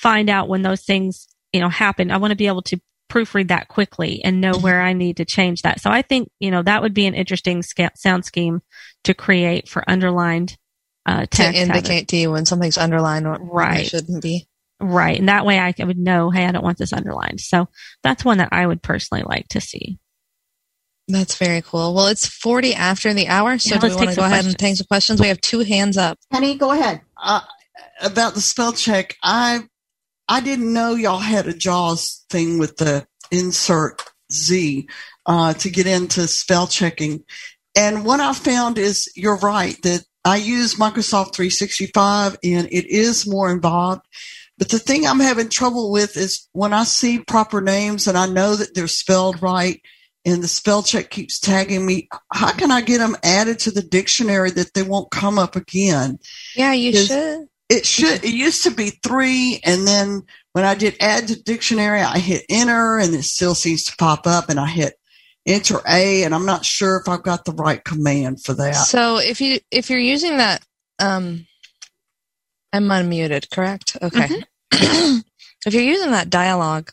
find 0.00 0.30
out 0.30 0.48
when 0.48 0.62
those 0.62 0.82
things, 0.82 1.28
you 1.52 1.60
know, 1.60 1.68
happen. 1.68 2.10
I 2.10 2.16
want 2.16 2.30
to 2.32 2.36
be 2.36 2.46
able 2.46 2.62
to 2.62 2.80
proofread 3.10 3.48
that 3.48 3.68
quickly 3.68 4.22
and 4.24 4.40
know 4.40 4.52
where 4.56 4.80
I 4.80 4.92
need 4.92 5.16
to 5.18 5.24
change 5.24 5.62
that. 5.62 5.80
So 5.80 5.90
I 5.90 6.02
think, 6.02 6.30
you 6.38 6.50
know, 6.50 6.62
that 6.62 6.80
would 6.82 6.94
be 6.94 7.06
an 7.06 7.14
interesting 7.14 7.62
sca- 7.62 7.90
sound 7.96 8.24
scheme 8.24 8.60
to 9.04 9.14
create 9.14 9.68
for 9.68 9.82
underlined 9.88 10.56
uh, 11.06 11.26
text. 11.30 11.40
having- 11.40 11.60
indicate 11.62 12.08
to 12.08 12.16
you 12.16 12.30
when 12.30 12.46
something's 12.46 12.78
underlined 12.78 13.26
or 13.26 13.32
when 13.32 13.42
it 13.42 13.52
Right. 13.52 13.86
shouldn't 13.86 14.22
be. 14.22 14.46
Right. 14.80 15.18
And 15.18 15.28
that 15.28 15.44
way 15.44 15.58
I 15.58 15.74
would 15.78 15.98
know, 15.98 16.30
hey, 16.30 16.46
I 16.46 16.52
don't 16.52 16.62
want 16.64 16.78
this 16.78 16.92
underlined. 16.92 17.40
So 17.40 17.68
that's 18.02 18.24
one 18.24 18.38
that 18.38 18.50
I 18.52 18.66
would 18.66 18.80
personally 18.82 19.24
like 19.26 19.48
to 19.48 19.60
see. 19.60 19.98
That's 21.08 21.36
very 21.36 21.62
cool. 21.62 21.92
Well, 21.94 22.06
it's 22.06 22.26
40 22.26 22.74
after 22.74 23.12
the 23.12 23.26
hour, 23.28 23.58
so 23.58 23.74
Yeah, 23.74 23.80
do 23.80 23.86
we 23.88 23.90
let's 23.90 23.96
want 23.98 24.10
to 24.10 24.16
go 24.16 24.22
some 24.22 24.24
ahead 24.32 24.44
and 24.44 24.56
questions. 24.56 24.56
take 24.56 24.76
some 24.76 24.86
questions? 24.86 25.20
We 25.20 25.28
have 25.28 25.40
two 25.40 25.58
hands 25.60 25.96
up. 25.96 26.18
Penny, 26.32 26.54
go 26.56 26.70
ahead. 26.70 27.00
uh, 27.20 27.40
about 28.00 28.34
the 28.34 28.40
spell 28.40 28.72
check, 28.72 29.16
I 29.22 29.64
I 30.30 30.40
didn't 30.40 30.72
know 30.72 30.94
y'all 30.94 31.18
had 31.18 31.48
a 31.48 31.52
JAWS 31.52 32.24
thing 32.30 32.60
with 32.60 32.76
the 32.76 33.04
insert 33.32 34.00
Z 34.32 34.88
uh, 35.26 35.54
to 35.54 35.70
get 35.70 35.88
into 35.88 36.28
spell 36.28 36.68
checking. 36.68 37.24
And 37.76 38.04
what 38.04 38.20
I 38.20 38.32
found 38.32 38.78
is 38.78 39.10
you're 39.16 39.38
right 39.38 39.76
that 39.82 40.04
I 40.24 40.36
use 40.36 40.76
Microsoft 40.76 41.34
365 41.34 42.36
and 42.44 42.68
it 42.70 42.86
is 42.86 43.26
more 43.26 43.50
involved. 43.50 44.02
But 44.56 44.68
the 44.68 44.78
thing 44.78 45.04
I'm 45.04 45.18
having 45.18 45.48
trouble 45.48 45.90
with 45.90 46.16
is 46.16 46.48
when 46.52 46.72
I 46.72 46.84
see 46.84 47.18
proper 47.18 47.60
names 47.60 48.06
and 48.06 48.16
I 48.16 48.26
know 48.26 48.54
that 48.54 48.72
they're 48.72 48.86
spelled 48.86 49.42
right 49.42 49.82
and 50.24 50.44
the 50.44 50.48
spell 50.48 50.84
check 50.84 51.10
keeps 51.10 51.40
tagging 51.40 51.84
me. 51.84 52.08
How 52.32 52.52
can 52.52 52.70
I 52.70 52.82
get 52.82 52.98
them 52.98 53.16
added 53.24 53.58
to 53.60 53.72
the 53.72 53.82
dictionary 53.82 54.52
that 54.52 54.74
they 54.74 54.82
won't 54.84 55.10
come 55.10 55.40
up 55.40 55.56
again? 55.56 56.20
Yeah, 56.54 56.72
you 56.72 56.92
should. 56.92 57.48
It 57.70 57.86
should. 57.86 58.24
It 58.24 58.34
used 58.34 58.64
to 58.64 58.72
be 58.72 58.90
three, 58.90 59.60
and 59.64 59.86
then 59.86 60.22
when 60.54 60.64
I 60.64 60.74
did 60.74 60.96
add 61.00 61.28
to 61.28 61.40
dictionary, 61.40 62.00
I 62.00 62.18
hit 62.18 62.44
enter, 62.48 62.98
and 62.98 63.14
it 63.14 63.22
still 63.22 63.54
seems 63.54 63.84
to 63.84 63.96
pop 63.96 64.26
up, 64.26 64.50
and 64.50 64.58
I 64.58 64.66
hit 64.66 64.94
enter 65.46 65.80
A, 65.88 66.24
and 66.24 66.34
I'm 66.34 66.44
not 66.44 66.64
sure 66.64 66.96
if 66.96 67.08
I've 67.08 67.22
got 67.22 67.44
the 67.44 67.52
right 67.52 67.82
command 67.82 68.42
for 68.42 68.54
that. 68.54 68.74
So 68.74 69.18
if 69.18 69.40
you 69.40 69.60
if 69.70 69.88
you're 69.88 70.00
using 70.00 70.38
that, 70.38 70.64
um, 70.98 71.46
I'm 72.72 72.88
unmuted, 72.88 73.48
correct? 73.50 73.96
Okay. 74.02 74.28
if 74.72 75.22
you're 75.72 75.82
using 75.82 76.10
that 76.10 76.28
dialogue 76.28 76.90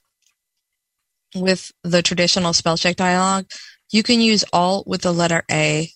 with 1.35 1.71
the 1.83 2.03
traditional 2.03 2.53
spell 2.53 2.77
check 2.77 2.97
dialogue, 2.97 3.47
you 3.91 4.03
can 4.03 4.21
use 4.21 4.45
Alt 4.53 4.85
with 4.85 5.01
the 5.01 5.11
letter 5.11 5.43
A, 5.49 5.89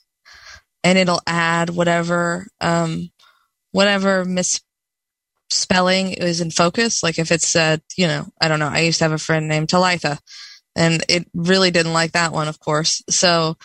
and 0.84 0.98
it'll 0.98 1.22
add 1.28 1.70
whatever 1.70 2.48
um, 2.60 3.12
whatever 3.72 4.26
misspelling 5.52 6.14
is 6.14 6.42
in 6.42 6.50
focus. 6.50 7.04
Like 7.04 7.20
if 7.20 7.32
it 7.32 7.42
said, 7.42 7.82
you 7.98 8.08
know, 8.08 8.26
I 8.40 8.48
don't 8.48 8.60
know. 8.60 8.68
I 8.68 8.80
used 8.80 9.00
to 9.00 9.06
have 9.06 9.12
a 9.12 9.18
friend 9.18 9.48
named 9.48 9.70
Talitha, 9.70 10.18
and 10.76 11.04
it 11.10 11.28
really 11.34 11.72
didn't 11.72 11.94
like 11.94 12.14
that 12.14 12.32
one, 12.32 12.48
of 12.48 12.60
course. 12.60 13.04
So 13.10 13.58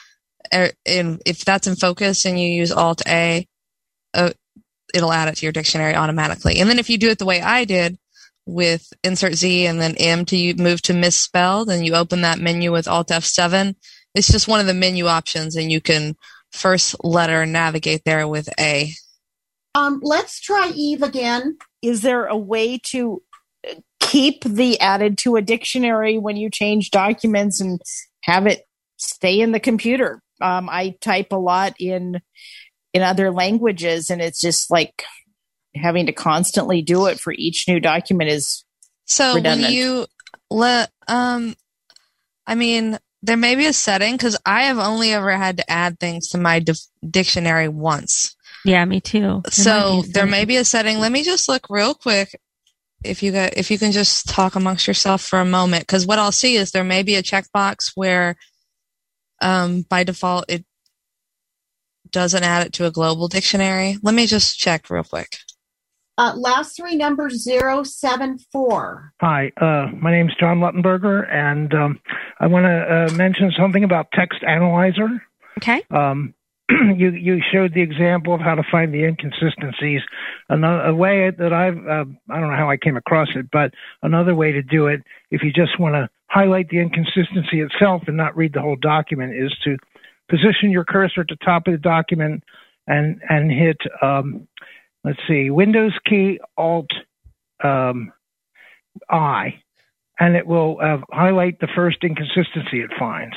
er, 0.52 0.72
in, 0.84 1.20
if 1.24 1.44
that's 1.44 1.66
in 1.66 1.76
focus 1.76 2.24
and 2.24 2.38
you 2.38 2.48
use 2.48 2.72
Alt 2.72 3.02
A, 3.06 3.46
uh, 4.14 4.30
it'll 4.92 5.12
add 5.12 5.28
it 5.28 5.36
to 5.36 5.46
your 5.46 5.52
dictionary 5.52 5.94
automatically. 5.94 6.58
And 6.58 6.68
then 6.68 6.78
if 6.78 6.90
you 6.90 6.98
do 6.98 7.10
it 7.10 7.18
the 7.18 7.24
way 7.24 7.40
I 7.40 7.64
did 7.64 7.98
with 8.46 8.92
Insert 9.04 9.34
Z 9.34 9.66
and 9.66 9.80
then 9.80 9.94
M 9.96 10.24
to 10.26 10.54
move 10.54 10.82
to 10.82 10.94
misspelled, 10.94 11.70
and 11.70 11.86
you 11.86 11.94
open 11.94 12.22
that 12.22 12.40
menu 12.40 12.72
with 12.72 12.88
Alt 12.88 13.08
F7, 13.08 13.76
it's 14.14 14.30
just 14.30 14.48
one 14.48 14.60
of 14.60 14.66
the 14.66 14.74
menu 14.74 15.06
options, 15.06 15.54
and 15.56 15.70
you 15.70 15.80
can 15.80 16.16
first 16.50 16.96
letter 17.04 17.46
navigate 17.46 18.02
there 18.04 18.26
with 18.26 18.48
A. 18.58 18.90
Um, 19.76 20.00
let's 20.02 20.40
try 20.40 20.72
Eve 20.74 21.02
again. 21.02 21.58
Is 21.82 22.02
there 22.02 22.26
a 22.26 22.36
way 22.36 22.78
to 22.90 23.22
keep 24.00 24.44
the 24.44 24.80
added 24.80 25.18
to 25.18 25.36
a 25.36 25.42
dictionary 25.42 26.18
when 26.18 26.36
you 26.36 26.50
change 26.50 26.90
documents 26.90 27.60
and 27.60 27.80
have 28.22 28.46
it 28.46 28.62
stay 28.96 29.40
in 29.40 29.52
the 29.52 29.60
computer? 29.60 30.22
Um, 30.40 30.68
I 30.68 30.96
type 31.00 31.32
a 31.32 31.36
lot 31.36 31.74
in 31.78 32.20
in 32.92 33.02
other 33.02 33.30
languages, 33.30 34.10
and 34.10 34.22
it's 34.22 34.40
just 34.40 34.70
like 34.70 35.02
having 35.74 36.06
to 36.06 36.12
constantly 36.12 36.82
do 36.82 37.06
it 37.06 37.20
for 37.20 37.32
each 37.32 37.66
new 37.68 37.80
document 37.80 38.30
is 38.30 38.64
So 39.04 39.34
Redundant. 39.34 39.64
when 39.64 39.72
you 39.72 40.06
let, 40.50 40.90
um, 41.06 41.54
I 42.46 42.54
mean, 42.54 42.98
there 43.22 43.36
may 43.36 43.54
be 43.54 43.66
a 43.66 43.72
setting 43.72 44.14
because 44.14 44.36
I 44.46 44.64
have 44.64 44.78
only 44.78 45.12
ever 45.12 45.32
had 45.32 45.58
to 45.58 45.70
add 45.70 45.98
things 45.98 46.28
to 46.28 46.38
my 46.38 46.60
dif- 46.60 46.78
dictionary 47.08 47.68
once. 47.68 48.35
Yeah, 48.66 48.84
me 48.84 49.00
too. 49.00 49.42
There 49.44 49.52
so 49.52 50.02
there 50.12 50.26
may 50.26 50.44
be 50.44 50.56
a 50.56 50.64
setting. 50.64 50.98
Let 50.98 51.12
me 51.12 51.22
just 51.22 51.48
look 51.48 51.68
real 51.70 51.94
quick. 51.94 52.40
If 53.04 53.22
you 53.22 53.30
got, 53.30 53.56
if 53.56 53.70
you 53.70 53.78
can 53.78 53.92
just 53.92 54.28
talk 54.28 54.56
amongst 54.56 54.88
yourself 54.88 55.22
for 55.22 55.38
a 55.38 55.44
moment, 55.44 55.86
because 55.86 56.04
what 56.04 56.18
I'll 56.18 56.32
see 56.32 56.56
is 56.56 56.72
there 56.72 56.82
may 56.82 57.04
be 57.04 57.14
a 57.14 57.22
checkbox 57.22 57.92
where, 57.94 58.34
um, 59.40 59.82
by 59.82 60.02
default 60.02 60.46
it 60.48 60.64
doesn't 62.10 62.42
add 62.42 62.66
it 62.66 62.72
to 62.74 62.86
a 62.86 62.90
global 62.90 63.28
dictionary. 63.28 63.98
Let 64.02 64.14
me 64.14 64.26
just 64.26 64.58
check 64.58 64.90
real 64.90 65.04
quick. 65.04 65.36
Uh, 66.18 66.32
last 66.34 66.76
three 66.76 66.96
numbers 66.96 67.44
zero 67.44 67.84
seven 67.84 68.38
four. 68.50 69.12
Hi, 69.20 69.52
uh, 69.60 69.92
my 70.00 70.10
name 70.10 70.28
is 70.28 70.34
John 70.40 70.58
Luttenberger, 70.58 71.32
and 71.32 71.72
um, 71.72 72.00
I 72.40 72.48
want 72.48 72.64
to 72.64 73.14
uh, 73.14 73.16
mention 73.16 73.52
something 73.56 73.84
about 73.84 74.08
Text 74.12 74.42
Analyzer. 74.42 75.22
Okay. 75.58 75.84
Um, 75.90 76.34
you 76.96 77.10
you 77.10 77.40
showed 77.52 77.74
the 77.74 77.82
example 77.82 78.34
of 78.34 78.40
how 78.40 78.54
to 78.54 78.62
find 78.70 78.92
the 78.92 79.04
inconsistencies. 79.04 80.00
Another 80.48 80.82
a 80.84 80.94
way 80.94 81.30
that 81.30 81.52
I've 81.52 81.78
uh, 81.78 82.04
I 82.30 82.40
don't 82.40 82.50
know 82.50 82.56
how 82.56 82.70
I 82.70 82.76
came 82.76 82.96
across 82.96 83.28
it, 83.36 83.46
but 83.52 83.72
another 84.02 84.34
way 84.34 84.52
to 84.52 84.62
do 84.62 84.86
it, 84.86 85.02
if 85.30 85.42
you 85.42 85.52
just 85.52 85.78
want 85.78 85.94
to 85.94 86.08
highlight 86.28 86.68
the 86.68 86.80
inconsistency 86.80 87.60
itself 87.60 88.02
and 88.08 88.16
not 88.16 88.36
read 88.36 88.52
the 88.52 88.60
whole 88.60 88.76
document, 88.76 89.34
is 89.34 89.54
to 89.64 89.76
position 90.28 90.70
your 90.70 90.84
cursor 90.84 91.20
at 91.20 91.28
the 91.28 91.36
top 91.44 91.66
of 91.68 91.72
the 91.72 91.78
document 91.78 92.42
and 92.86 93.20
and 93.28 93.50
hit 93.50 93.78
um, 94.02 94.48
let's 95.04 95.20
see 95.28 95.50
Windows 95.50 95.92
key 96.04 96.40
Alt 96.56 96.90
um, 97.62 98.12
I, 99.08 99.60
and 100.18 100.36
it 100.36 100.46
will 100.46 100.78
uh, 100.82 100.98
highlight 101.12 101.60
the 101.60 101.68
first 101.74 101.98
inconsistency 102.02 102.80
it 102.80 102.90
finds. 102.98 103.36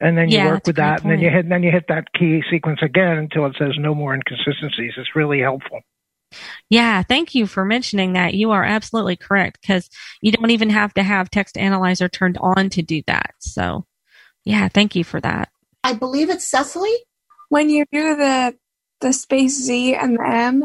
And 0.00 0.16
then 0.18 0.28
you 0.28 0.36
Yeah, 0.36 0.52
work 0.52 0.66
with 0.66 0.76
great 0.76 0.84
that, 0.84 1.02
and 1.02 1.10
then 1.10 1.20
you 1.20 1.30
point. 1.30 1.34
hit 1.36 1.48
then 1.48 1.62
you 1.62 1.70
hit 1.70 1.86
that 1.88 2.12
key 2.12 2.42
sequence 2.50 2.80
again 2.82 3.16
until 3.16 3.46
it 3.46 3.56
says 3.58 3.72
no 3.78 3.94
more 3.94 4.14
inconsistencies. 4.14 4.92
It's 4.96 5.16
really 5.16 5.40
helpful. 5.40 5.80
Yeah, 6.68 7.02
thank 7.02 7.34
you 7.34 7.46
for 7.46 7.64
mentioning 7.64 8.12
that. 8.14 8.34
You 8.34 8.50
are 8.50 8.64
absolutely 8.64 9.16
correct 9.16 9.60
because 9.62 9.88
you 10.20 10.32
don't 10.32 10.50
even 10.50 10.70
have 10.70 10.92
to 10.94 11.02
have 11.02 11.30
text 11.30 11.56
analyzer 11.56 12.08
turned 12.08 12.36
on 12.38 12.68
to 12.70 12.82
do 12.82 13.02
that. 13.06 13.34
So, 13.38 13.86
yeah, 14.44 14.68
thank 14.68 14.94
you 14.96 15.04
for 15.04 15.20
that. 15.20 15.50
I 15.84 15.94
believe 15.94 16.28
it's 16.28 16.46
Cecily. 16.46 16.94
when 17.48 17.70
you 17.70 17.84
do 17.92 18.16
the 18.16 18.56
the 19.00 19.12
space 19.12 19.58
Z 19.62 19.94
and 19.94 20.16
the 20.18 20.26
M, 20.26 20.64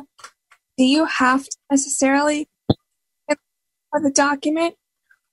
do 0.77 0.83
you 0.83 1.05
have 1.05 1.45
to 1.45 1.57
necessarily 1.69 2.49
for 3.27 4.01
the 4.01 4.11
document, 4.11 4.75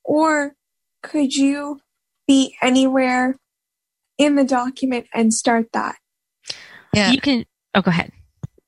or 0.05 0.55
could 1.03 1.35
you 1.35 1.81
be 2.27 2.57
anywhere 2.61 3.37
in 4.19 4.35
the 4.35 4.45
document 4.45 5.07
and 5.15 5.33
start 5.33 5.67
that? 5.73 5.97
Yeah, 6.93 7.13
You 7.13 7.21
can. 7.21 7.45
Oh, 7.75 7.83
go 7.83 7.91
ahead. 7.91 8.13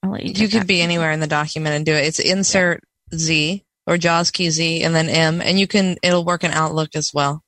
I'll 0.02 0.12
let 0.12 0.22
you. 0.22 0.32
you 0.32 0.48
could 0.48 0.62
that. 0.62 0.66
be 0.66 0.80
anywhere 0.80 1.10
in 1.10 1.20
the 1.20 1.26
document 1.26 1.74
and 1.74 1.84
do 1.84 1.92
it. 1.92 2.06
It's 2.06 2.18
insert 2.18 2.82
Z 3.14 3.64
or 3.86 3.98
JAWS 3.98 4.30
key 4.30 4.50
Z 4.50 4.82
and 4.82 4.94
then 4.94 5.08
M, 5.08 5.40
and 5.40 5.58
you 5.58 5.66
can. 5.66 5.96
It'll 6.02 6.24
work 6.24 6.44
in 6.44 6.50
Outlook 6.52 6.90
as 6.94 7.12
well. 7.12 7.42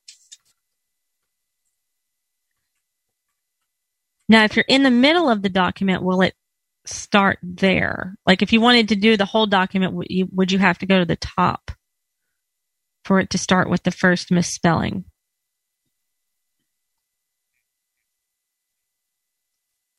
Now, 4.29 4.43
if 4.45 4.55
you're 4.55 4.65
in 4.67 4.83
the 4.83 4.91
middle 4.91 5.29
of 5.29 5.41
the 5.41 5.49
document, 5.49 6.01
will 6.01 6.21
it 6.21 6.33
start 6.85 7.39
there? 7.43 8.15
Like, 8.25 8.41
if 8.41 8.53
you 8.53 8.61
wanted 8.61 8.89
to 8.89 8.95
do 8.95 9.17
the 9.17 9.25
whole 9.25 9.45
document, 9.45 9.93
would 9.93 10.07
you, 10.09 10.27
would 10.31 10.51
you 10.51 10.59
have 10.59 10.77
to 10.79 10.85
go 10.85 10.99
to 10.99 11.05
the 11.05 11.17
top 11.17 11.71
for 13.05 13.19
it 13.19 13.29
to 13.31 13.37
start 13.37 13.69
with 13.69 13.83
the 13.83 13.91
first 13.91 14.31
misspelling? 14.31 15.05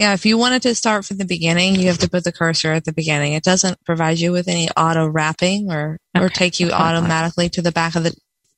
Yeah, 0.05 0.13
if 0.13 0.27
you 0.27 0.37
wanted 0.37 0.61
to 0.65 0.75
start 0.75 1.07
from 1.07 1.17
the 1.17 1.25
beginning, 1.25 1.77
you 1.77 1.87
have 1.87 1.97
to 2.01 2.11
put 2.11 2.25
the 2.25 2.31
cursor 2.31 2.73
at 2.73 2.85
the 2.85 2.93
beginning. 2.93 3.33
It 3.33 3.43
doesn't 3.43 3.83
provide 3.87 4.19
you 4.19 4.33
with 4.33 4.49
any 4.49 4.69
auto 4.77 5.07
wrapping 5.07 5.73
or 5.73 5.99
or 6.15 6.29
take 6.29 6.61
you 6.61 6.67
that's 6.67 6.79
what 6.79 6.83
I 6.83 6.89
thought. 6.91 6.99
automatically 6.99 7.49
to 7.49 7.63
the 7.63 7.73
back 7.73 7.97
of 7.97 8.05
the 8.05 8.15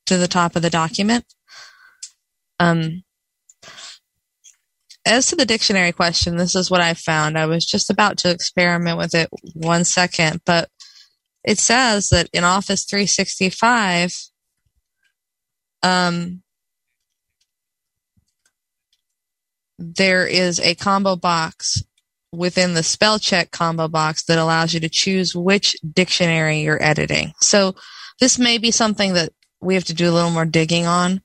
to 0.07 0.17
the 0.17 0.27
top 0.27 0.57
of 0.57 0.63
the 0.63 0.71
document. 0.71 1.25
Um, 2.59 3.05
as 5.07 5.27
to 5.29 5.37
the 5.37 5.47
dictionary 5.47 5.93
question, 5.93 6.37
this 6.37 6.57
is 6.57 6.69
what 6.69 6.81
I 6.81 6.95
found. 6.95 7.39
I 7.39 7.47
was 7.47 7.65
just 7.65 7.91
about 7.91 8.19
to 8.19 8.31
experiment 8.33 8.99
with 8.99 9.15
it 9.15 9.29
one 9.55 9.85
second, 9.85 10.41
but 10.45 10.69
it 11.45 11.61
says 11.61 12.09
that 12.09 12.29
in 12.33 12.43
Office 12.43 12.87
365, 12.87 14.13
um, 15.85 16.43
there 19.79 20.27
is 20.27 20.61
a 20.61 20.75
combo 20.75 21.17
box 21.17 21.83
within 22.33 22.75
the 22.75 22.83
spell 22.83 23.19
check 23.19 23.51
combo 23.51 23.89
box 23.89 24.25
that 24.25 24.39
allows 24.39 24.75
you 24.75 24.81
to 24.81 24.89
choose 24.89 25.35
which 25.35 25.77
dictionary 25.95 26.61
you're 26.61 26.83
editing. 26.83 27.33
So 27.41 27.75
this 28.21 28.39
may 28.39 28.59
be 28.59 28.71
something 28.71 29.15
that 29.15 29.33
we 29.61 29.75
have 29.75 29.85
to 29.85 29.95
do 29.95 30.11
a 30.11 30.13
little 30.13 30.31
more 30.31 30.45
digging 30.45 30.87
on. 30.87 31.23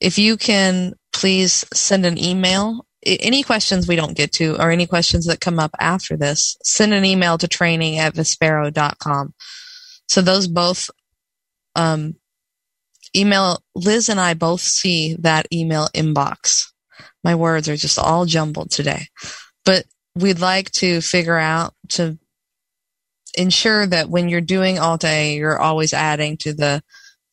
If 0.00 0.18
you 0.18 0.36
can 0.36 0.94
please 1.12 1.64
send 1.74 2.06
an 2.06 2.18
email, 2.18 2.86
any 3.04 3.42
questions 3.42 3.86
we 3.86 3.96
don't 3.96 4.16
get 4.16 4.32
to 4.32 4.60
or 4.60 4.70
any 4.70 4.86
questions 4.86 5.26
that 5.26 5.40
come 5.40 5.58
up 5.58 5.74
after 5.78 6.16
this, 6.16 6.56
send 6.62 6.94
an 6.94 7.04
email 7.04 7.38
to 7.38 7.48
training 7.48 7.98
at 7.98 8.14
vispero.com. 8.14 9.34
So 10.08 10.22
those 10.22 10.46
both, 10.46 10.90
um, 11.74 12.16
email, 13.16 13.62
Liz 13.74 14.08
and 14.08 14.20
I 14.20 14.34
both 14.34 14.60
see 14.60 15.16
that 15.20 15.46
email 15.52 15.88
inbox 15.94 16.66
my 17.28 17.34
words 17.34 17.68
are 17.68 17.76
just 17.76 17.98
all 17.98 18.24
jumbled 18.24 18.70
today. 18.70 19.02
But 19.66 19.84
we'd 20.14 20.40
like 20.40 20.70
to 20.80 21.02
figure 21.02 21.36
out 21.36 21.74
to 21.90 22.18
ensure 23.36 23.86
that 23.86 24.08
when 24.08 24.30
you're 24.30 24.40
doing 24.40 24.78
all 24.78 24.96
day, 24.96 25.36
you're 25.36 25.58
always 25.58 25.92
adding 25.92 26.38
to 26.38 26.54
the 26.54 26.82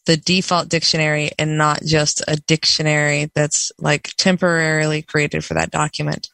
the 0.05 0.17
default 0.17 0.67
dictionary 0.67 1.31
and 1.39 1.57
not 1.57 1.81
just 1.81 2.21
a 2.27 2.35
dictionary 2.45 3.31
that's 3.33 3.71
like 3.79 4.11
temporarily 4.17 5.01
created 5.01 5.45
for 5.45 5.53
that 5.53 5.71
document. 5.71 6.27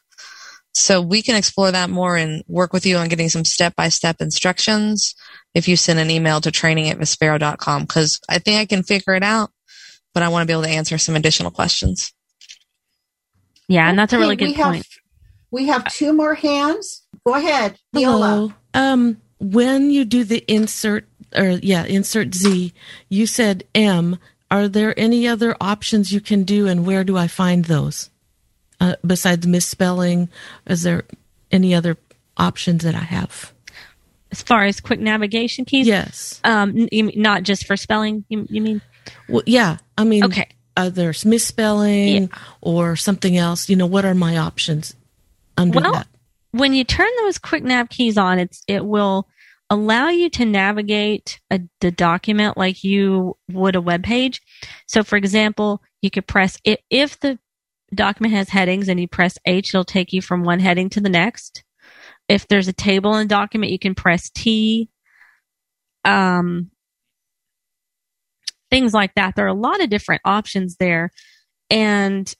So 0.74 1.00
we 1.00 1.22
can 1.22 1.36
explore 1.36 1.70
that 1.70 1.88
more 1.88 2.16
and 2.16 2.42
work 2.48 2.72
with 2.72 2.84
you 2.84 2.96
on 2.96 3.08
getting 3.08 3.28
some 3.28 3.44
step 3.44 3.76
by 3.76 3.90
step 3.90 4.16
instructions 4.20 5.14
if 5.54 5.68
you 5.68 5.76
send 5.76 6.00
an 6.00 6.10
email 6.10 6.40
to 6.40 6.50
training 6.50 6.90
at 6.90 6.98
vispero.com 6.98 7.82
because 7.82 8.20
I 8.28 8.40
think 8.40 8.58
I 8.58 8.66
can 8.66 8.82
figure 8.82 9.14
it 9.14 9.22
out, 9.22 9.50
but 10.14 10.24
I 10.24 10.28
want 10.30 10.42
to 10.42 10.46
be 10.48 10.52
able 10.52 10.64
to 10.64 10.76
answer 10.80 10.98
some 10.98 11.14
additional 11.14 11.52
questions. 11.52 12.12
Yeah, 13.72 13.88
and 13.88 13.98
that's 13.98 14.12
a 14.12 14.18
really 14.18 14.34
Okay, 14.34 14.46
good 14.46 14.50
we 14.50 14.54
have- 14.62 14.72
point. 14.72 14.86
We 15.50 15.66
have 15.66 15.84
two 15.92 16.12
more 16.12 16.34
hands. 16.34 17.02
Go 17.26 17.34
ahead, 17.34 17.76
Viola. 17.94 18.28
Hello. 18.30 18.52
Um, 18.74 19.18
when 19.38 19.90
you 19.90 20.04
do 20.04 20.24
the 20.24 20.44
insert 20.48 21.06
or 21.36 21.58
yeah, 21.62 21.84
insert 21.84 22.34
Z, 22.34 22.72
you 23.08 23.26
said 23.26 23.64
M. 23.74 24.18
Are 24.50 24.68
there 24.68 24.98
any 24.98 25.26
other 25.26 25.56
options 25.60 26.12
you 26.12 26.20
can 26.20 26.44
do, 26.44 26.66
and 26.68 26.84
where 26.86 27.04
do 27.04 27.16
I 27.16 27.26
find 27.28 27.64
those? 27.64 28.10
Uh, 28.80 28.96
besides 29.06 29.46
misspelling, 29.46 30.28
is 30.66 30.82
there 30.82 31.04
any 31.50 31.74
other 31.74 31.96
options 32.36 32.82
that 32.84 32.94
I 32.94 33.04
have? 33.04 33.52
As 34.30 34.42
far 34.42 34.64
as 34.64 34.80
quick 34.80 35.00
navigation 35.00 35.64
keys, 35.64 35.86
Yes. 35.86 36.40
um, 36.44 36.76
you 36.90 37.04
mean- 37.04 37.12
not 37.22 37.42
just 37.44 37.66
for 37.66 37.76
spelling. 37.76 38.24
You, 38.28 38.46
you 38.50 38.60
mean? 38.60 38.80
Well, 39.28 39.42
yeah. 39.46 39.78
I 39.96 40.04
mean, 40.04 40.24
Okay. 40.24 40.48
There's 40.76 41.24
misspelling 41.24 42.30
or 42.60 42.96
something 42.96 43.36
else. 43.36 43.68
You 43.68 43.76
know, 43.76 43.86
what 43.86 44.04
are 44.04 44.14
my 44.14 44.36
options 44.36 44.94
under 45.56 45.80
Well, 45.80 45.92
that? 45.92 46.06
when 46.52 46.74
you 46.74 46.84
turn 46.84 47.10
those 47.18 47.38
quick 47.38 47.62
nav 47.62 47.88
keys 47.88 48.18
on, 48.18 48.38
it's 48.38 48.62
it 48.68 48.84
will 48.84 49.28
allow 49.70 50.08
you 50.08 50.28
to 50.28 50.44
navigate 50.44 51.40
a, 51.50 51.60
the 51.80 51.90
document 51.90 52.58
like 52.58 52.84
you 52.84 53.36
would 53.50 53.74
a 53.74 53.80
web 53.80 54.04
page. 54.04 54.42
So, 54.86 55.02
for 55.02 55.16
example, 55.16 55.82
you 56.02 56.10
could 56.10 56.26
press 56.26 56.58
if, 56.64 56.78
if 56.90 57.18
the 57.20 57.38
document 57.94 58.34
has 58.34 58.48
headings 58.48 58.88
and 58.88 59.00
you 59.00 59.08
press 59.08 59.38
H, 59.46 59.70
it'll 59.70 59.84
take 59.84 60.12
you 60.12 60.20
from 60.20 60.44
one 60.44 60.60
heading 60.60 60.90
to 60.90 61.00
the 61.00 61.08
next. 61.08 61.64
If 62.28 62.48
there's 62.48 62.68
a 62.68 62.72
table 62.72 63.14
in 63.16 63.24
a 63.26 63.28
document, 63.28 63.72
you 63.72 63.78
can 63.78 63.94
press 63.94 64.30
T. 64.30 64.88
Um, 66.04 66.70
things 68.72 68.94
like 68.94 69.14
that. 69.14 69.36
There 69.36 69.44
are 69.44 69.48
a 69.48 69.54
lot 69.54 69.82
of 69.82 69.90
different 69.90 70.22
options 70.24 70.76
there, 70.76 71.10
and 71.70 72.34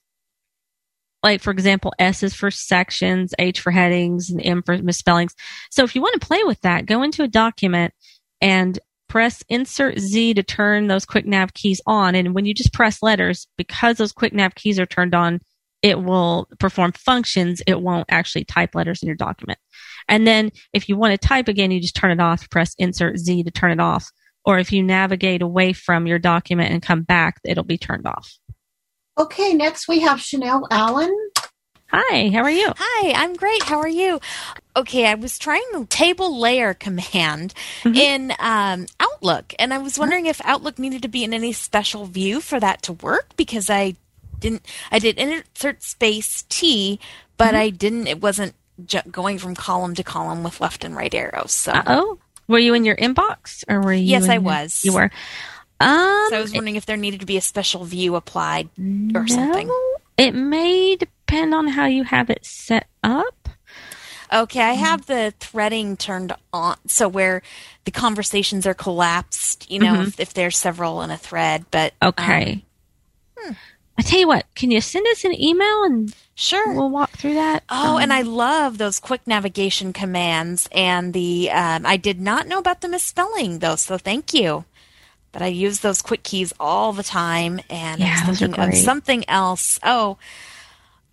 like 1.22 1.40
for 1.40 1.50
example 1.50 1.92
s 1.98 2.22
is 2.22 2.34
for 2.34 2.50
sections 2.50 3.34
h 3.38 3.60
for 3.60 3.70
headings 3.70 4.30
and 4.30 4.44
m 4.44 4.62
for 4.64 4.76
misspellings. 4.78 5.34
So 5.70 5.84
if 5.84 5.94
you 5.94 6.02
want 6.02 6.20
to 6.20 6.26
play 6.26 6.42
with 6.44 6.60
that 6.62 6.86
go 6.86 7.02
into 7.02 7.22
a 7.22 7.28
document 7.28 7.94
and 8.40 8.78
press 9.08 9.44
insert 9.48 9.98
z 9.98 10.34
to 10.34 10.42
turn 10.42 10.88
those 10.88 11.04
quick 11.04 11.26
nav 11.26 11.54
keys 11.54 11.80
on. 11.86 12.14
And 12.14 12.34
when 12.34 12.46
you 12.46 12.54
just 12.54 12.72
press 12.72 13.02
letters 13.02 13.46
because 13.56 13.98
those 13.98 14.12
quick 14.12 14.32
nav 14.32 14.54
keys 14.54 14.80
are 14.80 14.86
turned 14.86 15.14
on 15.14 15.40
it 15.82 16.00
will 16.00 16.48
perform 16.60 16.92
functions. 16.92 17.60
It 17.66 17.82
won't 17.82 18.06
actually 18.08 18.44
type 18.44 18.74
letters 18.74 19.02
in 19.02 19.08
your 19.08 19.16
document. 19.16 19.58
And 20.08 20.26
then 20.26 20.52
if 20.72 20.88
you 20.88 20.96
want 20.96 21.12
to 21.12 21.28
type 21.28 21.48
again 21.48 21.70
you 21.70 21.80
just 21.80 21.94
turn 21.96 22.10
it 22.10 22.20
off 22.20 22.50
press 22.50 22.74
insert 22.78 23.18
z 23.18 23.44
to 23.44 23.50
turn 23.50 23.70
it 23.70 23.80
off 23.80 24.10
or 24.45 24.59
if 24.59 24.72
you 24.72 24.82
navigate 24.82 25.43
away 25.43 25.72
from 25.72 26.07
your 26.07 26.18
document 26.18 26.72
and 26.72 26.82
come 26.82 27.03
back 27.03 27.40
it'll 27.45 27.64
be 27.64 27.78
turned 27.78 28.07
off 28.07 28.38
Okay, 29.18 29.53
next 29.53 29.88
we 29.88 30.01
have 30.01 30.20
Chanel 30.20 30.66
Allen. 30.70 31.14
Hi, 31.88 32.30
how 32.30 32.43
are 32.43 32.51
you? 32.51 32.72
Hi, 32.74 33.12
I'm 33.12 33.34
great. 33.34 33.62
How 33.62 33.78
are 33.78 33.88
you? 33.88 34.20
Okay, 34.74 35.07
I 35.07 35.14
was 35.14 35.38
trying 35.38 35.64
the 35.72 35.84
table 35.84 36.40
layer 36.40 36.72
command 36.72 37.53
mm-hmm. 37.82 37.95
in 37.95 38.32
um, 38.38 38.86
Outlook, 38.99 39.53
and 39.59 39.74
I 39.74 39.78
was 39.78 39.99
uh-huh. 39.99 40.05
wondering 40.05 40.24
if 40.24 40.40
Outlook 40.45 40.78
needed 40.78 41.03
to 41.03 41.09
be 41.09 41.24
in 41.24 41.34
any 41.34 41.53
special 41.53 42.07
view 42.07 42.40
for 42.40 42.59
that 42.59 42.80
to 42.84 42.95
work 42.95 43.36
because 43.36 43.68
I 43.68 43.97
didn't. 44.38 44.64
I 44.90 44.99
did 44.99 45.18
insert 45.18 45.82
space 45.82 46.45
T, 46.49 46.99
but 47.36 47.49
mm-hmm. 47.49 47.57
I 47.57 47.68
didn't. 47.68 48.07
It 48.07 48.22
wasn't 48.22 48.55
ju- 48.86 49.01
going 49.11 49.36
from 49.36 49.55
column 49.55 49.95
to 49.97 50.03
column 50.03 50.43
with 50.43 50.62
left 50.62 50.84
and 50.84 50.97
right 50.97 51.12
arrows. 51.12 51.53
So, 51.53 51.74
oh, 51.86 52.18
were 52.53 52.59
you 52.61 52.74
in 52.74 52.84
your 52.84 52.96
inbox 52.96 53.64
or 53.68 53.80
were 53.80 53.92
you? 53.92 54.05
Yes, 54.05 54.28
I 54.28 54.34
your- 54.34 54.42
was. 54.42 54.84
You 54.84 54.92
were. 54.92 55.11
Um, 55.80 56.26
so 56.30 56.36
I 56.36 56.40
was 56.40 56.53
wondering 56.55 56.76
if 56.76 56.86
there 56.86 56.96
needed 56.96 57.18
to 57.20 57.26
be 57.26 57.36
a 57.36 57.40
special 57.40 57.84
view 57.84 58.14
applied 58.14 58.68
or 59.16 59.26
something. 59.26 59.68
It 60.16 60.32
may 60.32 60.94
depend 60.94 61.53
on 61.55 61.66
how 61.66 61.86
you 61.86 62.05
have 62.05 62.30
it 62.30 62.44
set 62.46 62.86
up. 63.03 63.48
Okay, 64.32 64.61
I 64.62 64.72
have 64.74 65.07
the 65.07 65.34
threading 65.40 65.96
turned 65.96 66.32
on, 66.53 66.76
so 66.86 67.09
where 67.09 67.42
the 67.84 67.90
conversations 67.90 68.64
are 68.66 68.74
collapsed. 68.74 69.70
You 69.70 69.80
know, 69.80 69.94
Mhm. 69.94 70.07
if, 70.09 70.20
if 70.20 70.34
there's 70.34 70.57
several 70.57 71.03
in 71.03 71.11
a 71.11 71.18
thread. 71.18 71.64
But 71.72 71.94
Okay. 72.00 72.64
I 73.99 74.03
tell 74.03 74.18
you 74.18 74.26
what, 74.28 74.47
can 74.55 74.70
you 74.70 74.80
send 74.80 75.07
us 75.09 75.24
an 75.24 75.38
email 75.38 75.84
and 75.84 76.14
sure 76.34 76.72
we'll 76.72 76.90
walk 76.90 77.11
through 77.11 77.34
that? 77.34 77.62
Oh, 77.68 77.99
and 77.99 78.11
Um, 78.11 78.18
I 78.18 78.22
love 78.22 78.78
those 78.78 78.99
quick 78.99 79.26
navigation 79.26 79.93
commands. 79.93 80.68
And 80.72 81.12
the 81.12 81.51
um, 81.51 81.84
I 81.84 81.97
did 81.97 82.20
not 82.20 82.47
know 82.47 82.59
about 82.59 82.80
the 82.80 82.88
misspelling 82.88 83.59
though, 83.59 83.76
so 83.76 83.99
thank 83.99 84.32
you. 84.32 84.64
But 85.30 85.43
I 85.43 85.47
use 85.47 85.80
those 85.80 86.03
quick 86.03 86.22
keys 86.24 86.53
all 86.61 86.93
the 86.93 87.03
time, 87.03 87.61
and 87.70 88.01
Yeah, 88.01 88.20
I 88.24 88.28
was 88.28 88.38
thinking 88.38 88.61
of 88.62 88.74
something 88.74 89.26
else. 89.28 89.78
Oh, 89.82 90.18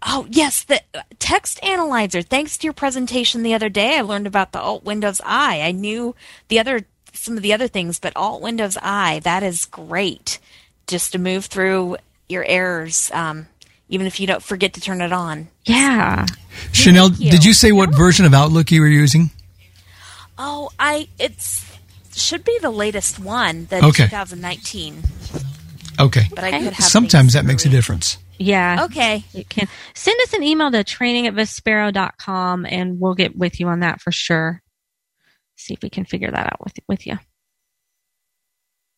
oh 0.01 0.27
yes, 0.29 0.63
the 0.63 0.81
uh, 0.93 1.03
text 1.19 1.63
analyzer. 1.63 2.21
Thanks 2.21 2.57
to 2.57 2.67
your 2.67 2.73
presentation 2.73 3.43
the 3.43 3.53
other 3.53 3.69
day, 3.69 3.97
I 3.97 4.01
learned 4.01 4.27
about 4.27 4.51
the 4.51 4.59
Alt 4.59 4.83
Windows 4.83 5.21
I. 5.23 5.61
I 5.61 5.71
knew 5.71 6.15
the 6.49 6.59
other 6.59 6.85
some 7.13 7.37
of 7.37 7.43
the 7.43 7.53
other 7.53 7.67
things, 7.67 7.99
but 7.99 8.13
Alt 8.15 8.41
Windows 8.41 8.77
I 8.81 9.19
that 9.19 9.43
is 9.43 9.65
great. 9.65 10.39
Just 10.87 11.11
to 11.11 11.19
move 11.19 11.45
through 11.45 11.97
your 12.29 12.45
errors, 12.45 13.11
um, 13.13 13.47
even 13.89 14.07
if 14.07 14.19
you 14.19 14.27
don't 14.27 14.43
forget 14.43 14.73
to 14.73 14.81
turn 14.81 15.01
it 15.01 15.11
on. 15.11 15.49
Yeah. 15.65 16.25
Chanel, 16.71 17.09
did 17.09 17.43
you 17.43 17.53
say 17.53 17.71
what 17.71 17.93
version 17.95 18.25
of 18.25 18.33
Outlook 18.33 18.71
you 18.71 18.81
were 18.81 18.87
using? 18.87 19.31
Oh, 20.37 20.69
I 20.79 21.09
it's 21.19 21.65
should 22.15 22.43
be 22.43 22.57
the 22.61 22.69
latest 22.69 23.19
one, 23.19 23.65
the 23.69 23.85
Okay. 23.85 24.05
2019. 24.05 25.03
Okay. 25.99 26.27
But 26.33 26.43
I 26.43 26.51
could 26.51 26.73
have 26.73 26.85
Sometimes 26.85 27.33
that 27.33 27.45
makes 27.45 27.65
a 27.65 27.69
difference. 27.69 28.17
Yeah. 28.37 28.85
Okay. 28.85 29.25
You 29.33 29.43
can 29.43 29.67
send 29.93 30.17
us 30.21 30.33
an 30.33 30.43
email 30.43 30.71
to 30.71 30.83
training 30.83 31.27
at 31.27 31.33
vispero.com 31.33 32.65
and 32.65 32.99
we'll 32.99 33.15
get 33.15 33.35
with 33.35 33.59
you 33.59 33.67
on 33.67 33.81
that 33.81 34.01
for 34.01 34.11
sure. 34.11 34.61
See 35.57 35.73
if 35.73 35.81
we 35.83 35.89
can 35.89 36.05
figure 36.05 36.31
that 36.31 36.45
out 36.45 36.63
with 36.63 36.73
with 36.87 37.05
you. 37.05 37.19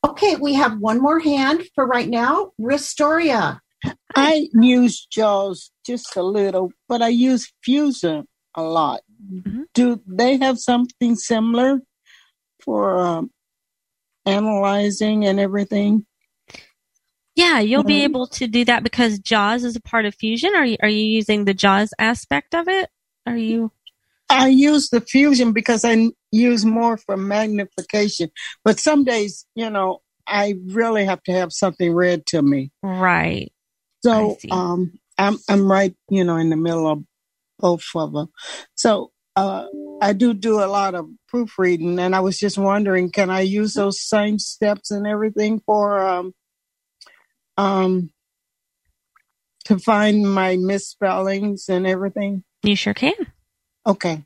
Okay, 0.03 0.35
we 0.35 0.53
have 0.55 0.79
one 0.79 0.99
more 1.01 1.19
hand 1.19 1.63
for 1.75 1.85
right 1.85 2.09
now. 2.09 2.51
Ristoria. 2.59 3.59
I 4.15 4.47
use 4.53 5.05
JAWS 5.11 5.71
just 5.85 6.15
a 6.15 6.23
little, 6.23 6.71
but 6.89 7.01
I 7.01 7.09
use 7.09 7.51
Fusion 7.63 8.27
a 8.55 8.61
lot. 8.63 9.01
Do 9.73 10.01
they 10.07 10.37
have 10.37 10.59
something 10.59 11.15
similar 11.15 11.79
for 12.63 12.99
um, 12.99 13.31
analyzing 14.25 15.25
and 15.25 15.39
everything? 15.39 16.05
Yeah, 17.35 17.59
you'll 17.59 17.83
be 17.83 17.99
Mhm. 18.01 18.03
able 18.03 18.27
to 18.27 18.47
do 18.47 18.65
that 18.65 18.83
because 18.83 19.17
JAWS 19.19 19.63
is 19.63 19.75
a 19.75 19.81
part 19.81 20.05
of 20.05 20.15
Fusion. 20.15 20.53
Are 20.55 20.65
you 20.65 20.77
are 20.81 20.89
you 20.89 21.03
using 21.05 21.45
the 21.45 21.53
JAWS 21.53 21.93
aspect 21.97 22.53
of 22.53 22.67
it? 22.67 22.89
Are 23.25 23.37
you 23.37 23.71
I 24.29 24.47
use 24.49 24.89
the 24.89 25.01
Fusion 25.01 25.53
because 25.53 25.83
I 25.85 25.91
n- 25.93 26.11
use 26.31 26.65
more 26.65 26.97
for 26.97 27.17
magnification, 27.17 28.31
but 28.63 28.79
some 28.79 29.03
days, 29.03 29.45
you 29.55 29.69
know, 29.69 30.01
I 30.27 30.55
really 30.67 31.05
have 31.05 31.21
to 31.23 31.31
have 31.33 31.51
something 31.51 31.93
read 31.93 32.25
to 32.27 32.41
me. 32.41 32.71
right? 32.83 33.51
So 34.03 34.37
um, 34.49 34.99
I'm 35.17 35.37
I'm 35.49 35.69
right, 35.71 35.95
you 36.09 36.23
know, 36.23 36.37
in 36.37 36.49
the 36.49 36.55
middle 36.55 36.87
of 36.87 37.03
both 37.59 37.83
of 37.95 38.13
them. 38.13 38.29
So 38.75 39.11
uh, 39.35 39.67
I 40.01 40.13
do 40.13 40.33
do 40.33 40.63
a 40.63 40.65
lot 40.65 40.95
of 40.95 41.09
proofreading, 41.27 41.99
and 41.99 42.15
I 42.15 42.19
was 42.19 42.37
just 42.37 42.57
wondering, 42.57 43.11
can 43.11 43.29
I 43.29 43.41
use 43.41 43.73
those 43.73 44.01
same 44.01 44.39
steps 44.39 44.91
and 44.91 45.05
everything 45.05 45.61
for 45.65 46.01
um, 46.01 46.33
um, 47.57 48.09
to 49.65 49.77
find 49.77 50.31
my 50.33 50.57
misspellings 50.57 51.69
and 51.69 51.85
everything? 51.85 52.43
You 52.63 52.75
sure 52.75 52.93
can. 52.93 53.13
Okay, 53.85 54.23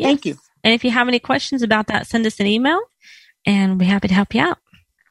thank 0.00 0.24
you. 0.26 0.38
And 0.64 0.74
if 0.74 0.84
you 0.84 0.90
have 0.90 1.08
any 1.08 1.18
questions 1.18 1.62
about 1.62 1.86
that, 1.88 2.06
send 2.06 2.26
us 2.26 2.38
an 2.40 2.46
email 2.46 2.80
and 3.46 3.70
we'll 3.72 3.78
be 3.78 3.84
happy 3.86 4.08
to 4.08 4.14
help 4.14 4.34
you 4.34 4.42
out. 4.42 4.58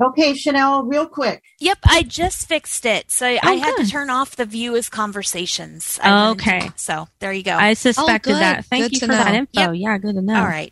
Okay, 0.02 0.34
Chanel, 0.34 0.84
real 0.84 1.06
quick. 1.08 1.44
Yep, 1.60 1.80
I 1.86 2.04
just 2.04 2.48
fixed 2.48 2.86
it. 2.86 3.12
So 3.12 3.26
I 3.26 3.54
had 3.56 3.76
to 3.84 3.90
turn 3.90 4.10
off 4.10 4.38
the 4.38 4.46
view 4.46 4.78
as 4.78 4.88
conversations. 4.88 6.00
I 6.02 6.10
went 6.30 6.40
into- 6.42 6.50
Okay. 6.56 6.72
So 6.78 7.08
there 7.20 7.34
you 7.34 7.44
go. 7.44 7.56
I 7.58 7.74
suspected 7.74 8.36
that. 8.36 8.64
Thank 8.66 8.84
Good 8.86 8.92
you 8.94 9.00
to 9.02 9.06
for 9.08 9.12
that 9.12 9.34
know. 9.34 9.40
info. 9.40 9.72
Yeah, 9.74 9.98
good 9.98 10.16
to 10.16 10.22
know. 10.22 10.40
All 10.40 10.46
right. 10.46 10.72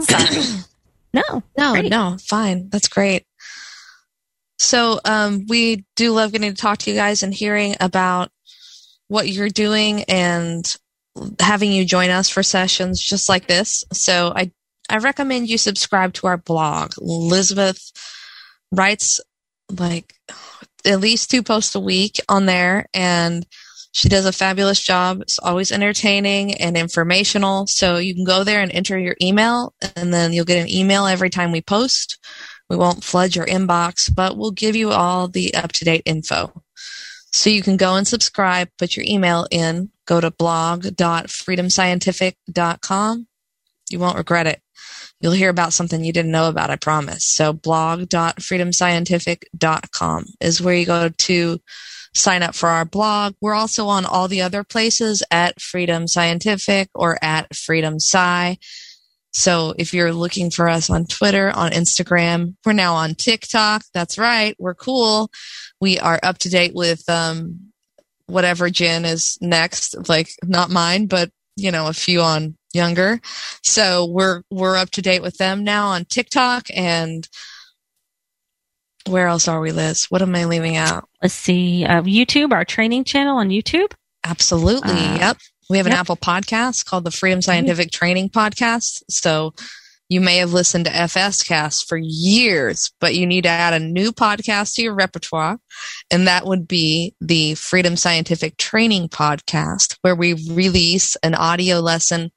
Sorry. 0.00 0.44
no. 1.12 1.42
No, 1.58 1.72
Great. 1.72 1.90
no, 1.90 2.16
fine. 2.20 2.68
That's 2.68 2.86
great. 2.86 3.26
So, 4.60 5.00
um, 5.04 5.46
we 5.48 5.84
do 5.96 6.12
love 6.12 6.30
getting 6.32 6.54
to 6.54 6.56
talk 6.60 6.78
to 6.80 6.90
you 6.90 6.96
guys 6.96 7.22
and 7.24 7.32
hearing 7.34 7.74
about 7.80 8.30
what 9.08 9.28
you're 9.28 9.48
doing 9.48 10.04
and 10.04 10.64
having 11.40 11.72
you 11.72 11.84
join 11.84 12.10
us 12.10 12.28
for 12.28 12.42
sessions 12.42 13.00
just 13.00 13.28
like 13.28 13.46
this. 13.46 13.84
So, 13.92 14.32
I 14.34 14.52
I 14.90 14.98
recommend 14.98 15.48
you 15.48 15.56
subscribe 15.56 16.14
to 16.14 16.26
our 16.26 16.36
blog. 16.36 16.94
Elizabeth 17.00 17.92
writes 18.72 19.20
like 19.70 20.12
at 20.84 21.00
least 21.00 21.30
two 21.30 21.42
posts 21.42 21.74
a 21.76 21.80
week 21.80 22.18
on 22.28 22.46
there 22.46 22.86
and 22.92 23.46
she 23.92 24.08
does 24.08 24.26
a 24.26 24.32
fabulous 24.32 24.80
job. 24.80 25.20
It's 25.22 25.38
always 25.38 25.72
entertaining 25.72 26.54
and 26.54 26.76
informational. 26.76 27.66
So 27.66 27.98
you 27.98 28.14
can 28.14 28.24
go 28.24 28.44
there 28.44 28.60
and 28.60 28.72
enter 28.72 28.98
your 28.98 29.16
email 29.20 29.74
and 29.96 30.12
then 30.12 30.32
you'll 30.32 30.44
get 30.44 30.62
an 30.62 30.70
email 30.70 31.06
every 31.06 31.30
time 31.30 31.52
we 31.52 31.60
post. 31.60 32.18
We 32.68 32.76
won't 32.76 33.04
flood 33.04 33.34
your 33.34 33.46
inbox, 33.46 34.12
but 34.14 34.36
we'll 34.36 34.52
give 34.52 34.76
you 34.76 34.90
all 34.90 35.26
the 35.26 35.54
up 35.54 35.72
to 35.72 35.84
date 35.84 36.02
info. 36.04 36.62
So 37.32 37.50
you 37.50 37.62
can 37.62 37.76
go 37.76 37.96
and 37.96 38.06
subscribe, 38.06 38.68
put 38.78 38.96
your 38.96 39.04
email 39.06 39.46
in, 39.50 39.90
go 40.10 40.20
to 40.20 40.30
blog.freedomscientific.com. 40.32 43.26
You 43.90 43.98
won't 44.00 44.18
regret 44.18 44.48
it. 44.48 44.60
You'll 45.20 45.32
hear 45.32 45.50
about 45.50 45.72
something 45.72 46.04
you 46.04 46.12
didn't 46.12 46.32
know 46.32 46.48
about, 46.48 46.70
I 46.70 46.76
promise. 46.76 47.24
So 47.24 47.52
blog.freedomscientific.com 47.52 50.24
is 50.40 50.60
where 50.60 50.74
you 50.74 50.86
go 50.86 51.10
to 51.10 51.60
sign 52.12 52.42
up 52.42 52.56
for 52.56 52.68
our 52.68 52.84
blog. 52.84 53.34
We're 53.40 53.54
also 53.54 53.86
on 53.86 54.04
all 54.04 54.26
the 54.26 54.42
other 54.42 54.64
places 54.64 55.22
at 55.30 55.60
Freedom 55.60 56.08
Scientific 56.08 56.88
or 56.92 57.16
at 57.22 57.54
Freedom 57.54 58.00
Sci. 58.00 58.58
So 59.32 59.74
if 59.78 59.94
you're 59.94 60.12
looking 60.12 60.50
for 60.50 60.68
us 60.68 60.90
on 60.90 61.06
Twitter, 61.06 61.52
on 61.52 61.70
Instagram, 61.70 62.56
we're 62.66 62.72
now 62.72 62.96
on 62.96 63.14
TikTok. 63.14 63.84
That's 63.94 64.18
right. 64.18 64.56
We're 64.58 64.74
cool. 64.74 65.30
We 65.80 66.00
are 66.00 66.18
up 66.20 66.38
to 66.38 66.50
date 66.50 66.74
with 66.74 67.08
um, 67.08 67.69
whatever 68.30 68.70
Jen 68.70 69.04
is 69.04 69.38
next. 69.40 70.08
Like 70.08 70.30
not 70.44 70.70
mine, 70.70 71.06
but 71.06 71.30
you 71.56 71.70
know, 71.70 71.88
a 71.88 71.92
few 71.92 72.20
on 72.20 72.56
younger. 72.72 73.20
So 73.62 74.06
we're 74.06 74.42
we're 74.50 74.76
up 74.76 74.90
to 74.90 75.02
date 75.02 75.22
with 75.22 75.36
them 75.36 75.64
now 75.64 75.88
on 75.88 76.04
TikTok 76.04 76.66
and 76.74 77.28
where 79.08 79.26
else 79.26 79.48
are 79.48 79.60
we, 79.60 79.72
Liz? 79.72 80.06
What 80.06 80.22
am 80.22 80.34
I 80.34 80.44
leaving 80.44 80.76
out? 80.76 81.08
Let's 81.22 81.34
see. 81.34 81.84
Uh, 81.84 82.02
YouTube, 82.02 82.52
our 82.52 82.64
training 82.64 83.04
channel 83.04 83.38
on 83.38 83.48
YouTube. 83.48 83.92
Absolutely. 84.24 84.92
Uh, 84.92 85.18
yep. 85.18 85.38
We 85.70 85.78
have 85.78 85.86
an. 85.86 85.92
Apple 85.92 86.16
podcast 86.16 86.84
called 86.84 87.04
the 87.04 87.10
Freedom 87.10 87.40
Scientific 87.40 87.90
Training 87.90 88.28
Podcast. 88.28 89.02
So 89.08 89.54
you 90.10 90.20
may 90.20 90.38
have 90.38 90.52
listened 90.52 90.86
to 90.86 90.94
FS 90.94 91.44
Cast 91.44 91.88
for 91.88 91.96
years, 91.96 92.90
but 93.00 93.14
you 93.14 93.26
need 93.28 93.44
to 93.44 93.48
add 93.48 93.72
a 93.72 93.78
new 93.78 94.10
podcast 94.10 94.74
to 94.74 94.82
your 94.82 94.92
repertoire. 94.92 95.56
And 96.10 96.26
that 96.26 96.44
would 96.44 96.66
be 96.66 97.14
the 97.20 97.54
Freedom 97.54 97.94
Scientific 97.96 98.56
Training 98.56 99.08
Podcast, 99.08 99.96
where 100.02 100.16
we 100.16 100.32
release 100.32 101.14
an 101.22 101.36
audio 101.36 101.78
lesson 101.78 102.32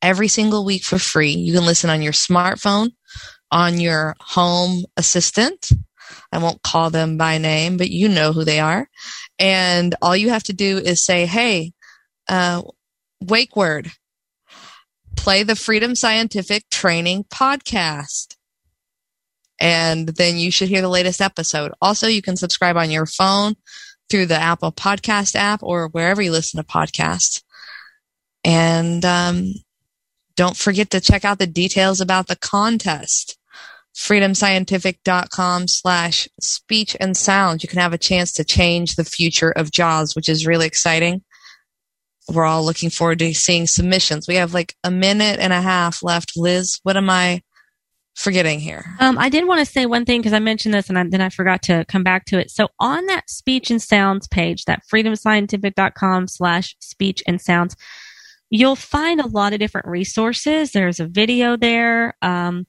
every 0.00 0.28
single 0.28 0.64
week 0.64 0.82
for 0.82 0.98
free. 0.98 1.32
You 1.32 1.52
can 1.52 1.66
listen 1.66 1.90
on 1.90 2.00
your 2.00 2.14
smartphone, 2.14 2.92
on 3.52 3.78
your 3.78 4.16
home 4.18 4.86
assistant. 4.96 5.68
I 6.32 6.38
won't 6.38 6.62
call 6.62 6.88
them 6.88 7.18
by 7.18 7.36
name, 7.36 7.76
but 7.76 7.90
you 7.90 8.08
know 8.08 8.32
who 8.32 8.44
they 8.44 8.60
are. 8.60 8.88
And 9.38 9.94
all 10.00 10.16
you 10.16 10.30
have 10.30 10.44
to 10.44 10.54
do 10.54 10.78
is 10.78 11.04
say, 11.04 11.26
Hey, 11.26 11.72
uh, 12.30 12.62
wake 13.20 13.56
word, 13.56 13.90
play 15.20 15.42
the 15.42 15.54
Freedom 15.54 15.94
Scientific 15.94 16.64
Training 16.70 17.24
Podcast. 17.24 18.36
And 19.60 20.08
then 20.08 20.38
you 20.38 20.50
should 20.50 20.70
hear 20.70 20.80
the 20.80 20.88
latest 20.88 21.20
episode. 21.20 21.72
Also, 21.82 22.06
you 22.06 22.22
can 22.22 22.38
subscribe 22.38 22.78
on 22.78 22.90
your 22.90 23.04
phone 23.04 23.54
through 24.08 24.26
the 24.26 24.40
Apple 24.40 24.72
Podcast 24.72 25.34
app 25.34 25.62
or 25.62 25.88
wherever 25.88 26.22
you 26.22 26.32
listen 26.32 26.56
to 26.58 26.66
podcasts. 26.66 27.42
And 28.44 29.04
um, 29.04 29.52
don't 30.36 30.56
forget 30.56 30.88
to 30.90 31.02
check 31.02 31.26
out 31.26 31.38
the 31.38 31.46
details 31.46 32.00
about 32.00 32.26
the 32.26 32.36
contest. 32.36 33.36
freedomscientific.com 33.94 35.68
slash 35.68 36.28
speech 36.40 36.96
and 36.98 37.14
sound. 37.14 37.62
You 37.62 37.68
can 37.68 37.78
have 37.78 37.92
a 37.92 37.98
chance 37.98 38.32
to 38.32 38.44
change 38.44 38.94
the 38.94 39.04
future 39.04 39.50
of 39.50 39.70
JAWS, 39.70 40.16
which 40.16 40.30
is 40.30 40.46
really 40.46 40.66
exciting. 40.66 41.22
We're 42.30 42.44
all 42.44 42.64
looking 42.64 42.90
forward 42.90 43.18
to 43.20 43.34
seeing 43.34 43.66
submissions. 43.66 44.28
We 44.28 44.36
have 44.36 44.54
like 44.54 44.74
a 44.84 44.90
minute 44.90 45.40
and 45.40 45.52
a 45.52 45.60
half 45.60 46.02
left. 46.02 46.36
Liz, 46.36 46.78
what 46.82 46.96
am 46.96 47.10
I 47.10 47.42
forgetting 48.14 48.60
here? 48.60 48.84
Um, 49.00 49.18
I 49.18 49.28
did 49.28 49.46
want 49.46 49.60
to 49.60 49.72
say 49.72 49.86
one 49.86 50.04
thing 50.04 50.20
because 50.20 50.32
I 50.32 50.38
mentioned 50.38 50.74
this 50.74 50.88
and 50.88 50.98
I, 50.98 51.04
then 51.08 51.20
I 51.20 51.28
forgot 51.28 51.62
to 51.62 51.84
come 51.88 52.02
back 52.02 52.26
to 52.26 52.38
it. 52.38 52.50
So 52.50 52.68
on 52.78 53.06
that 53.06 53.28
speech 53.28 53.70
and 53.70 53.82
sounds 53.82 54.28
page, 54.28 54.64
that 54.66 54.82
freedomscientific.com 54.92 56.28
slash 56.28 56.76
speech 56.80 57.22
and 57.26 57.40
sounds, 57.40 57.76
you'll 58.50 58.76
find 58.76 59.20
a 59.20 59.28
lot 59.28 59.52
of 59.52 59.58
different 59.58 59.88
resources. 59.88 60.72
There's 60.72 61.00
a 61.00 61.06
video 61.06 61.56
there. 61.56 62.14
Um, 62.22 62.66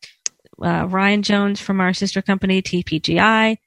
uh, 0.63 0.87
Ryan 0.87 1.23
Jones 1.23 1.59
from 1.59 1.81
our 1.81 1.93
sister 1.93 2.21
company, 2.21 2.61
TPGI, 2.61 3.57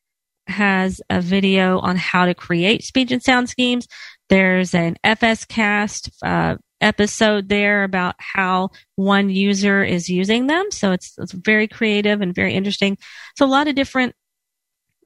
has 0.47 1.01
a 1.11 1.21
video 1.21 1.79
on 1.79 1.97
how 1.97 2.27
to 2.27 2.35
create 2.35 2.85
speech 2.85 3.11
and 3.11 3.23
sound 3.23 3.49
schemes. 3.49 3.89
There's 4.29 4.75
an 4.75 4.97
FS 5.05 5.45
cast 5.45 6.11
uh, 6.25 6.57
episode 6.81 7.49
there 7.49 7.85
about 7.85 8.15
how 8.19 8.71
one 8.97 9.31
user 9.31 9.83
is 9.83 10.09
using 10.09 10.47
them. 10.47 10.71
So 10.71 10.93
it's, 10.93 11.15
it's 11.19 11.33
very 11.33 11.69
creative 11.69 12.21
and 12.21 12.35
very 12.35 12.55
interesting. 12.55 12.99
So 13.37 13.47
a 13.47 13.49
lot 13.49 13.69
of 13.69 13.75
different 13.75 14.15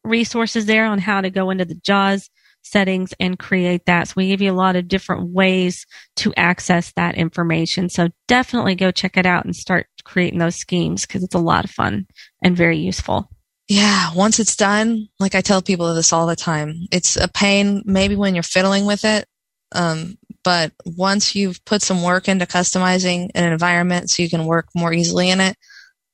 resources 0.05 0.67
there 0.67 0.87
on 0.87 0.99
how 0.99 1.21
to 1.21 1.31
go 1.31 1.51
into 1.51 1.65
the 1.65 1.75
JAWS 1.75 2.31
settings 2.63 3.15
and 3.21 3.39
create 3.39 3.87
that. 3.87 4.09
So 4.09 4.15
we 4.17 4.29
give 4.29 4.43
you 4.43 4.53
a 4.53 4.55
lot 4.55 4.77
of 4.77 4.89
different 4.89 5.31
ways 5.31 5.87
to 6.17 6.35
access 6.37 6.93
that 6.97 7.15
information. 7.15 7.89
So 7.89 8.09
definitely 8.27 8.75
go 8.75 8.91
check 8.91 9.17
it 9.17 9.27
out 9.27 9.45
and 9.45 9.55
start 9.55 9.87
creating 10.05 10.39
those 10.39 10.57
schemes 10.57 11.07
because 11.07 11.23
it's 11.23 11.35
a 11.35 11.41
lot 11.41 11.65
of 11.65 11.71
fun 11.71 12.07
and 12.43 12.57
very 12.57 12.79
useful. 12.79 13.31
Yeah, 13.69 14.15
once 14.15 14.39
it's 14.39 14.57
done, 14.57 15.09
like 15.21 15.35
I 15.35 15.43
tell 15.43 15.61
people 15.61 15.95
this 15.95 16.13
all 16.13 16.27
the 16.27 16.37
time, 16.37 16.87
it's 16.91 17.17
a 17.17 17.29
pain 17.29 17.83
maybe 17.85 18.17
when 18.17 18.35
you're 18.35 18.43
fiddling 18.43 18.87
with 18.87 19.05
it. 19.05 19.27
Um, 19.73 20.17
but 20.43 20.73
once 20.87 21.35
you've 21.35 21.63
put 21.67 21.83
some 21.83 22.03
work 22.03 22.29
into 22.29 22.47
customizing 22.47 23.29
an 23.35 23.53
environment 23.53 24.09
so 24.09 24.23
you 24.23 24.31
can 24.31 24.47
work 24.47 24.69
more 24.75 24.95
easily 24.95 25.29
in 25.29 25.41
it, 25.41 25.55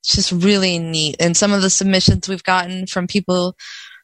it's 0.02 0.16
just 0.16 0.32
really 0.32 0.80
neat. 0.80 1.16
And 1.20 1.36
some 1.36 1.52
of 1.52 1.62
the 1.62 1.70
submissions 1.70 2.28
we've 2.28 2.42
gotten 2.42 2.88
from 2.88 3.06
people 3.06 3.54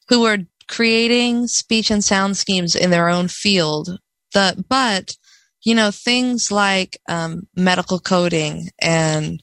who 0.08 0.24
are 0.26 0.38
creating 0.68 1.48
speech 1.48 1.90
and 1.90 2.04
sound 2.04 2.36
schemes 2.36 2.76
in 2.76 2.90
their 2.90 3.08
own 3.08 3.26
field, 3.26 3.98
the, 4.32 4.64
but 4.68 5.16
you 5.64 5.74
know, 5.74 5.90
things 5.90 6.52
like 6.52 6.98
um, 7.08 7.48
medical 7.56 7.98
coding 7.98 8.70
and 8.80 9.42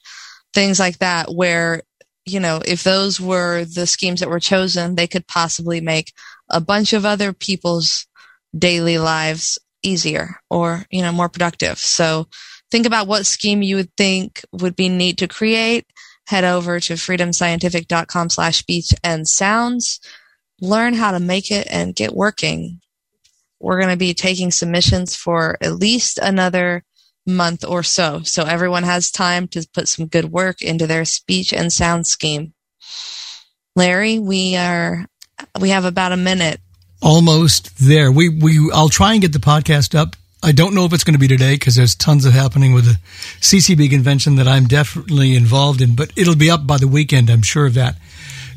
things 0.54 0.80
like 0.80 0.98
that, 0.98 1.28
where 1.32 1.82
you 2.30 2.40
know, 2.40 2.60
if 2.64 2.82
those 2.82 3.20
were 3.20 3.64
the 3.64 3.86
schemes 3.86 4.20
that 4.20 4.28
were 4.28 4.40
chosen, 4.40 4.94
they 4.94 5.06
could 5.06 5.26
possibly 5.26 5.80
make 5.80 6.12
a 6.48 6.60
bunch 6.60 6.92
of 6.92 7.04
other 7.04 7.32
people's 7.32 8.06
daily 8.56 8.98
lives 8.98 9.58
easier 9.82 10.36
or, 10.50 10.84
you 10.90 11.02
know, 11.02 11.12
more 11.12 11.28
productive. 11.28 11.78
So 11.78 12.28
think 12.70 12.86
about 12.86 13.06
what 13.06 13.26
scheme 13.26 13.62
you 13.62 13.76
would 13.76 13.94
think 13.96 14.44
would 14.52 14.76
be 14.76 14.88
neat 14.88 15.18
to 15.18 15.28
create. 15.28 15.86
Head 16.26 16.44
over 16.44 16.78
to 16.80 16.94
freedomscientific.com 16.94 18.30
slash 18.30 18.58
speech 18.58 18.92
and 19.02 19.26
sounds. 19.26 20.00
Learn 20.60 20.94
how 20.94 21.12
to 21.12 21.20
make 21.20 21.50
it 21.50 21.66
and 21.70 21.94
get 21.94 22.14
working. 22.14 22.80
We're 23.60 23.78
going 23.78 23.92
to 23.92 23.96
be 23.96 24.14
taking 24.14 24.50
submissions 24.50 25.16
for 25.16 25.56
at 25.60 25.74
least 25.74 26.18
another 26.18 26.84
month 27.28 27.64
or 27.64 27.82
so. 27.82 28.22
So 28.24 28.44
everyone 28.44 28.82
has 28.82 29.10
time 29.10 29.46
to 29.48 29.66
put 29.72 29.86
some 29.86 30.06
good 30.06 30.26
work 30.26 30.62
into 30.62 30.86
their 30.86 31.04
speech 31.04 31.52
and 31.52 31.72
sound 31.72 32.06
scheme. 32.06 32.54
Larry, 33.76 34.18
we 34.18 34.56
are 34.56 35.06
we 35.60 35.70
have 35.70 35.84
about 35.84 36.12
a 36.12 36.16
minute. 36.16 36.60
Almost 37.00 37.78
there. 37.78 38.10
We 38.10 38.28
we 38.28 38.70
I'll 38.74 38.88
try 38.88 39.12
and 39.12 39.22
get 39.22 39.32
the 39.32 39.38
podcast 39.38 39.96
up. 39.96 40.16
I 40.42 40.52
don't 40.52 40.74
know 40.74 40.84
if 40.84 40.92
it's 40.92 41.04
going 41.04 41.14
to 41.14 41.20
be 41.20 41.28
today 41.28 41.54
because 41.54 41.74
there's 41.74 41.96
tons 41.96 42.24
of 42.24 42.32
happening 42.32 42.72
with 42.72 42.84
the 42.84 42.98
CCB 43.40 43.90
convention 43.90 44.36
that 44.36 44.46
I'm 44.46 44.66
definitely 44.66 45.34
involved 45.34 45.80
in, 45.80 45.96
but 45.96 46.12
it'll 46.16 46.36
be 46.36 46.50
up 46.50 46.64
by 46.64 46.78
the 46.78 46.86
weekend. 46.86 47.28
I'm 47.28 47.42
sure 47.42 47.66
of 47.66 47.74
that. 47.74 47.96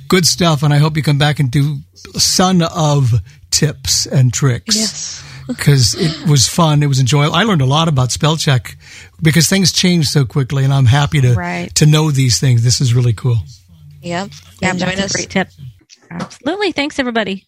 Good 0.08 0.28
stuff, 0.28 0.62
and 0.62 0.74
I 0.74 0.78
hope 0.78 0.96
you 0.96 1.04
come 1.04 1.18
back 1.18 1.40
and 1.40 1.50
do 1.50 1.78
a 2.14 2.20
son 2.20 2.62
of 2.62 3.14
tips 3.50 4.06
and 4.06 4.32
tricks. 4.32 4.76
Yes 4.76 5.31
because 5.56 5.96
it 5.96 6.30
was 6.30 6.48
fun. 6.48 6.84
It 6.84 6.88
was 6.88 7.00
enjoyable. 7.00 7.36
I 7.36 7.44
learned 7.44 7.62
a 7.62 7.66
lot 7.66 7.88
about 7.88 8.12
spell 8.12 8.38
check 8.38 8.78
because 9.22 9.48
things 9.48 9.72
change 9.72 10.08
so 10.08 10.26
quickly, 10.26 10.64
and 10.64 10.74
I'm 10.74 10.86
happy 10.86 11.22
to 11.22 11.34
right. 11.34 11.74
to 11.76 11.86
know 11.86 12.12
these 12.12 12.40
things. 12.40 12.64
This 12.64 12.82
is 12.82 12.94
really 12.94 13.14
cool. 13.14 13.38
Yep. 14.02 14.30
Yeah, 14.62 14.74
join 14.74 14.80
that's 14.80 15.02
us. 15.02 15.12
a 15.12 15.18
great 15.18 15.30
tip. 15.30 15.50
Absolutely. 16.10 16.72
Thanks, 16.72 17.00
everybody. 17.00 17.48